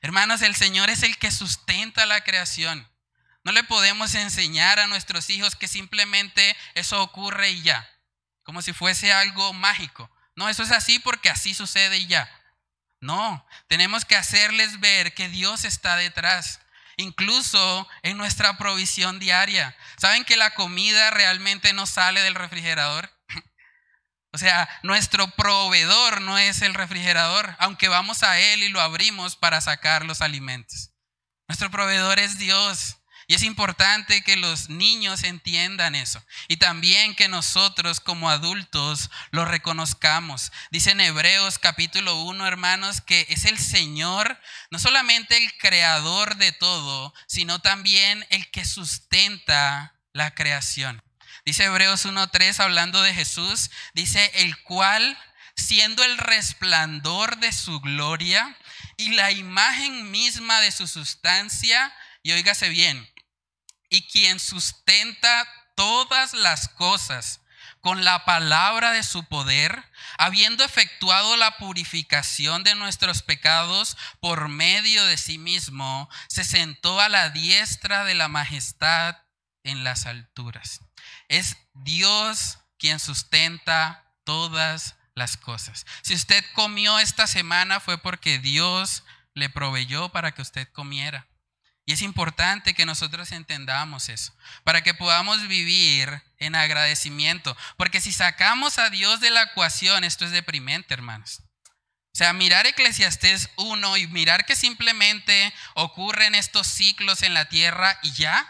Hermanos, 0.00 0.42
el 0.42 0.56
Señor 0.56 0.90
es 0.90 1.04
el 1.04 1.16
que 1.16 1.30
sustenta 1.30 2.06
la 2.06 2.24
creación. 2.24 2.88
No 3.48 3.52
le 3.52 3.64
podemos 3.64 4.14
enseñar 4.14 4.78
a 4.78 4.88
nuestros 4.88 5.30
hijos 5.30 5.56
que 5.56 5.68
simplemente 5.68 6.54
eso 6.74 7.02
ocurre 7.02 7.48
y 7.48 7.62
ya, 7.62 7.88
como 8.42 8.60
si 8.60 8.74
fuese 8.74 9.10
algo 9.10 9.54
mágico. 9.54 10.10
No, 10.36 10.50
eso 10.50 10.62
es 10.62 10.70
así 10.70 10.98
porque 10.98 11.30
así 11.30 11.54
sucede 11.54 11.96
y 11.96 12.06
ya. 12.06 12.30
No, 13.00 13.48
tenemos 13.66 14.04
que 14.04 14.16
hacerles 14.16 14.80
ver 14.80 15.14
que 15.14 15.30
Dios 15.30 15.64
está 15.64 15.96
detrás, 15.96 16.60
incluso 16.98 17.88
en 18.02 18.18
nuestra 18.18 18.58
provisión 18.58 19.18
diaria. 19.18 19.74
¿Saben 19.96 20.26
que 20.26 20.36
la 20.36 20.52
comida 20.52 21.08
realmente 21.08 21.72
no 21.72 21.86
sale 21.86 22.20
del 22.20 22.34
refrigerador? 22.34 23.10
O 24.30 24.36
sea, 24.36 24.68
nuestro 24.82 25.26
proveedor 25.26 26.20
no 26.20 26.36
es 26.36 26.60
el 26.60 26.74
refrigerador, 26.74 27.56
aunque 27.60 27.88
vamos 27.88 28.22
a 28.22 28.38
él 28.38 28.62
y 28.62 28.68
lo 28.68 28.82
abrimos 28.82 29.36
para 29.36 29.62
sacar 29.62 30.04
los 30.04 30.20
alimentos. 30.20 30.90
Nuestro 31.48 31.70
proveedor 31.70 32.18
es 32.18 32.36
Dios. 32.36 32.98
Y 33.30 33.34
es 33.34 33.42
importante 33.42 34.22
que 34.22 34.36
los 34.36 34.70
niños 34.70 35.22
entiendan 35.22 35.94
eso 35.94 36.24
y 36.48 36.56
también 36.56 37.14
que 37.14 37.28
nosotros 37.28 38.00
como 38.00 38.30
adultos 38.30 39.10
lo 39.32 39.44
reconozcamos. 39.44 40.50
Dice 40.70 40.92
en 40.92 41.02
Hebreos 41.02 41.58
capítulo 41.58 42.22
1, 42.22 42.46
hermanos, 42.46 43.02
que 43.02 43.26
es 43.28 43.44
el 43.44 43.58
Señor, 43.58 44.40
no 44.70 44.78
solamente 44.78 45.36
el 45.36 45.52
creador 45.58 46.36
de 46.36 46.52
todo, 46.52 47.12
sino 47.26 47.58
también 47.58 48.26
el 48.30 48.50
que 48.50 48.64
sustenta 48.64 49.92
la 50.14 50.34
creación. 50.34 51.02
Dice 51.44 51.64
Hebreos 51.64 52.06
1.3 52.06 52.60
hablando 52.60 53.02
de 53.02 53.12
Jesús, 53.12 53.70
dice 53.92 54.30
el 54.36 54.56
cual, 54.62 55.18
siendo 55.54 56.02
el 56.02 56.16
resplandor 56.16 57.36
de 57.36 57.52
su 57.52 57.78
gloria 57.80 58.56
y 58.96 59.10
la 59.10 59.32
imagen 59.32 60.10
misma 60.10 60.62
de 60.62 60.72
su 60.72 60.88
sustancia, 60.88 61.94
y 62.22 62.32
oígase 62.32 62.68
bien, 62.68 63.08
y 63.88 64.06
quien 64.08 64.40
sustenta 64.40 65.48
todas 65.74 66.34
las 66.34 66.68
cosas 66.68 67.40
con 67.80 68.04
la 68.04 68.24
palabra 68.24 68.90
de 68.92 69.02
su 69.02 69.24
poder, 69.24 69.84
habiendo 70.18 70.64
efectuado 70.64 71.36
la 71.36 71.56
purificación 71.58 72.64
de 72.64 72.74
nuestros 72.74 73.22
pecados 73.22 73.96
por 74.20 74.48
medio 74.48 75.04
de 75.06 75.16
sí 75.16 75.38
mismo, 75.38 76.08
se 76.28 76.44
sentó 76.44 77.00
a 77.00 77.08
la 77.08 77.30
diestra 77.30 78.04
de 78.04 78.14
la 78.14 78.28
majestad 78.28 79.16
en 79.62 79.84
las 79.84 80.06
alturas. 80.06 80.80
Es 81.28 81.56
Dios 81.74 82.58
quien 82.78 82.98
sustenta 82.98 84.12
todas 84.24 84.96
las 85.14 85.36
cosas. 85.36 85.86
Si 86.02 86.14
usted 86.14 86.44
comió 86.54 86.98
esta 86.98 87.26
semana 87.26 87.80
fue 87.80 87.98
porque 87.98 88.38
Dios 88.38 89.04
le 89.34 89.48
proveyó 89.50 90.08
para 90.10 90.32
que 90.32 90.42
usted 90.42 90.68
comiera. 90.72 91.28
Y 91.88 91.92
es 91.92 92.02
importante 92.02 92.74
que 92.74 92.84
nosotros 92.84 93.32
entendamos 93.32 94.10
eso, 94.10 94.34
para 94.62 94.82
que 94.82 94.92
podamos 94.92 95.48
vivir 95.48 96.22
en 96.36 96.54
agradecimiento. 96.54 97.56
Porque 97.78 98.02
si 98.02 98.12
sacamos 98.12 98.78
a 98.78 98.90
Dios 98.90 99.20
de 99.20 99.30
la 99.30 99.44
ecuación, 99.44 100.04
esto 100.04 100.26
es 100.26 100.30
deprimente, 100.30 100.92
hermanos. 100.92 101.40
O 102.12 102.12
sea, 102.12 102.34
mirar 102.34 102.66
Eclesiastés 102.66 103.48
1 103.56 103.96
y 103.96 104.06
mirar 104.08 104.44
que 104.44 104.54
simplemente 104.54 105.54
ocurren 105.76 106.34
estos 106.34 106.66
ciclos 106.66 107.22
en 107.22 107.32
la 107.32 107.48
tierra 107.48 107.98
y 108.02 108.12
ya, 108.12 108.46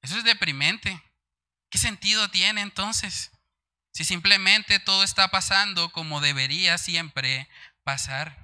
eso 0.00 0.16
es 0.16 0.22
deprimente. 0.22 1.02
¿Qué 1.70 1.78
sentido 1.78 2.30
tiene 2.30 2.60
entonces? 2.60 3.32
Si 3.92 4.04
simplemente 4.04 4.78
todo 4.78 5.02
está 5.02 5.26
pasando 5.26 5.90
como 5.90 6.20
debería 6.20 6.78
siempre 6.78 7.48
pasar. 7.82 8.43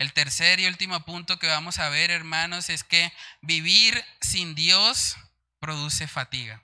El 0.00 0.14
tercer 0.14 0.60
y 0.60 0.66
último 0.66 1.04
punto 1.04 1.38
que 1.38 1.46
vamos 1.46 1.78
a 1.78 1.90
ver, 1.90 2.10
hermanos, 2.10 2.70
es 2.70 2.84
que 2.84 3.12
vivir 3.42 4.02
sin 4.22 4.54
Dios 4.54 5.18
produce 5.58 6.08
fatiga. 6.08 6.62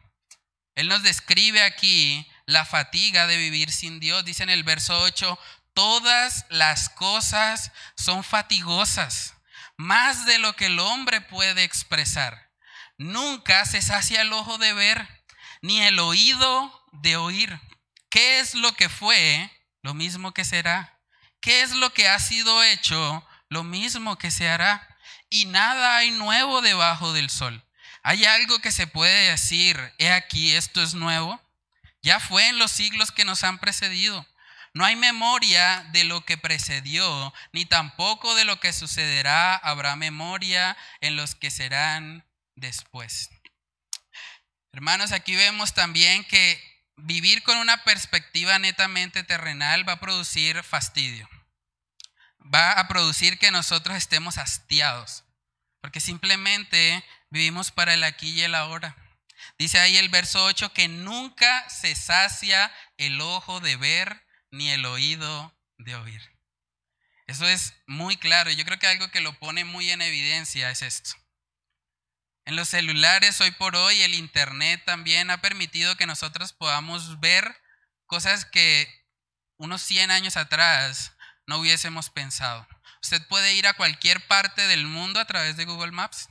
Él 0.74 0.89
nos 0.89 1.03
describe 1.03 1.62
aquí 1.62 2.26
la 2.47 2.64
fatiga 2.64 3.26
de 3.26 3.37
vivir 3.37 3.70
sin 3.70 4.01
Dios. 4.01 4.24
Dice 4.24 4.43
en 4.43 4.49
el 4.49 4.64
verso 4.64 4.99
8, 5.03 5.39
todas 5.74 6.47
las 6.49 6.89
cosas 6.89 7.72
son 7.95 8.24
fatigosas, 8.24 9.34
más 9.76 10.24
de 10.24 10.39
lo 10.39 10.57
que 10.57 10.66
el 10.66 10.78
hombre 10.78 11.20
puede 11.20 11.62
expresar. 11.62 12.51
Nunca 12.97 13.66
se 13.66 13.82
sacia 13.82 14.22
el 14.22 14.32
ojo 14.32 14.57
de 14.57 14.72
ver, 14.72 15.07
ni 15.61 15.82
el 15.82 15.99
oído 15.99 16.87
de 16.93 17.18
oír. 17.18 17.61
¿Qué 18.09 18.41
es 18.41 18.55
lo 18.55 18.72
que 18.72 18.89
fue? 18.89 19.51
Lo 19.82 19.93
mismo 19.93 20.32
que 20.32 20.47
será. 20.47 20.95
¿Qué 21.47 21.62
es 21.62 21.70
lo 21.70 21.92
que 21.92 22.09
ha 22.09 22.18
sido 22.18 22.64
hecho? 22.64 23.24
Lo 23.51 23.62
mismo 23.62 24.18
que 24.18 24.32
se 24.32 24.49
hará. 24.49 24.84
Y 25.30 25.44
nada 25.44 25.97
hay 25.97 26.11
nuevo 26.11 26.61
debajo 26.61 27.12
del 27.12 27.30
sol. 27.30 27.64
¿Hay 28.03 28.24
algo 28.24 28.59
que 28.59 28.72
se 28.72 28.88
puede 28.88 29.30
decir, 29.30 29.78
he 29.99 30.11
aquí, 30.11 30.57
esto 30.57 30.82
es 30.82 30.94
nuevo? 30.94 31.40
Ya 32.03 32.18
fue 32.18 32.49
en 32.49 32.59
los 32.59 32.72
siglos 32.72 33.12
que 33.12 33.24
nos 33.24 33.44
han 33.44 33.61
precedido. 33.61 34.26
No 34.74 34.84
hay 34.84 34.97
memoria 34.97 35.86
de 35.92 36.03
lo 36.03 36.24
que 36.24 36.36
precedió, 36.36 37.32
ni 37.53 37.64
tampoco 37.64 38.34
de 38.34 38.44
lo 38.44 38.59
que 38.59 38.72
sucederá 38.72 39.55
habrá 39.55 39.94
memoria 39.94 40.76
en 41.01 41.14
los 41.14 41.36
que 41.36 41.53
serán 41.53 42.26
después. 42.57 43.30
Hermanos, 44.72 45.12
aquí 45.12 45.36
vemos 45.36 45.74
también 45.74 46.24
que 46.24 46.61
vivir 46.97 47.44
con 47.44 47.57
una 47.59 47.84
perspectiva 47.84 48.59
netamente 48.59 49.22
terrenal 49.22 49.88
va 49.88 49.92
a 49.92 50.01
producir 50.01 50.64
fastidio 50.64 51.28
va 52.55 52.72
a 52.72 52.88
producir 52.88 53.38
que 53.38 53.51
nosotros 53.51 53.97
estemos 53.97 54.38
hastiados, 54.38 55.24
porque 55.80 56.01
simplemente 56.01 57.05
vivimos 57.30 57.70
para 57.70 57.94
el 57.94 58.05
aquí 58.05 58.30
y 58.30 58.42
el 58.42 58.55
ahora. 58.55 58.97
Dice 59.59 59.78
ahí 59.78 59.97
el 59.97 60.09
verso 60.09 60.44
8 60.44 60.72
que 60.72 60.88
nunca 60.88 61.68
se 61.68 61.94
sacia 61.94 62.72
el 62.97 63.20
ojo 63.20 63.61
de 63.61 63.76
ver, 63.76 64.24
ni 64.51 64.70
el 64.70 64.84
oído 64.86 65.55
de 65.78 65.94
oír. 65.94 66.22
Eso 67.26 67.47
es 67.47 67.74
muy 67.86 68.16
claro. 68.16 68.51
Yo 68.51 68.64
creo 68.64 68.78
que 68.78 68.86
algo 68.86 69.11
que 69.11 69.20
lo 69.20 69.38
pone 69.38 69.64
muy 69.64 69.90
en 69.90 70.01
evidencia 70.01 70.70
es 70.70 70.82
esto. 70.82 71.11
En 72.44 72.55
los 72.55 72.68
celulares 72.68 73.40
hoy 73.40 73.51
por 73.51 73.74
hoy 73.74 74.03
el 74.03 74.14
Internet 74.14 74.82
también 74.86 75.30
ha 75.30 75.40
permitido 75.40 75.97
que 75.97 76.07
nosotros 76.07 76.53
podamos 76.53 77.18
ver 77.18 77.61
cosas 78.07 78.44
que 78.44 78.88
unos 79.57 79.82
100 79.82 80.12
años 80.12 80.36
atrás 80.36 81.16
no 81.47 81.59
hubiésemos 81.59 82.11
pensado. 82.11 82.66
Usted 83.03 83.26
puede 83.28 83.55
ir 83.55 83.66
a 83.66 83.74
cualquier 83.74 84.26
parte 84.26 84.66
del 84.66 84.86
mundo 84.86 85.20
a 85.20 85.26
través 85.26 85.57
de 85.57 85.64
Google 85.64 85.92
Maps 85.92 86.28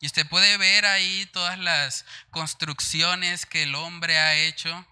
y 0.00 0.06
usted 0.06 0.26
puede 0.26 0.56
ver 0.56 0.86
ahí 0.86 1.26
todas 1.32 1.58
las 1.58 2.06
construcciones 2.30 3.44
que 3.44 3.64
el 3.64 3.74
hombre 3.74 4.18
ha 4.18 4.34
hecho, 4.34 4.86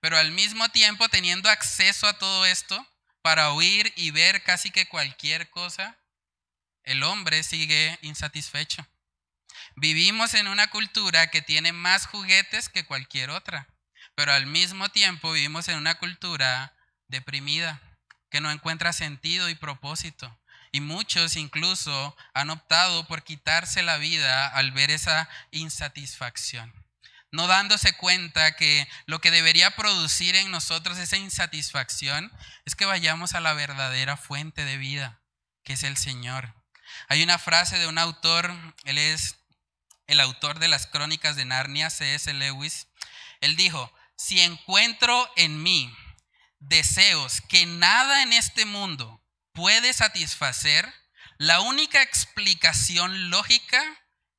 pero 0.00 0.18
al 0.18 0.30
mismo 0.30 0.68
tiempo 0.68 1.08
teniendo 1.08 1.48
acceso 1.48 2.06
a 2.06 2.18
todo 2.18 2.44
esto 2.44 2.86
para 3.22 3.52
oír 3.52 3.92
y 3.96 4.10
ver 4.10 4.42
casi 4.42 4.70
que 4.70 4.88
cualquier 4.88 5.48
cosa, 5.50 5.98
el 6.82 7.02
hombre 7.02 7.42
sigue 7.42 7.98
insatisfecho. 8.02 8.86
Vivimos 9.76 10.34
en 10.34 10.48
una 10.48 10.68
cultura 10.68 11.28
que 11.28 11.40
tiene 11.40 11.72
más 11.72 12.06
juguetes 12.06 12.68
que 12.68 12.84
cualquier 12.84 13.30
otra, 13.30 13.68
pero 14.14 14.32
al 14.32 14.46
mismo 14.46 14.90
tiempo 14.90 15.32
vivimos 15.32 15.68
en 15.68 15.78
una 15.78 15.94
cultura 15.94 16.76
deprimida, 17.06 17.80
que 18.32 18.40
no 18.40 18.50
encuentra 18.50 18.94
sentido 18.94 19.50
y 19.50 19.54
propósito. 19.54 20.36
Y 20.72 20.80
muchos 20.80 21.36
incluso 21.36 22.16
han 22.32 22.48
optado 22.48 23.06
por 23.06 23.22
quitarse 23.22 23.82
la 23.82 23.98
vida 23.98 24.48
al 24.48 24.72
ver 24.72 24.90
esa 24.90 25.28
insatisfacción, 25.50 26.72
no 27.30 27.46
dándose 27.46 27.92
cuenta 27.92 28.56
que 28.56 28.88
lo 29.04 29.20
que 29.20 29.30
debería 29.30 29.76
producir 29.76 30.34
en 30.34 30.50
nosotros 30.50 30.96
esa 30.96 31.18
insatisfacción 31.18 32.32
es 32.64 32.74
que 32.74 32.86
vayamos 32.86 33.34
a 33.34 33.40
la 33.40 33.52
verdadera 33.52 34.16
fuente 34.16 34.64
de 34.64 34.78
vida, 34.78 35.20
que 35.62 35.74
es 35.74 35.82
el 35.82 35.98
Señor. 35.98 36.54
Hay 37.08 37.22
una 37.22 37.38
frase 37.38 37.78
de 37.78 37.86
un 37.86 37.98
autor, 37.98 38.50
él 38.84 38.96
es 38.96 39.36
el 40.06 40.20
autor 40.20 40.58
de 40.58 40.68
las 40.68 40.86
crónicas 40.86 41.36
de 41.36 41.44
Narnia, 41.44 41.90
C.S. 41.90 42.32
Lewis, 42.32 42.88
él 43.42 43.56
dijo, 43.56 43.92
si 44.16 44.40
encuentro 44.40 45.30
en 45.36 45.62
mí 45.62 45.94
deseos 46.62 47.40
que 47.42 47.66
nada 47.66 48.22
en 48.22 48.32
este 48.32 48.64
mundo 48.64 49.22
puede 49.52 49.92
satisfacer, 49.92 50.92
la 51.38 51.60
única 51.60 52.02
explicación 52.02 53.30
lógica 53.30 53.82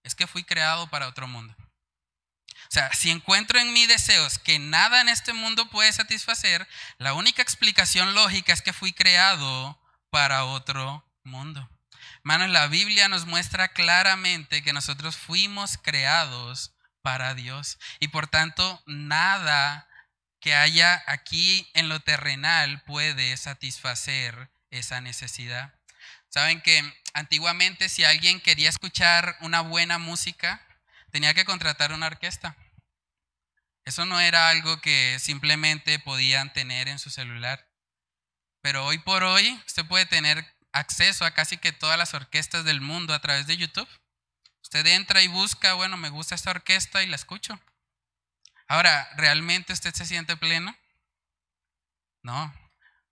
es 0.03 0.15
que 0.15 0.27
fui 0.27 0.43
creado 0.43 0.87
para 0.87 1.07
otro 1.07 1.27
mundo. 1.27 1.55
O 1.59 2.73
sea, 2.73 2.91
si 2.93 3.11
encuentro 3.11 3.59
en 3.59 3.71
mí 3.73 3.85
deseos 3.85 4.39
que 4.39 4.57
nada 4.57 5.01
en 5.01 5.09
este 5.09 5.33
mundo 5.33 5.69
puede 5.69 5.91
satisfacer, 5.93 6.67
la 6.97 7.13
única 7.13 7.41
explicación 7.41 8.15
lógica 8.15 8.53
es 8.53 8.61
que 8.61 8.73
fui 8.73 8.93
creado 8.93 9.79
para 10.09 10.45
otro 10.45 11.05
mundo. 11.23 11.69
Hermanos, 12.17 12.49
la 12.49 12.67
Biblia 12.67 13.09
nos 13.09 13.25
muestra 13.25 13.67
claramente 13.73 14.63
que 14.63 14.73
nosotros 14.73 15.17
fuimos 15.17 15.77
creados 15.77 16.73
para 17.01 17.35
Dios 17.35 17.77
y 17.99 18.07
por 18.07 18.27
tanto 18.27 18.81
nada 18.85 19.87
que 20.43 20.53
haya 20.53 21.01
aquí 21.07 21.71
en 21.73 21.87
lo 21.87 22.01
terrenal 22.01 22.83
puede 22.83 23.35
satisfacer 23.37 24.51
esa 24.71 24.99
necesidad. 24.99 25.73
Saben 26.27 26.59
que 26.61 26.83
antiguamente 27.13 27.87
si 27.87 28.03
alguien 28.03 28.41
quería 28.41 28.67
escuchar 28.67 29.37
una 29.39 29.61
buena 29.61 29.99
música, 29.99 30.61
tenía 31.11 31.33
que 31.33 31.45
contratar 31.45 31.93
una 31.93 32.07
orquesta. 32.07 32.57
Eso 33.85 34.05
no 34.05 34.19
era 34.19 34.49
algo 34.49 34.81
que 34.81 35.17
simplemente 35.17 35.97
podían 35.99 36.51
tener 36.51 36.89
en 36.89 36.99
su 36.99 37.09
celular. 37.09 37.65
Pero 38.61 38.85
hoy 38.85 38.97
por 38.97 39.23
hoy 39.23 39.57
usted 39.65 39.85
puede 39.85 40.05
tener 40.05 40.45
acceso 40.73 41.23
a 41.23 41.31
casi 41.31 41.57
que 41.57 41.71
todas 41.71 41.97
las 41.97 42.13
orquestas 42.13 42.65
del 42.65 42.81
mundo 42.81 43.13
a 43.13 43.21
través 43.21 43.47
de 43.47 43.55
YouTube. 43.55 43.87
Usted 44.61 44.85
entra 44.87 45.21
y 45.21 45.29
busca, 45.29 45.71
bueno, 45.75 45.95
me 45.95 46.09
gusta 46.09 46.35
esta 46.35 46.51
orquesta 46.51 47.01
y 47.01 47.07
la 47.07 47.15
escucho. 47.15 47.61
Ahora, 48.67 49.09
¿realmente 49.17 49.73
usted 49.73 49.93
se 49.93 50.05
siente 50.05 50.37
pleno? 50.37 50.75
No. 52.21 52.53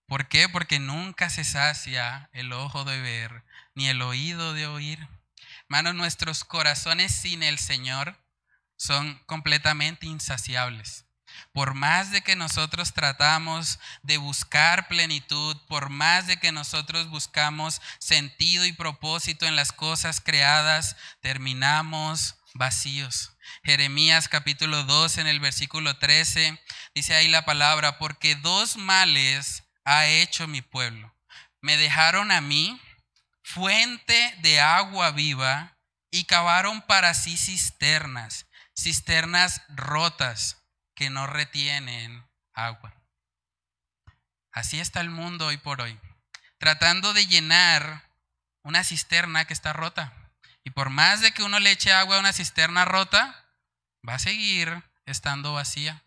¿Por 0.07 0.27
qué? 0.27 0.49
Porque 0.49 0.79
nunca 0.79 1.29
se 1.29 1.43
sacia 1.43 2.29
el 2.33 2.51
ojo 2.53 2.83
de 2.83 2.99
ver, 2.99 3.43
ni 3.75 3.87
el 3.87 4.01
oído 4.01 4.53
de 4.53 4.67
oír. 4.67 5.07
Hermanos, 5.63 5.95
nuestros 5.95 6.43
corazones 6.43 7.13
sin 7.13 7.43
el 7.43 7.57
Señor 7.57 8.17
son 8.75 9.19
completamente 9.25 10.07
insaciables. 10.07 11.05
Por 11.53 11.73
más 11.73 12.11
de 12.11 12.21
que 12.21 12.35
nosotros 12.35 12.93
tratamos 12.93 13.79
de 14.03 14.17
buscar 14.17 14.87
plenitud, 14.87 15.57
por 15.67 15.89
más 15.89 16.27
de 16.27 16.37
que 16.37 16.51
nosotros 16.51 17.09
buscamos 17.09 17.81
sentido 17.99 18.65
y 18.65 18.73
propósito 18.73 19.45
en 19.45 19.55
las 19.55 19.71
cosas 19.71 20.21
creadas, 20.21 20.97
terminamos 21.21 22.35
vacíos. 22.53 23.31
Jeremías 23.63 24.27
capítulo 24.27 24.83
2 24.83 25.17
en 25.19 25.27
el 25.27 25.39
versículo 25.39 25.97
13 25.97 26.59
dice 26.95 27.15
ahí 27.15 27.27
la 27.27 27.45
palabra, 27.45 27.97
porque 27.97 28.35
dos 28.35 28.77
males 28.77 29.63
ha 29.85 30.05
hecho 30.07 30.47
mi 30.47 30.61
pueblo. 30.61 31.15
Me 31.61 31.77
dejaron 31.77 32.31
a 32.31 32.41
mí 32.41 32.79
fuente 33.43 34.35
de 34.39 34.59
agua 34.59 35.11
viva 35.11 35.77
y 36.11 36.25
cavaron 36.25 36.81
para 36.81 37.13
sí 37.13 37.37
cisternas, 37.37 38.47
cisternas 38.75 39.61
rotas 39.69 40.57
que 40.95 41.09
no 41.09 41.27
retienen 41.27 42.25
agua. 42.53 42.93
Así 44.51 44.79
está 44.79 45.01
el 45.01 45.09
mundo 45.09 45.47
hoy 45.47 45.57
por 45.57 45.81
hoy, 45.81 45.97
tratando 46.57 47.13
de 47.13 47.25
llenar 47.25 48.09
una 48.63 48.83
cisterna 48.83 49.45
que 49.45 49.53
está 49.53 49.73
rota. 49.73 50.13
Y 50.63 50.71
por 50.71 50.89
más 50.89 51.21
de 51.21 51.31
que 51.31 51.43
uno 51.43 51.59
le 51.59 51.71
eche 51.71 51.91
agua 51.91 52.17
a 52.17 52.19
una 52.19 52.33
cisterna 52.33 52.85
rota, 52.85 53.47
va 54.07 54.15
a 54.15 54.19
seguir 54.19 54.83
estando 55.05 55.53
vacía. 55.53 56.03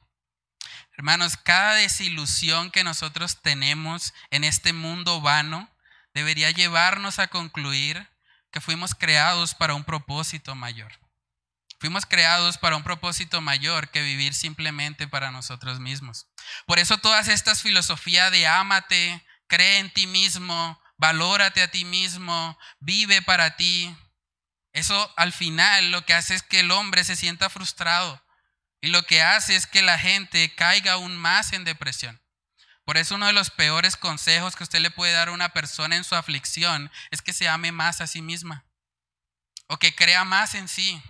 Hermanos, 0.97 1.37
cada 1.37 1.75
desilusión 1.75 2.71
que 2.71 2.85
nosotros 2.85 3.43
tenemos 3.43 4.15
en 4.31 4.45
este 4.45 4.73
mundo 4.73 5.21
vano 5.21 5.69
debería 6.15 6.51
llevarnos 6.53 7.19
a 7.19 7.27
concluir 7.27 8.09
que 8.53 8.61
fuimos 8.61 8.95
creados 8.95 9.55
para 9.55 9.75
un 9.75 9.85
propósito 9.85 10.55
mayor. 10.55 10.93
Fuimos 11.81 12.07
creados 12.07 12.57
para 12.57 12.77
un 12.77 12.85
propósito 12.85 13.41
mayor 13.41 13.91
que 13.91 14.01
vivir 14.01 14.33
simplemente 14.33 15.09
para 15.09 15.33
nosotros 15.33 15.81
mismos. 15.81 16.29
Por 16.67 16.79
eso 16.79 16.99
todas 16.99 17.27
estas 17.29 17.63
filosofías 17.63 18.31
de 18.31 18.47
ámate, 18.47 19.27
cree 19.49 19.81
en 19.81 19.93
ti 19.93 20.07
mismo, 20.07 20.81
valórate 20.97 21.63
a 21.63 21.71
ti 21.71 21.85
mismo, 21.85 22.57
vive 22.79 23.21
para 23.21 23.57
ti, 23.57 23.95
eso 24.75 25.13
al 25.17 25.33
final 25.33 25.91
lo 25.91 26.05
que 26.05 26.15
hace 26.15 26.35
es 26.35 26.43
que 26.43 26.61
el 26.61 26.71
hombre 26.71 27.05
se 27.05 27.17
sienta 27.17 27.49
frustrado 27.49 28.23
y 28.81 28.89
lo 28.89 29.05
que 29.05 29.23
hace 29.23 29.57
es 29.57 29.67
que 29.67 29.81
la 29.81 29.99
gente 29.99 30.55
caiga 30.55 30.93
aún 30.93 31.17
más 31.17 31.53
en 31.55 31.65
depresión. 31.65 32.21
Por 32.85 32.99
eso 32.99 33.15
uno 33.15 33.27
de 33.27 33.33
los 33.33 33.51
peores 33.51 33.97
consejos 33.97 34.57
que 34.57 34.65
usted 34.65 34.81
le 34.81 34.91
puede 34.91 35.13
dar 35.13 35.29
a 35.29 35.33
una 35.33 35.55
persona 35.55 35.97
en 35.97 36.05
su 36.05 36.15
aflicción 36.17 36.91
es 37.11 37.23
que 37.23 37.33
se 37.33 37.49
ame 37.49 37.73
más 37.73 38.03
a 38.03 38.07
sí 38.07 38.21
misma 38.21 38.67
o 39.69 39.79
que 39.79 39.95
crea 39.95 40.25
más 40.25 40.55
en 40.55 40.69
sí. 40.69 41.03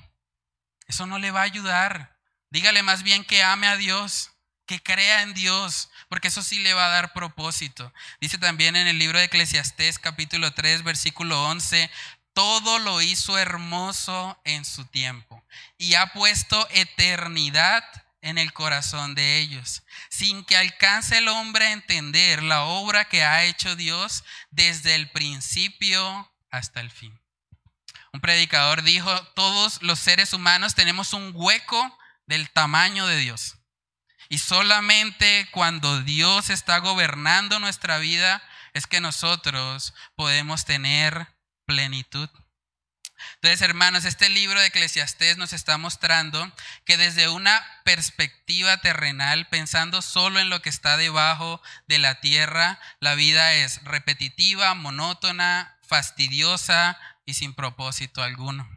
Eso 0.87 1.07
no 1.07 1.19
le 1.19 1.31
va 1.31 1.41
a 1.41 1.45
ayudar. 1.45 2.17
Dígale 2.51 2.83
más 2.83 3.03
bien 3.03 3.25
que 3.25 3.43
ame 3.43 3.67
a 3.67 3.77
Dios, 3.77 4.31
que 4.67 4.83
crea 4.83 5.23
en 5.23 5.35
Dios, 5.35 5.91
porque 6.09 6.29
eso 6.29 6.43
sí 6.43 6.61
le 6.61 6.75
va 6.75 6.87
a 6.87 6.91
dar 6.91 7.13
propósito. 7.13 7.93
Dice 8.21 8.39
también 8.39 8.77
en 8.77 8.87
el 8.87 8.99
libro 8.99 9.19
de 9.19 9.25
Eclesiastés 9.25 9.99
capítulo 9.99 10.53
3 10.53 10.83
versículo 10.83 11.45
11, 11.45 11.91
todo 12.35 12.79
lo 12.79 13.01
hizo 13.01 13.39
hermoso 13.39 14.39
en 14.45 14.65
su 14.65 14.85
tiempo 14.85 15.43
y 15.79 15.95
ha 15.95 16.13
puesto 16.13 16.69
eternidad 16.71 17.85
en 18.21 18.39
el 18.39 18.53
corazón 18.53 19.15
de 19.15 19.39
ellos, 19.39 19.83
sin 20.09 20.45
que 20.45 20.57
alcance 20.57 21.19
el 21.19 21.29
hombre 21.29 21.67
a 21.67 21.73
entender 21.73 22.43
la 22.43 22.63
obra 22.65 23.05
que 23.05 23.23
ha 23.23 23.45
hecho 23.45 23.77
Dios 23.77 24.25
desde 24.51 24.95
el 24.95 25.11
principio 25.11 26.33
hasta 26.51 26.81
el 26.81 26.91
fin. 26.91 27.21
Un 28.13 28.21
predicador 28.21 28.83
dijo, 28.83 29.13
todos 29.35 29.83
los 29.83 29.99
seres 29.99 30.33
humanos 30.33 30.75
tenemos 30.75 31.13
un 31.13 31.33
hueco 31.35 31.99
del 32.27 32.49
tamaño 32.51 33.07
de 33.07 33.17
Dios. 33.19 33.57
Y 34.29 34.39
solamente 34.39 35.49
cuando 35.51 36.01
Dios 36.01 36.49
está 36.49 36.79
gobernando 36.79 37.61
nuestra 37.61 37.99
vida 37.99 38.43
es 38.73 38.87
que 38.87 39.01
nosotros 39.01 39.95
podemos 40.17 40.65
tener 40.65 41.34
plenitud. 41.67 42.29
Entonces, 43.37 43.63
hermanos, 43.63 44.05
este 44.05 44.29
libro 44.29 44.61
de 44.61 44.67
Eclesiastés 44.67 45.37
nos 45.37 45.53
está 45.53 45.79
mostrando 45.79 46.53
que 46.85 46.97
desde 46.97 47.29
una 47.29 47.65
perspectiva 47.85 48.79
terrenal, 48.79 49.49
pensando 49.49 50.03
solo 50.03 50.41
en 50.41 50.51
lo 50.51 50.61
que 50.63 50.69
está 50.69 50.97
debajo 50.97 51.63
de 51.87 51.99
la 51.99 52.21
tierra, 52.21 52.81
la 53.01 53.15
vida 53.15 53.55
es 53.55 53.83
repetitiva, 53.85 54.75
monótona, 54.75 55.79
fastidiosa, 55.87 56.99
y 57.27 57.35
sin 57.35 57.55
propósito 57.55 58.23
alguno. 58.23 58.69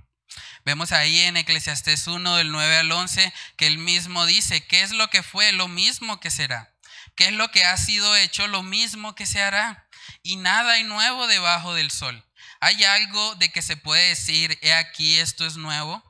Vemos 0.65 0.91
ahí 0.91 1.19
en 1.19 1.37
Eclesiastés 1.37 2.07
1 2.07 2.35
del 2.35 2.51
9 2.51 2.77
al 2.77 2.91
11 2.91 3.33
que 3.55 3.67
él 3.67 3.77
mismo 3.77 4.25
dice, 4.25 4.65
¿qué 4.65 4.83
es 4.83 4.91
lo 4.91 5.09
que 5.09 5.23
fue? 5.23 5.51
Lo 5.51 5.67
mismo 5.67 6.19
que 6.19 6.29
será. 6.29 6.73
¿Qué 7.15 7.27
es 7.27 7.33
lo 7.33 7.49
que 7.51 7.63
ha 7.63 7.77
sido 7.77 8.15
hecho? 8.15 8.47
Lo 8.47 8.63
mismo 8.63 9.15
que 9.15 9.25
se 9.25 9.41
hará. 9.41 9.87
Y 10.23 10.35
nada 10.35 10.73
hay 10.73 10.83
nuevo 10.83 11.27
debajo 11.27 11.73
del 11.73 11.89
sol. 11.89 12.23
¿Hay 12.59 12.83
algo 12.83 13.35
de 13.35 13.49
que 13.49 13.61
se 13.61 13.77
puede 13.77 14.09
decir, 14.09 14.57
he 14.61 14.73
aquí, 14.73 15.17
esto 15.17 15.45
es 15.45 15.57
nuevo? 15.57 16.03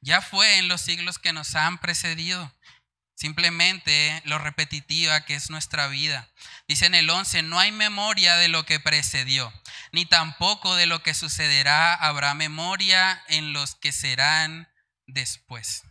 Ya 0.00 0.20
fue 0.20 0.58
en 0.58 0.68
los 0.68 0.80
siglos 0.80 1.18
que 1.18 1.32
nos 1.32 1.54
han 1.54 1.78
precedido. 1.78 2.52
Simplemente 3.14 4.20
lo 4.24 4.38
repetitiva 4.38 5.24
que 5.24 5.34
es 5.34 5.48
nuestra 5.48 5.86
vida. 5.86 6.28
Dice 6.66 6.86
en 6.86 6.94
el 6.96 7.08
11, 7.08 7.42
no 7.42 7.60
hay 7.60 7.70
memoria 7.70 8.36
de 8.36 8.48
lo 8.48 8.66
que 8.66 8.80
precedió, 8.80 9.52
ni 9.92 10.06
tampoco 10.06 10.74
de 10.74 10.86
lo 10.86 11.04
que 11.04 11.14
sucederá 11.14 11.94
habrá 11.94 12.34
memoria 12.34 13.22
en 13.28 13.52
los 13.52 13.76
que 13.76 13.92
serán 13.92 14.68
después. 15.06 15.84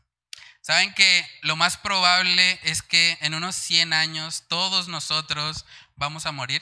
Saben 0.61 0.93
que 0.93 1.25
lo 1.41 1.55
más 1.55 1.77
probable 1.77 2.59
es 2.63 2.81
que 2.81 3.17
en 3.21 3.33
unos 3.33 3.55
100 3.55 3.93
años 3.93 4.43
todos 4.49 4.87
nosotros 4.89 5.65
vamos 5.95 6.25
a 6.25 6.31
morir 6.31 6.61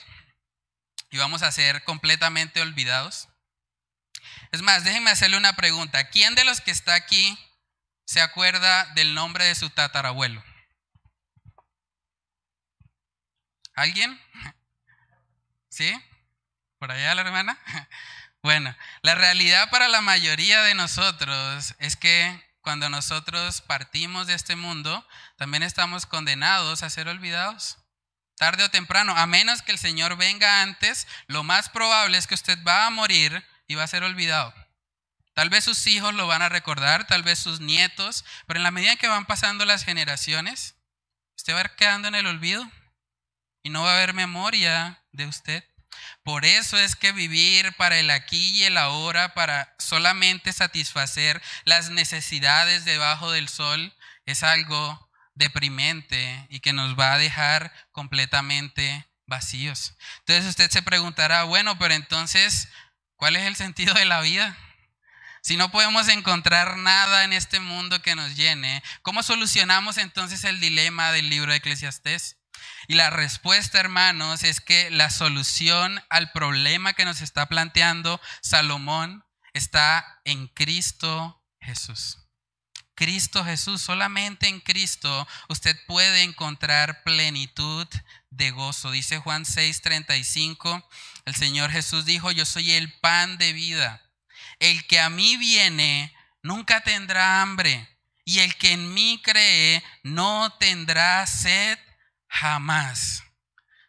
y 1.10 1.18
vamos 1.18 1.42
a 1.42 1.50
ser 1.50 1.82
completamente 1.82 2.60
olvidados. 2.60 3.29
Es 4.52 4.62
más, 4.62 4.84
déjenme 4.84 5.10
hacerle 5.10 5.36
una 5.36 5.54
pregunta. 5.54 6.08
¿Quién 6.10 6.34
de 6.34 6.44
los 6.44 6.60
que 6.60 6.70
está 6.70 6.94
aquí 6.94 7.38
se 8.04 8.20
acuerda 8.20 8.86
del 8.94 9.14
nombre 9.14 9.44
de 9.44 9.54
su 9.54 9.70
tatarabuelo? 9.70 10.42
¿Alguien? 13.74 14.20
¿Sí? 15.68 15.92
¿Por 16.78 16.90
allá 16.90 17.14
la 17.14 17.22
hermana? 17.22 17.58
Bueno, 18.42 18.74
la 19.02 19.14
realidad 19.14 19.68
para 19.68 19.88
la 19.88 20.00
mayoría 20.00 20.62
de 20.62 20.74
nosotros 20.74 21.74
es 21.78 21.94
que 21.94 22.42
cuando 22.62 22.88
nosotros 22.88 23.60
partimos 23.60 24.26
de 24.26 24.32
este 24.32 24.56
mundo, 24.56 25.06
también 25.36 25.62
estamos 25.62 26.06
condenados 26.06 26.82
a 26.82 26.88
ser 26.88 27.08
olvidados. 27.08 27.76
Tarde 28.36 28.64
o 28.64 28.70
temprano, 28.70 29.14
a 29.14 29.26
menos 29.26 29.60
que 29.60 29.72
el 29.72 29.78
Señor 29.78 30.16
venga 30.16 30.62
antes, 30.62 31.06
lo 31.26 31.42
más 31.42 31.68
probable 31.68 32.16
es 32.16 32.26
que 32.26 32.34
usted 32.34 32.58
va 32.64 32.86
a 32.86 32.90
morir 32.90 33.44
y 33.70 33.76
va 33.76 33.84
a 33.84 33.86
ser 33.86 34.02
olvidado. 34.02 34.52
Tal 35.32 35.48
vez 35.48 35.62
sus 35.62 35.86
hijos 35.86 36.12
lo 36.12 36.26
van 36.26 36.42
a 36.42 36.48
recordar, 36.48 37.06
tal 37.06 37.22
vez 37.22 37.38
sus 37.38 37.60
nietos, 37.60 38.24
pero 38.48 38.58
en 38.58 38.64
la 38.64 38.72
medida 38.72 38.96
que 38.96 39.06
van 39.06 39.26
pasando 39.26 39.64
las 39.64 39.84
generaciones, 39.84 40.74
usted 41.36 41.54
va 41.54 41.62
quedando 41.76 42.08
en 42.08 42.16
el 42.16 42.26
olvido 42.26 42.68
y 43.62 43.70
no 43.70 43.84
va 43.84 43.92
a 43.92 43.96
haber 43.98 44.12
memoria 44.12 45.04
de 45.12 45.26
usted. 45.26 45.64
Por 46.24 46.44
eso 46.44 46.78
es 46.78 46.96
que 46.96 47.12
vivir 47.12 47.72
para 47.76 48.00
el 48.00 48.10
aquí 48.10 48.58
y 48.58 48.64
el 48.64 48.76
ahora, 48.76 49.34
para 49.34 49.72
solamente 49.78 50.52
satisfacer 50.52 51.40
las 51.64 51.90
necesidades 51.90 52.84
debajo 52.84 53.30
del 53.30 53.48
sol, 53.48 53.94
es 54.26 54.42
algo 54.42 55.12
deprimente 55.34 56.44
y 56.48 56.58
que 56.58 56.72
nos 56.72 56.98
va 56.98 57.12
a 57.12 57.18
dejar 57.18 57.72
completamente 57.92 59.08
vacíos. 59.26 59.94
Entonces 60.18 60.46
usted 60.46 60.70
se 60.72 60.82
preguntará, 60.82 61.44
bueno, 61.44 61.78
pero 61.78 61.94
entonces, 61.94 62.68
¿Cuál 63.20 63.36
es 63.36 63.42
el 63.46 63.54
sentido 63.54 63.92
de 63.92 64.06
la 64.06 64.22
vida? 64.22 64.56
Si 65.42 65.58
no 65.58 65.70
podemos 65.70 66.08
encontrar 66.08 66.78
nada 66.78 67.22
en 67.22 67.34
este 67.34 67.60
mundo 67.60 68.00
que 68.00 68.14
nos 68.14 68.34
llene, 68.34 68.82
¿cómo 69.02 69.22
solucionamos 69.22 69.98
entonces 69.98 70.42
el 70.44 70.58
dilema 70.58 71.12
del 71.12 71.28
libro 71.28 71.50
de 71.50 71.58
Eclesiastés? 71.58 72.38
Y 72.88 72.94
la 72.94 73.10
respuesta, 73.10 73.78
hermanos, 73.78 74.42
es 74.42 74.62
que 74.62 74.90
la 74.90 75.10
solución 75.10 76.02
al 76.08 76.32
problema 76.32 76.94
que 76.94 77.04
nos 77.04 77.20
está 77.20 77.44
planteando 77.44 78.22
Salomón 78.40 79.22
está 79.52 80.22
en 80.24 80.46
Cristo 80.46 81.44
Jesús. 81.60 82.16
Cristo 82.94 83.44
Jesús, 83.44 83.82
solamente 83.82 84.48
en 84.48 84.60
Cristo 84.60 85.28
usted 85.50 85.74
puede 85.86 86.22
encontrar 86.22 87.02
plenitud 87.02 87.86
de 88.30 88.50
gozo. 88.50 88.90
Dice 88.90 89.18
Juan 89.18 89.44
6:35, 89.44 90.86
el 91.24 91.34
Señor 91.34 91.70
Jesús 91.70 92.04
dijo, 92.04 92.30
yo 92.30 92.44
soy 92.44 92.72
el 92.72 92.92
pan 93.00 93.38
de 93.38 93.52
vida. 93.52 94.02
El 94.58 94.86
que 94.86 95.00
a 95.00 95.10
mí 95.10 95.36
viene 95.36 96.14
nunca 96.42 96.82
tendrá 96.82 97.42
hambre 97.42 97.88
y 98.24 98.40
el 98.40 98.56
que 98.56 98.72
en 98.72 98.92
mí 98.94 99.20
cree 99.24 99.82
no 100.02 100.52
tendrá 100.58 101.26
sed 101.26 101.78
jamás. 102.28 103.24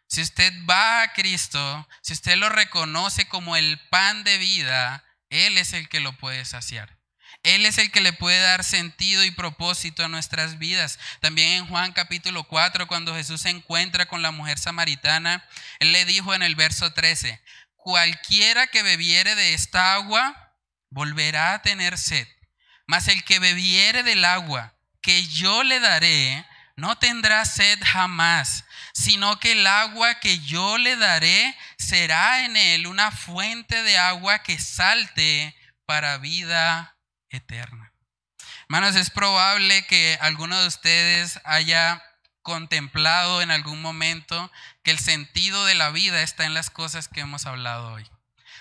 Si 0.06 0.20
usted 0.20 0.52
va 0.68 1.02
a 1.02 1.12
Cristo, 1.12 1.88
si 2.02 2.12
usted 2.12 2.36
lo 2.36 2.48
reconoce 2.48 3.26
como 3.28 3.56
el 3.56 3.80
pan 3.88 4.24
de 4.24 4.36
vida, 4.38 5.04
Él 5.30 5.56
es 5.58 5.72
el 5.72 5.88
que 5.88 6.00
lo 6.00 6.12
puede 6.18 6.44
saciar. 6.44 6.98
Él 7.42 7.66
es 7.66 7.78
el 7.78 7.90
que 7.90 8.00
le 8.00 8.12
puede 8.12 8.40
dar 8.40 8.62
sentido 8.62 9.24
y 9.24 9.32
propósito 9.32 10.04
a 10.04 10.08
nuestras 10.08 10.58
vidas. 10.58 11.00
También 11.20 11.52
en 11.52 11.66
Juan 11.66 11.92
capítulo 11.92 12.44
4, 12.44 12.86
cuando 12.86 13.14
Jesús 13.14 13.40
se 13.40 13.50
encuentra 13.50 14.06
con 14.06 14.22
la 14.22 14.30
mujer 14.30 14.58
samaritana, 14.58 15.44
Él 15.80 15.90
le 15.90 16.04
dijo 16.04 16.34
en 16.34 16.42
el 16.42 16.54
verso 16.54 16.92
13, 16.92 17.42
cualquiera 17.74 18.68
que 18.68 18.84
bebiere 18.84 19.34
de 19.34 19.54
esta 19.54 19.94
agua, 19.94 20.54
volverá 20.90 21.54
a 21.54 21.62
tener 21.62 21.98
sed. 21.98 22.28
Mas 22.86 23.08
el 23.08 23.24
que 23.24 23.40
bebiere 23.40 24.04
del 24.04 24.24
agua 24.24 24.74
que 25.00 25.26
yo 25.26 25.64
le 25.64 25.80
daré, 25.80 26.46
no 26.76 26.96
tendrá 26.96 27.44
sed 27.44 27.78
jamás, 27.82 28.64
sino 28.94 29.40
que 29.40 29.52
el 29.52 29.66
agua 29.66 30.20
que 30.20 30.38
yo 30.38 30.78
le 30.78 30.94
daré 30.94 31.56
será 31.76 32.44
en 32.44 32.56
él 32.56 32.86
una 32.86 33.10
fuente 33.10 33.82
de 33.82 33.98
agua 33.98 34.44
que 34.44 34.60
salte 34.60 35.56
para 35.86 36.18
vida 36.18 36.92
eterna. 37.32 37.92
Hermanos, 38.62 38.96
es 38.96 39.10
probable 39.10 39.86
que 39.86 40.18
alguno 40.20 40.60
de 40.60 40.66
ustedes 40.66 41.40
haya 41.44 42.02
contemplado 42.42 43.42
en 43.42 43.50
algún 43.50 43.80
momento 43.80 44.50
que 44.82 44.90
el 44.90 44.98
sentido 44.98 45.64
de 45.64 45.74
la 45.74 45.90
vida 45.90 46.22
está 46.22 46.44
en 46.44 46.54
las 46.54 46.70
cosas 46.70 47.08
que 47.08 47.20
hemos 47.20 47.46
hablado 47.46 47.92
hoy. 47.92 48.08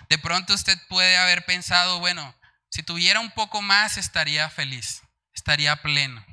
De 0.10 0.18
pronto 0.18 0.54
usted 0.54 0.78
puede 0.88 1.18
haber 1.18 1.46
pensado, 1.46 2.00
bueno, 2.00 2.36
si 2.70 2.84
tuviera 2.84 3.20
un 3.20 3.32
poco 3.32 3.62
más 3.62 3.98
estaría 3.98 4.50
feliz, 4.50 5.02
estaría 5.34 5.76
pleno. 5.82 6.26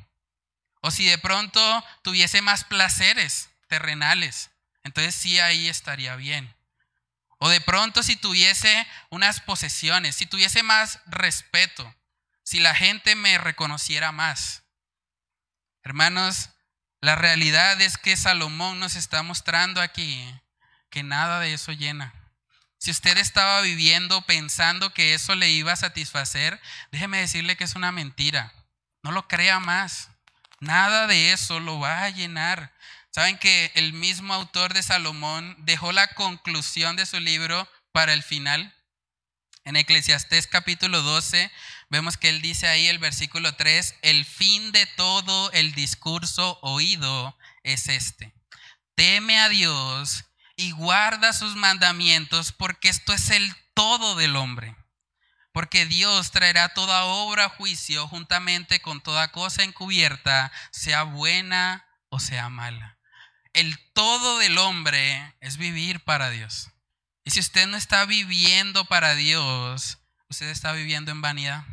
O 0.80 0.91
si 0.91 1.05
de 1.07 1.18
pronto 1.18 1.84
tuviese 2.03 2.43
más 2.43 2.64
placeres 2.64 3.51
terrenales, 3.68 4.51
entonces 4.84 5.14
sí 5.14 5.39
ahí 5.39 5.68
estaría 5.68 6.16
bien. 6.16 6.55
O 7.39 7.49
de 7.49 7.61
pronto 7.61 8.03
si 8.03 8.16
tuviese 8.16 8.86
unas 9.11 9.41
posesiones, 9.41 10.16
si 10.16 10.26
tuviese 10.26 10.62
más 10.62 11.01
respeto, 11.07 11.95
si 12.49 12.61
la 12.61 12.74
gente 12.74 13.14
me 13.14 13.36
reconociera 13.36 14.11
más. 14.11 14.62
Hermanos, 15.82 16.49
la 17.03 17.14
realidad 17.14 17.78
es 17.82 17.99
que 17.99 18.16
Salomón 18.16 18.80
nos 18.80 18.94
está 18.94 19.22
mostrando 19.22 19.82
aquí 19.82 20.24
que 20.88 21.03
nada 21.03 21.40
de 21.40 21.53
eso 21.53 21.72
llena. 21.72 22.14
Si 22.78 22.90
usted 22.90 23.18
estaba 23.18 23.61
viviendo 23.61 24.22
pensando 24.22 24.94
que 24.94 25.12
eso 25.12 25.34
le 25.34 25.51
iba 25.51 25.72
a 25.72 25.76
satisfacer, 25.76 26.59
déjeme 26.90 27.18
decirle 27.18 27.55
que 27.59 27.64
es 27.64 27.74
una 27.74 27.92
mentira. 27.92 28.55
No 29.03 29.12
lo 29.12 29.28
crea 29.28 29.61
más. 29.61 30.09
Nada 30.59 31.07
de 31.07 31.32
eso 31.32 31.61
lo 31.61 31.78
va 31.78 32.05
a 32.05 32.09
llenar. 32.09 32.72
Saben 33.11 33.36
que 33.36 33.72
el 33.74 33.92
mismo 33.92 34.32
autor 34.32 34.72
de 34.72 34.82
Salomón 34.82 35.55
dejó 35.66 35.92
la 35.92 36.07
conclusión 36.14 36.96
de 36.96 37.05
su 37.05 37.20
libro 37.20 37.70
para 37.92 38.14
el 38.14 38.22
final. 38.22 38.74
En 39.64 39.76
Eclesiastés 39.76 40.46
capítulo 40.46 41.03
12 41.03 41.53
vemos 41.91 42.16
que 42.16 42.28
él 42.28 42.43
dice 42.43 42.68
ahí 42.68 42.86
el 42.86 42.99
versículo 42.99 43.55
3, 43.55 43.97
el 44.03 44.24
fin 44.24 44.72
de 44.72 44.86
todo 44.86 45.51
el 45.53 45.72
discurso 45.72 46.59
oído 46.62 47.36
es 47.62 47.89
este. 47.89 48.34
Teme 48.95 49.39
a 49.39 49.49
Dios 49.49 50.24
y 50.57 50.72
guarda 50.72 51.32
sus 51.32 51.55
mandamientos 51.57 52.53
porque 52.53 52.89
esto 52.89 53.12
es 53.12 53.30
el 53.30 53.55
todo 53.74 54.16
del 54.16 54.36
hombre. 54.36 54.76
Porque 55.53 55.86
Dios 55.86 56.30
traerá 56.30 56.74
toda 56.74 57.05
obra 57.05 57.47
a 57.47 57.49
juicio 57.49 58.07
juntamente 58.09 58.80
con 58.80 59.01
toda 59.01 59.32
cosa 59.32 59.62
encubierta, 59.62 60.53
sea 60.70 61.05
buena 61.05 61.86
o 62.11 62.20
sea 62.20 62.49
mala. 62.49 62.99
El 63.53 63.78
todo 63.93 64.39
del 64.39 64.59
hombre 64.59 65.34
es 65.41 65.57
vivir 65.57 66.01
para 66.01 66.30
Dios. 66.30 66.70
Y 67.24 67.30
si 67.30 67.41
usted 67.41 67.66
no 67.66 67.76
está 67.76 68.05
viviendo 68.05 68.84
para 68.84 69.14
Dios, 69.14 69.99
usted 70.28 70.49
está 70.49 70.72
viviendo 70.72 71.11
en 71.11 71.22
vanidad. 71.22 71.64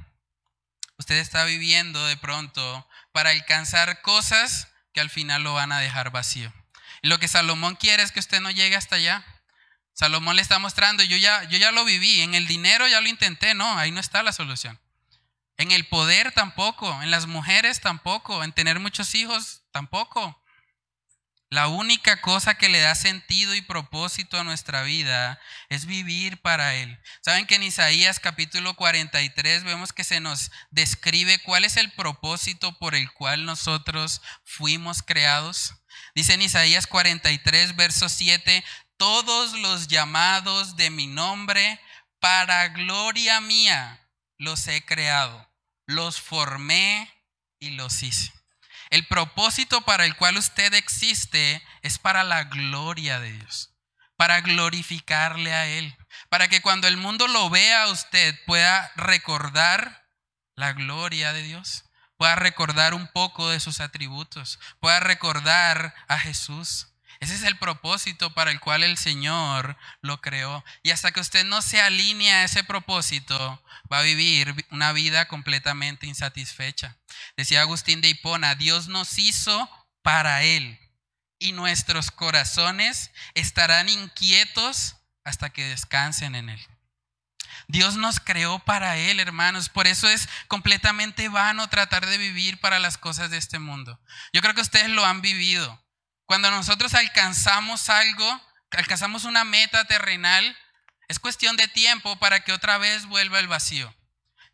Usted 0.97 1.15
está 1.17 1.43
viviendo 1.43 2.05
de 2.05 2.17
pronto 2.17 2.87
para 3.11 3.31
alcanzar 3.31 4.01
cosas 4.01 4.69
que 4.93 5.01
al 5.01 5.09
final 5.09 5.43
lo 5.43 5.53
van 5.53 5.71
a 5.71 5.79
dejar 5.79 6.11
vacío. 6.11 6.53
Lo 7.01 7.19
que 7.19 7.27
Salomón 7.27 7.75
quiere 7.75 8.03
es 8.03 8.11
que 8.11 8.19
usted 8.19 8.41
no 8.41 8.49
llegue 8.49 8.75
hasta 8.75 8.95
allá. 8.95 9.25
Salomón 9.93 10.35
le 10.35 10.41
está 10.41 10.59
mostrando, 10.59 11.03
yo 11.03 11.17
ya, 11.17 11.43
yo 11.45 11.57
ya 11.57 11.71
lo 11.71 11.85
viví, 11.85 12.21
en 12.21 12.35
el 12.35 12.47
dinero 12.47 12.87
ya 12.87 12.99
lo 13.01 13.07
intenté, 13.07 13.53
no, 13.53 13.77
ahí 13.77 13.91
no 13.91 13.99
está 13.99 14.23
la 14.23 14.33
solución. 14.33 14.79
En 15.57 15.71
el 15.71 15.87
poder 15.87 16.31
tampoco, 16.33 17.01
en 17.01 17.11
las 17.11 17.27
mujeres 17.27 17.79
tampoco, 17.79 18.43
en 18.43 18.51
tener 18.51 18.79
muchos 18.79 19.15
hijos 19.15 19.63
tampoco. 19.71 20.41
La 21.49 21.67
única 21.67 22.21
cosa 22.21 22.55
que 22.55 22.69
le 22.69 22.79
da 22.79 22.95
sentido 22.95 23.53
y 23.53 23.61
propósito 23.61 24.39
a 24.39 24.43
nuestra 24.43 24.81
vida 24.81 25.39
es 25.69 25.85
vivir 25.85 26.41
para 26.41 26.75
Él. 26.75 26.99
¿Saben 27.21 27.45
que 27.45 27.55
en 27.55 27.63
Isaías 27.63 28.19
capítulo 28.19 28.73
43 28.73 29.63
vemos 29.63 29.93
que 29.93 30.03
se 30.03 30.19
nos 30.19 30.51
describe 30.71 31.39
cuál 31.39 31.63
es 31.63 31.77
el 31.77 31.91
propósito 31.91 32.77
por 32.79 32.95
el 32.95 33.11
cual 33.13 33.45
nosotros 33.45 34.21
fuimos 34.43 35.03
creados? 35.03 35.75
Dice 36.15 36.33
en 36.33 36.41
Isaías 36.41 36.87
43, 36.87 37.75
verso 37.75 38.09
7, 38.09 38.63
todos 38.97 39.53
los 39.59 39.87
llamados 39.87 40.75
de 40.77 40.89
mi 40.89 41.05
nombre, 41.05 41.79
para 42.19 42.69
gloria 42.69 43.39
mía, 43.39 44.09
los 44.37 44.67
he 44.67 44.83
creado, 44.83 45.47
los 45.85 46.19
formé 46.19 47.13
y 47.59 47.71
los 47.71 48.01
hice. 48.01 48.34
El 48.95 49.05
propósito 49.07 49.81
para 49.81 50.05
el 50.05 50.15
cual 50.15 50.37
usted 50.37 50.73
existe 50.73 51.61
es 51.81 51.99
para 51.99 52.23
la 52.23 52.45
gloria 52.45 53.19
de 53.19 53.33
Dios, 53.33 53.75
para 54.15 54.39
glorificarle 54.39 55.53
a 55.53 55.67
Él, 55.67 55.93
para 56.29 56.47
que 56.47 56.61
cuando 56.61 56.87
el 56.87 56.95
mundo 56.95 57.27
lo 57.27 57.49
vea 57.49 57.87
usted 57.87 58.33
pueda 58.45 58.89
recordar 58.95 60.07
la 60.55 60.71
gloria 60.71 61.33
de 61.33 61.43
Dios, 61.43 61.83
pueda 62.15 62.35
recordar 62.35 62.93
un 62.93 63.09
poco 63.11 63.49
de 63.49 63.59
sus 63.59 63.81
atributos, 63.81 64.59
pueda 64.79 65.01
recordar 65.01 65.93
a 66.07 66.17
Jesús. 66.17 66.87
Ese 67.25 67.33
es 67.33 67.41
el 67.43 67.57
propósito 67.57 68.35
para 68.35 68.51
el 68.51 68.59
cual 68.59 68.83
el 68.83 68.97
Señor 68.97 69.75
lo 70.01 70.21
creó. 70.21 70.63
Y 70.83 70.91
hasta 70.91 71.11
que 71.11 71.19
usted 71.19 71.43
no 71.43 71.63
se 71.63 71.81
alinea 71.81 72.41
a 72.41 72.43
ese 72.43 72.63
propósito, 72.63 73.63
va 73.91 73.97
a 73.97 74.03
vivir 74.03 74.67
una 74.69 74.91
vida 74.91 75.27
completamente 75.27 76.05
insatisfecha. 76.05 76.99
Decía 77.35 77.61
Agustín 77.61 77.99
de 77.99 78.09
Hipona, 78.09 78.53
Dios 78.53 78.89
nos 78.89 79.17
hizo 79.17 79.67
para 80.03 80.43
Él 80.43 80.77
y 81.39 81.53
nuestros 81.53 82.11
corazones 82.11 83.09
estarán 83.33 83.89
inquietos 83.89 84.97
hasta 85.23 85.49
que 85.49 85.65
descansen 85.65 86.35
en 86.35 86.49
Él. 86.51 86.67
Dios 87.67 87.95
nos 87.95 88.19
creó 88.19 88.59
para 88.59 88.97
Él, 88.97 89.19
hermanos. 89.19 89.69
Por 89.69 89.87
eso 89.87 90.07
es 90.07 90.29
completamente 90.47 91.27
vano 91.27 91.69
tratar 91.69 92.05
de 92.05 92.19
vivir 92.19 92.59
para 92.59 92.77
las 92.77 92.99
cosas 92.99 93.31
de 93.31 93.37
este 93.37 93.57
mundo. 93.57 93.99
Yo 94.31 94.43
creo 94.43 94.53
que 94.53 94.61
ustedes 94.61 94.89
lo 94.89 95.03
han 95.03 95.23
vivido. 95.23 95.83
Cuando 96.25 96.49
nosotros 96.51 96.93
alcanzamos 96.93 97.89
algo, 97.89 98.41
alcanzamos 98.71 99.25
una 99.25 99.43
meta 99.43 99.85
terrenal, 99.85 100.57
es 101.07 101.19
cuestión 101.19 101.55
de 101.55 101.67
tiempo 101.67 102.17
para 102.17 102.39
que 102.41 102.51
otra 102.51 102.77
vez 102.77 103.05
vuelva 103.05 103.39
el 103.39 103.47
vacío. 103.47 103.93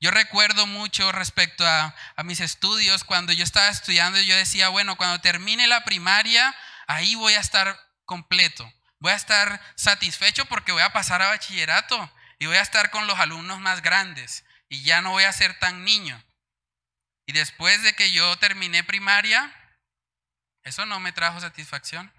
Yo 0.02 0.10
recuerdo 0.10 0.66
mucho 0.66 1.12
respecto 1.12 1.66
a, 1.66 1.96
mis 2.24 2.40
estudios, 2.40 3.04
cuando 3.04 3.34
yo 3.34 3.44
estaba 3.44 3.70
estudiando, 3.70 4.20
yo 4.20 4.36
decía, 4.36 4.70
bueno, 4.70 4.98
cuando 4.98 5.22
termine 5.22 5.68
la 5.68 5.84
primaria, 5.84 6.56
ahí 6.88 7.16
voy 7.16 7.36
a 7.36 7.40
estar 7.40 7.80
completo, 8.06 8.72
voy 9.00 9.12
a 9.12 9.16
estar 9.16 9.62
satisfecho 9.76 10.46
porque 10.46 10.72
voy 10.72 10.82
a 10.82 10.92
pasar 10.92 11.22
a 11.22 11.28
bachillerato 11.28 12.12
y 12.40 12.48
voy 12.48 12.58
a 12.58 12.62
estar 12.62 12.90
con 12.90 13.06
los 13.06 13.20
alumnos 13.20 13.60
más 13.60 13.82
grandes 13.82 14.44
y 14.70 14.82
ya 14.84 15.02
no 15.02 15.12
voy 15.12 15.24
a 15.24 15.34
ser 15.34 15.58
tan 15.60 15.86
niño. 15.86 16.22
Y 17.28 17.34
después 17.34 17.84
de 17.84 17.94
que 17.94 18.12
yo 18.12 18.36
terminé 18.38 18.84
primaria, 18.84 19.54
eso 20.64 20.86
no 20.86 21.00
me 21.00 21.12
trajo 21.12 21.40
satisfacción. 21.40 22.12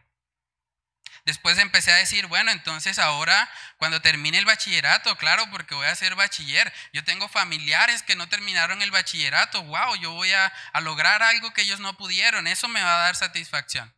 Después 1.24 1.57
empecé 1.59 1.93
a 1.93 1.97
decir, 1.97 2.26
bueno, 2.26 2.51
entonces 2.51 2.99
ahora 2.99 3.49
cuando 3.76 4.03
termine 4.03 4.38
el 4.38 4.45
bachillerato, 4.45 5.16
claro, 5.16 5.49
porque 5.51 5.74
voy 5.74 5.86
a 5.86 5.95
ser 5.95 6.16
bachiller. 6.16 6.72
Yo 6.93 7.05
tengo 7.05 7.28
familiares 7.28 8.03
que 8.03 8.16
no 8.16 8.28
terminaron 8.28 8.82
el 8.82 8.90
bachillerato, 8.90 9.62
wow, 9.62 9.95
yo 9.97 10.12
voy 10.12 10.32
a, 10.32 10.53
lograr 10.80 11.22
algo 11.22 11.53
que 11.53 11.62
ellos 11.62 11.78
no 11.78 11.97
pudieron, 11.97 12.49
eso 12.49 12.66
me 12.66 12.82
va 12.82 12.97
a 12.97 13.05
dar 13.05 13.14
satisfacción. 13.14 13.95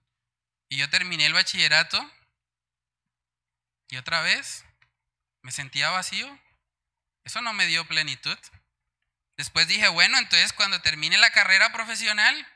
Y 0.69 0.77
yo 0.77 0.91
terminé 0.91 1.25
el 1.25 1.33
bachillerato 1.33 2.11
y 3.89 3.97
otra 3.97 4.21
vez 4.21 4.65
me 5.41 5.53
sentía 5.53 5.91
vacío. 5.91 6.39
Eso 7.25 7.41
no 7.41 7.55
me 7.55 7.67
dio 7.67 7.87
plenitud. 7.87 8.39
Después 9.39 9.67
dije, 9.67 9.89
bueno, 9.89 10.19
entonces 10.19 10.53
cuando 10.53 10.83
termine 10.83 11.17
la 11.17 11.31
carrera 11.31 11.73
profesional, 11.73 12.47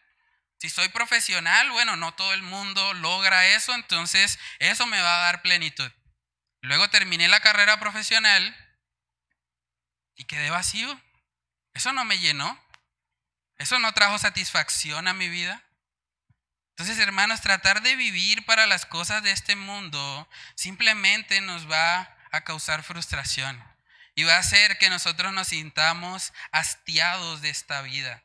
si 0.59 0.71
soy 0.71 0.89
profesional, 0.89 1.71
bueno, 1.71 1.97
no 1.97 2.15
todo 2.15 2.35
el 2.35 2.43
mundo 2.43 2.95
logra 2.95 3.47
eso, 3.49 3.75
entonces 3.75 4.39
eso 4.59 4.87
me 4.87 5.01
va 5.01 5.19
a 5.19 5.25
dar 5.25 5.43
plenitud. 5.43 5.91
Luego 6.61 6.91
terminé 6.91 7.29
la 7.29 7.41
carrera 7.41 7.79
profesional 7.79 8.57
y 10.17 10.25
quedé 10.25 10.51
vacío. 10.51 11.01
Eso 11.75 11.93
no 11.93 12.05
me 12.05 12.19
llenó. 12.19 12.61
Eso 13.57 13.79
no 13.79 13.93
trajo 13.93 14.19
satisfacción 14.19 15.09
a 15.09 15.15
mi 15.15 15.29
vida. 15.29 15.63
Entonces, 16.71 16.99
hermanos, 16.99 17.41
tratar 17.41 17.83
de 17.83 17.97
vivir 17.97 18.45
para 18.47 18.67
las 18.67 18.87
cosas 18.87 19.23
de 19.23 19.33
este 19.33 19.57
mundo 19.57 20.29
simplemente 20.55 21.41
nos 21.41 21.71
va 21.71 22.17
a 22.31 22.43
causar 22.43 22.85
frustración 22.85 23.61
y 24.15 24.25
va 24.25 24.37
a 24.37 24.41
hacer 24.41 24.79
que 24.79 24.91
nosotros 24.91 25.33
nos 25.33 25.49
sintamos 25.49 26.33
hastiados 26.53 27.43
de 27.43 27.51
esta 27.51 27.83
vida. 27.83 28.23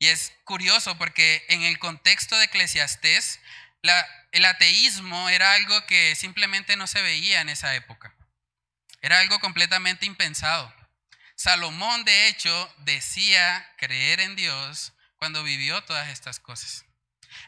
Y 0.00 0.08
es 0.08 0.32
curioso 0.44 0.96
porque 0.96 1.44
en 1.50 1.62
el 1.62 1.78
contexto 1.78 2.36
de 2.38 2.46
Eclesiastés, 2.46 3.38
el 4.32 4.44
ateísmo 4.46 5.28
era 5.28 5.52
algo 5.52 5.84
que 5.84 6.16
simplemente 6.16 6.74
no 6.76 6.86
se 6.86 7.02
veía 7.02 7.42
en 7.42 7.50
esa 7.50 7.74
época. 7.74 8.14
Era 9.02 9.20
algo 9.20 9.38
completamente 9.40 10.06
impensado. 10.06 10.74
Salomón, 11.36 12.04
de 12.04 12.28
hecho, 12.28 12.74
decía 12.78 13.70
creer 13.76 14.20
en 14.20 14.36
Dios 14.36 14.94
cuando 15.16 15.44
vivió 15.44 15.82
todas 15.84 16.08
estas 16.08 16.40
cosas. 16.40 16.86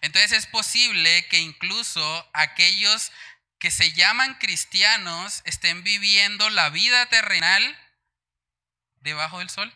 Entonces 0.02 0.32
es 0.32 0.46
posible 0.46 1.26
que 1.28 1.38
incluso 1.38 2.30
aquellos 2.34 3.12
que 3.58 3.70
se 3.70 3.92
llaman 3.94 4.34
cristianos 4.34 5.40
estén 5.46 5.84
viviendo 5.84 6.50
la 6.50 6.68
vida 6.68 7.06
terrenal 7.06 7.78
debajo 9.00 9.38
del 9.38 9.48
sol 9.48 9.74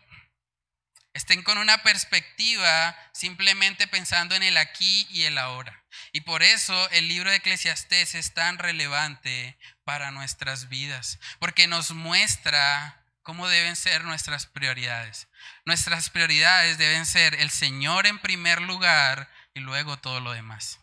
estén 1.17 1.41
con 1.41 1.57
una 1.57 1.83
perspectiva 1.83 2.95
simplemente 3.11 3.87
pensando 3.87 4.35
en 4.35 4.43
el 4.43 4.55
aquí 4.55 5.07
y 5.09 5.23
el 5.23 5.37
ahora. 5.37 5.83
Y 6.11 6.21
por 6.21 6.43
eso 6.43 6.89
el 6.91 7.07
libro 7.07 7.31
de 7.31 7.37
Eclesiastés 7.37 8.15
es 8.15 8.33
tan 8.33 8.59
relevante 8.59 9.57
para 9.83 10.11
nuestras 10.11 10.69
vidas, 10.69 11.19
porque 11.39 11.67
nos 11.67 11.91
muestra 11.91 13.03
cómo 13.23 13.47
deben 13.47 13.75
ser 13.75 14.03
nuestras 14.05 14.45
prioridades. 14.45 15.27
Nuestras 15.65 16.11
prioridades 16.11 16.77
deben 16.77 17.05
ser 17.05 17.33
el 17.35 17.49
Señor 17.49 18.05
en 18.05 18.19
primer 18.19 18.61
lugar 18.61 19.29
y 19.53 19.59
luego 19.59 19.97
todo 19.97 20.19
lo 20.19 20.31
demás. 20.31 20.79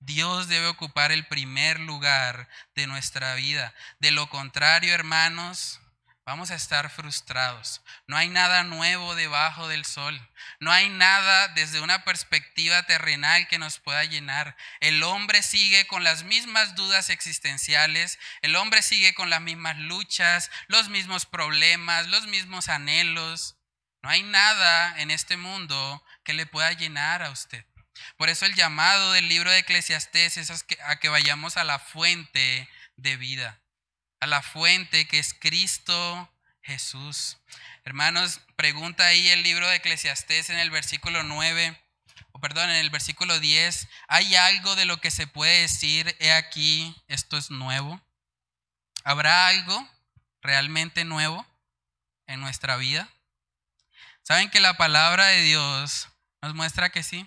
Dios 0.00 0.48
debe 0.48 0.66
ocupar 0.66 1.12
el 1.12 1.26
primer 1.26 1.80
lugar 1.80 2.48
de 2.74 2.86
nuestra 2.86 3.34
vida. 3.34 3.74
De 4.00 4.10
lo 4.10 4.28
contrario, 4.28 4.92
hermanos, 4.92 5.80
vamos 6.28 6.50
a 6.50 6.56
estar 6.56 6.90
frustrados. 6.90 7.80
No 8.06 8.14
hay 8.14 8.28
nada 8.28 8.62
nuevo 8.62 9.14
debajo 9.14 9.66
del 9.66 9.86
sol. 9.86 10.20
No 10.60 10.70
hay 10.70 10.90
nada 10.90 11.48
desde 11.48 11.80
una 11.80 12.04
perspectiva 12.04 12.82
terrenal 12.82 13.48
que 13.48 13.58
nos 13.58 13.78
pueda 13.78 14.04
llenar. 14.04 14.54
El 14.80 15.02
hombre 15.04 15.42
sigue 15.42 15.86
con 15.86 16.04
las 16.04 16.24
mismas 16.24 16.74
dudas 16.74 17.08
existenciales, 17.08 18.18
el 18.42 18.56
hombre 18.56 18.82
sigue 18.82 19.14
con 19.14 19.30
las 19.30 19.40
mismas 19.40 19.78
luchas, 19.78 20.50
los 20.66 20.90
mismos 20.90 21.24
problemas, 21.24 22.08
los 22.08 22.26
mismos 22.26 22.68
anhelos. 22.68 23.56
No 24.02 24.10
hay 24.10 24.22
nada 24.22 25.00
en 25.00 25.10
este 25.10 25.38
mundo 25.38 26.04
que 26.24 26.34
le 26.34 26.44
pueda 26.44 26.70
llenar 26.72 27.22
a 27.22 27.30
usted. 27.30 27.64
Por 28.18 28.28
eso 28.28 28.44
el 28.44 28.54
llamado 28.54 29.12
del 29.12 29.30
libro 29.30 29.50
de 29.50 29.60
Eclesiastés 29.60 30.36
es 30.36 30.66
a 30.84 30.96
que 30.98 31.08
vayamos 31.08 31.56
a 31.56 31.64
la 31.64 31.78
fuente 31.78 32.68
de 32.96 33.16
vida 33.16 33.62
a 34.20 34.26
la 34.26 34.42
fuente 34.42 35.06
que 35.06 35.18
es 35.18 35.34
Cristo 35.34 36.30
Jesús. 36.62 37.38
Hermanos, 37.84 38.40
pregunta 38.56 39.06
ahí 39.06 39.28
el 39.28 39.42
libro 39.42 39.66
de 39.68 39.76
Eclesiastés 39.76 40.50
en 40.50 40.58
el 40.58 40.70
versículo 40.70 41.22
9, 41.22 41.80
o 42.32 42.40
perdón, 42.40 42.68
en 42.70 42.76
el 42.76 42.90
versículo 42.90 43.40
10, 43.40 43.88
¿hay 44.08 44.36
algo 44.36 44.76
de 44.76 44.84
lo 44.84 45.00
que 45.00 45.10
se 45.10 45.26
puede 45.26 45.62
decir, 45.62 46.14
he 46.20 46.32
aquí, 46.32 46.94
esto 47.08 47.38
es 47.38 47.50
nuevo? 47.50 48.00
¿Habrá 49.04 49.46
algo 49.46 49.88
realmente 50.42 51.04
nuevo 51.04 51.46
en 52.26 52.40
nuestra 52.40 52.76
vida? 52.76 53.08
¿Saben 54.22 54.50
que 54.50 54.60
la 54.60 54.76
palabra 54.76 55.26
de 55.26 55.42
Dios 55.42 56.08
nos 56.42 56.54
muestra 56.54 56.90
que 56.90 57.02
sí? 57.02 57.26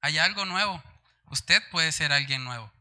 Hay 0.00 0.16
algo 0.16 0.46
nuevo. 0.46 0.82
Usted 1.26 1.62
puede 1.70 1.92
ser 1.92 2.12
alguien 2.12 2.44
nuevo. 2.44 2.72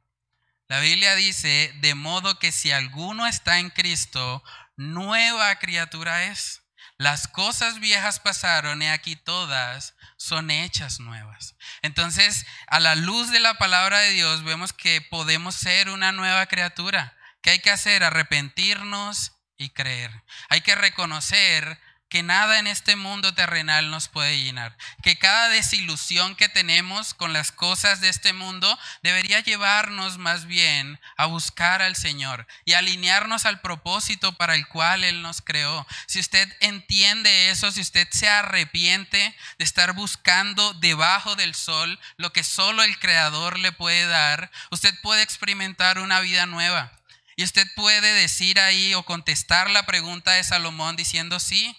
La 0.68 0.80
Biblia 0.80 1.16
dice, 1.16 1.72
de 1.76 1.94
modo 1.94 2.40
que 2.40 2.52
si 2.52 2.72
alguno 2.72 3.28
está 3.28 3.60
en 3.60 3.70
Cristo, 3.70 4.44
nueva 4.76 5.56
criatura 5.60 6.26
es. 6.26 6.64
Las 6.98 7.28
cosas 7.28 7.80
viejas 7.80 8.20
pasaron 8.20 8.82
y 8.82 8.88
aquí 8.88 9.16
todas 9.16 9.96
son 10.18 10.50
hechas 10.50 11.00
nuevas. 11.00 11.56
Entonces, 11.82 12.46
a 12.68 12.80
la 12.80 12.96
luz 12.96 13.32
de 13.32 13.40
la 13.40 13.56
palabra 13.56 14.00
de 14.00 14.12
Dios, 14.12 14.44
vemos 14.44 14.74
que 14.74 15.02
podemos 15.02 15.56
ser 15.56 15.90
una 15.90 16.12
nueva 16.12 16.46
criatura. 16.48 17.16
¿Qué 17.42 17.52
hay 17.52 17.60
que 17.60 17.70
hacer? 17.70 18.04
Arrepentirnos 18.04 19.34
y 19.58 19.70
creer. 19.70 20.24
Hay 20.50 20.62
que 20.62 20.74
reconocer 20.74 21.80
que 22.16 22.24
nada 22.24 22.60
en 22.60 22.68
este 22.68 22.96
mundo 22.96 23.34
terrenal 23.34 23.92
nos 23.92 24.08
puede 24.08 24.42
llenar, 24.42 24.78
que 25.04 25.18
cada 25.18 25.50
desilusión 25.50 26.38
que 26.38 26.48
tenemos 26.48 27.14
con 27.14 27.34
las 27.34 27.52
cosas 27.52 28.00
de 28.00 28.08
este 28.08 28.32
mundo 28.32 28.80
debería 29.04 29.42
llevarnos 29.42 30.18
más 30.18 30.46
bien 30.46 30.98
a 31.18 31.26
buscar 31.26 31.82
al 31.82 31.98
Señor 31.98 32.48
y 32.64 32.72
alinearnos 32.72 33.46
al 33.46 33.60
propósito 33.60 34.32
para 34.32 34.56
el 34.56 34.66
cual 34.66 35.04
Él 35.04 35.22
nos 35.22 35.42
creó. 35.42 35.86
Si 36.08 36.22
usted 36.22 36.48
entiende 36.62 37.50
eso, 37.50 37.70
si 37.74 37.82
usted 37.82 38.08
se 38.12 38.30
arrepiente 38.30 39.36
de 39.58 39.66
estar 39.66 39.92
buscando 39.92 40.74
debajo 40.76 41.36
del 41.36 41.54
sol 41.54 42.00
lo 42.16 42.32
que 42.32 42.46
solo 42.46 42.84
el 42.84 42.98
Creador 42.98 43.60
le 43.60 43.74
puede 43.74 44.08
dar, 44.08 44.52
usted 44.72 44.98
puede 45.02 45.22
experimentar 45.22 46.00
una 46.00 46.22
vida 46.22 46.46
nueva. 46.46 46.94
Y 47.36 47.44
usted 47.44 47.68
puede 47.76 48.14
decir 48.14 48.58
ahí 48.62 48.94
o 48.94 49.04
contestar 49.04 49.70
la 49.70 49.86
pregunta 49.86 50.32
de 50.32 50.46
Salomón 50.46 50.96
diciendo, 50.96 51.42
sí, 51.42 51.76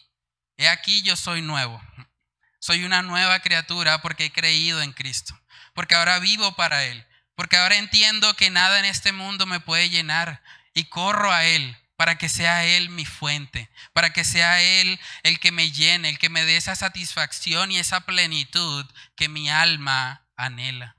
he 0.57 0.69
aquí 0.69 1.03
yo 1.03 1.17
soy 1.17 1.43
nuevo. 1.43 1.83
Soy 2.59 2.85
una 2.85 3.03
nueva 3.03 3.41
criatura 3.41 4.03
porque 4.03 4.27
he 4.27 4.33
creído 4.33 4.83
en 4.83 4.93
Cristo, 4.93 5.39
porque 5.75 5.95
ahora 5.95 6.19
vivo 6.19 6.57
para 6.57 6.85
Él, 6.85 7.07
porque 7.35 7.57
ahora 7.57 7.77
entiendo 7.77 8.35
que 8.35 8.51
nada 8.51 8.79
en 8.79 8.85
este 8.85 9.13
mundo 9.13 9.47
me 9.47 9.61
puede 9.61 9.89
llenar 9.89 10.43
y 10.75 10.85
corro 10.85 11.33
a 11.33 11.45
Él 11.45 11.77
para 11.97 12.19
que 12.19 12.29
sea 12.29 12.65
Él 12.65 12.89
mi 12.89 13.05
fuente, 13.05 13.71
para 13.93 14.13
que 14.13 14.25
sea 14.25 14.61
Él 14.63 14.99
el 15.23 15.39
que 15.39 15.53
me 15.53 15.71
llene, 15.71 16.09
el 16.09 16.19
que 16.19 16.29
me 16.29 16.45
dé 16.45 16.57
esa 16.57 16.75
satisfacción 16.75 17.71
y 17.71 17.79
esa 17.79 18.01
plenitud 18.01 18.85
que 19.15 19.29
mi 19.29 19.49
alma 19.49 20.27
anhela. 20.37 20.96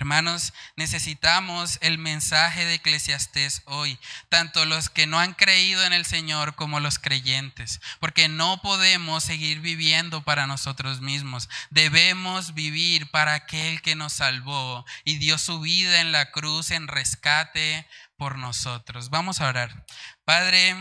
Hermanos, 0.00 0.54
necesitamos 0.76 1.76
el 1.82 1.98
mensaje 1.98 2.64
de 2.64 2.76
Eclesiastés 2.76 3.60
hoy, 3.66 3.98
tanto 4.30 4.64
los 4.64 4.88
que 4.88 5.06
no 5.06 5.20
han 5.20 5.34
creído 5.34 5.84
en 5.84 5.92
el 5.92 6.06
Señor 6.06 6.54
como 6.54 6.80
los 6.80 6.98
creyentes, 6.98 7.82
porque 8.00 8.26
no 8.26 8.62
podemos 8.62 9.22
seguir 9.22 9.60
viviendo 9.60 10.22
para 10.22 10.46
nosotros 10.46 11.02
mismos. 11.02 11.50
Debemos 11.68 12.54
vivir 12.54 13.10
para 13.10 13.34
aquel 13.34 13.82
que 13.82 13.94
nos 13.94 14.14
salvó 14.14 14.86
y 15.04 15.18
dio 15.18 15.36
su 15.36 15.60
vida 15.60 16.00
en 16.00 16.12
la 16.12 16.30
cruz 16.30 16.70
en 16.70 16.88
rescate 16.88 17.86
por 18.16 18.38
nosotros. 18.38 19.10
Vamos 19.10 19.42
a 19.42 19.48
orar. 19.48 19.84
Padre, 20.24 20.76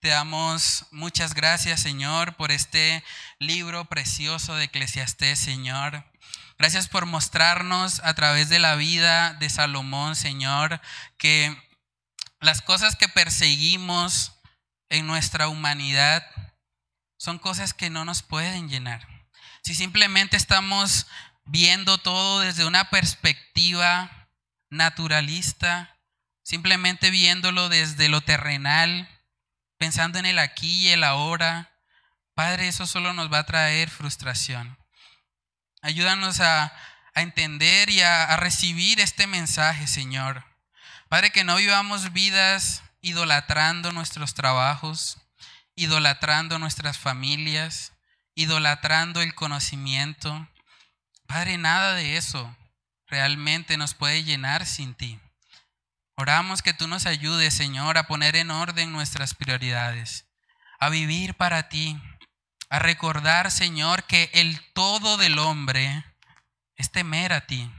te 0.00 0.08
damos 0.08 0.84
muchas 0.90 1.32
gracias, 1.32 1.80
Señor, 1.80 2.36
por 2.36 2.52
este 2.52 3.02
libro 3.38 3.86
precioso 3.86 4.56
de 4.56 4.64
Eclesiastés, 4.64 5.38
Señor. 5.38 6.04
Gracias 6.58 6.88
por 6.88 7.06
mostrarnos 7.06 8.00
a 8.02 8.14
través 8.14 8.48
de 8.48 8.58
la 8.58 8.74
vida 8.74 9.34
de 9.34 9.48
Salomón, 9.48 10.16
Señor, 10.16 10.80
que 11.16 11.56
las 12.40 12.62
cosas 12.62 12.96
que 12.96 13.08
perseguimos 13.08 14.32
en 14.88 15.06
nuestra 15.06 15.48
humanidad 15.48 16.26
son 17.16 17.38
cosas 17.38 17.74
que 17.74 17.90
no 17.90 18.04
nos 18.04 18.22
pueden 18.22 18.68
llenar. 18.68 19.06
Si 19.62 19.76
simplemente 19.76 20.36
estamos 20.36 21.06
viendo 21.44 21.98
todo 21.98 22.40
desde 22.40 22.64
una 22.64 22.90
perspectiva 22.90 24.28
naturalista, 24.68 25.96
simplemente 26.42 27.10
viéndolo 27.10 27.68
desde 27.68 28.08
lo 28.08 28.20
terrenal, 28.20 29.08
pensando 29.76 30.18
en 30.18 30.26
el 30.26 30.40
aquí 30.40 30.86
y 30.86 30.88
el 30.88 31.04
ahora, 31.04 31.72
Padre, 32.34 32.68
eso 32.68 32.86
solo 32.86 33.12
nos 33.12 33.32
va 33.32 33.38
a 33.38 33.46
traer 33.46 33.90
frustración. 33.90 34.76
Ayúdanos 35.82 36.40
a, 36.40 36.72
entender 37.14 37.90
y 37.90 38.00
a, 38.00 38.24
a 38.24 38.36
recibir 38.36 39.00
este 39.00 39.26
mensaje, 39.26 39.88
Señor. 39.88 40.44
Padre, 41.08 41.30
que 41.30 41.42
no 41.42 41.56
vivamos 41.56 42.12
vidas 42.12 42.82
idolatrando 43.00 43.90
nuestros 43.90 44.34
trabajos, 44.34 45.18
idolatrando 45.74 46.58
nuestras 46.58 46.96
familias, 46.96 47.92
idolatrando 48.34 49.20
el 49.20 49.34
conocimiento. 49.34 50.48
Padre, 51.26 51.58
nada 51.58 51.94
de 51.94 52.16
eso 52.16 52.56
realmente 53.08 53.76
nos 53.76 53.94
puede 53.94 54.22
llenar 54.22 54.66
sin 54.66 54.94
ti. 54.94 55.18
Oramos 56.14 56.62
que 56.62 56.74
tú 56.74 56.88
nos 56.88 57.06
ayudes, 57.06 57.54
Señor, 57.54 57.96
a 57.96 58.06
poner 58.06 58.36
en 58.36 58.50
orden 58.50 58.92
nuestras 58.92 59.34
prioridades, 59.34 60.26
a 60.80 60.88
vivir 60.88 61.34
para 61.34 61.68
ti, 61.68 62.00
a 62.70 62.78
recordar, 62.78 63.50
Señor, 63.50 64.04
que 64.04 64.30
el 64.34 64.60
todo 64.72 65.16
del 65.16 65.38
hombre 65.38 66.04
es 66.76 66.90
temer 66.90 67.32
a 67.32 67.46
ti 67.46 67.70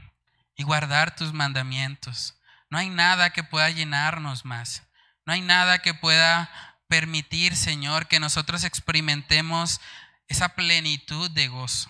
y 0.56 0.62
guardar 0.62 1.14
tus 1.14 1.32
mandamientos. 1.32 2.34
No 2.68 2.78
hay 2.78 2.90
nada 2.90 3.30
que 3.30 3.44
pueda 3.44 3.70
llenarnos 3.70 4.44
más. 4.44 4.82
No 5.24 5.32
hay 5.32 5.40
nada 5.40 5.78
que 5.78 5.94
pueda 5.94 6.50
permitir, 6.88 7.56
Señor, 7.56 8.08
que 8.08 8.20
nosotros 8.20 8.64
experimentemos 8.64 9.80
esa 10.28 10.50
plenitud 10.50 11.30
de 11.30 11.48
gozo. 11.48 11.88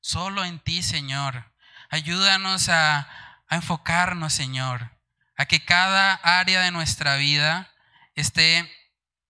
Solo 0.00 0.44
en 0.44 0.58
ti, 0.58 0.82
Señor. 0.82 1.52
Ayúdanos 1.90 2.68
a, 2.68 3.08
a 3.48 3.56
enfocarnos, 3.56 4.32
Señor, 4.32 4.90
a 5.36 5.46
que 5.46 5.64
cada 5.64 6.14
área 6.14 6.60
de 6.60 6.70
nuestra 6.70 7.16
vida 7.16 7.72
esté 8.14 8.70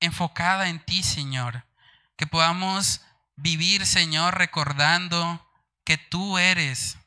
enfocada 0.01 0.69
en 0.69 0.85
ti, 0.85 1.03
Señor. 1.03 1.65
Que 2.17 2.27
podamos 2.27 3.01
vivir, 3.37 3.87
Señor, 3.87 4.37
recordando 4.39 5.47
que 5.85 5.99
tú 5.99 6.39
eres 6.39 6.99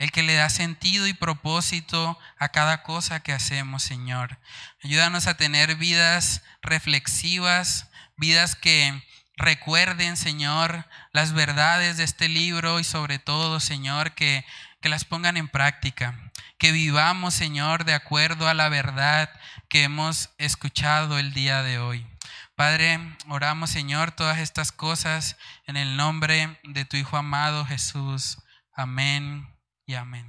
el 0.00 0.12
que 0.12 0.22
le 0.22 0.34
da 0.34 0.48
sentido 0.48 1.06
y 1.06 1.12
propósito 1.12 2.18
a 2.38 2.48
cada 2.48 2.82
cosa 2.82 3.20
que 3.20 3.34
hacemos, 3.34 3.82
Señor. 3.82 4.38
Ayúdanos 4.82 5.26
a 5.26 5.36
tener 5.36 5.76
vidas 5.76 6.42
reflexivas, 6.62 7.90
vidas 8.16 8.56
que 8.56 9.04
recuerden, 9.36 10.16
Señor, 10.16 10.86
las 11.12 11.34
verdades 11.34 11.98
de 11.98 12.04
este 12.04 12.30
libro 12.30 12.80
y 12.80 12.84
sobre 12.84 13.18
todo, 13.18 13.60
Señor, 13.60 14.12
que, 14.14 14.46
que 14.80 14.88
las 14.88 15.04
pongan 15.04 15.36
en 15.36 15.48
práctica. 15.48 16.32
Que 16.56 16.72
vivamos, 16.72 17.34
Señor, 17.34 17.84
de 17.84 17.92
acuerdo 17.92 18.48
a 18.48 18.54
la 18.54 18.70
verdad 18.70 19.30
que 19.68 19.82
hemos 19.82 20.30
escuchado 20.38 21.18
el 21.18 21.34
día 21.34 21.62
de 21.62 21.78
hoy. 21.78 22.09
Padre, 22.60 23.00
oramos 23.30 23.70
Señor 23.70 24.12
todas 24.12 24.36
estas 24.36 24.70
cosas 24.70 25.38
en 25.64 25.78
el 25.78 25.96
nombre 25.96 26.60
de 26.62 26.84
tu 26.84 26.98
Hijo 26.98 27.16
amado 27.16 27.64
Jesús. 27.64 28.36
Amén 28.74 29.48
y 29.86 29.94
amén. 29.94 30.28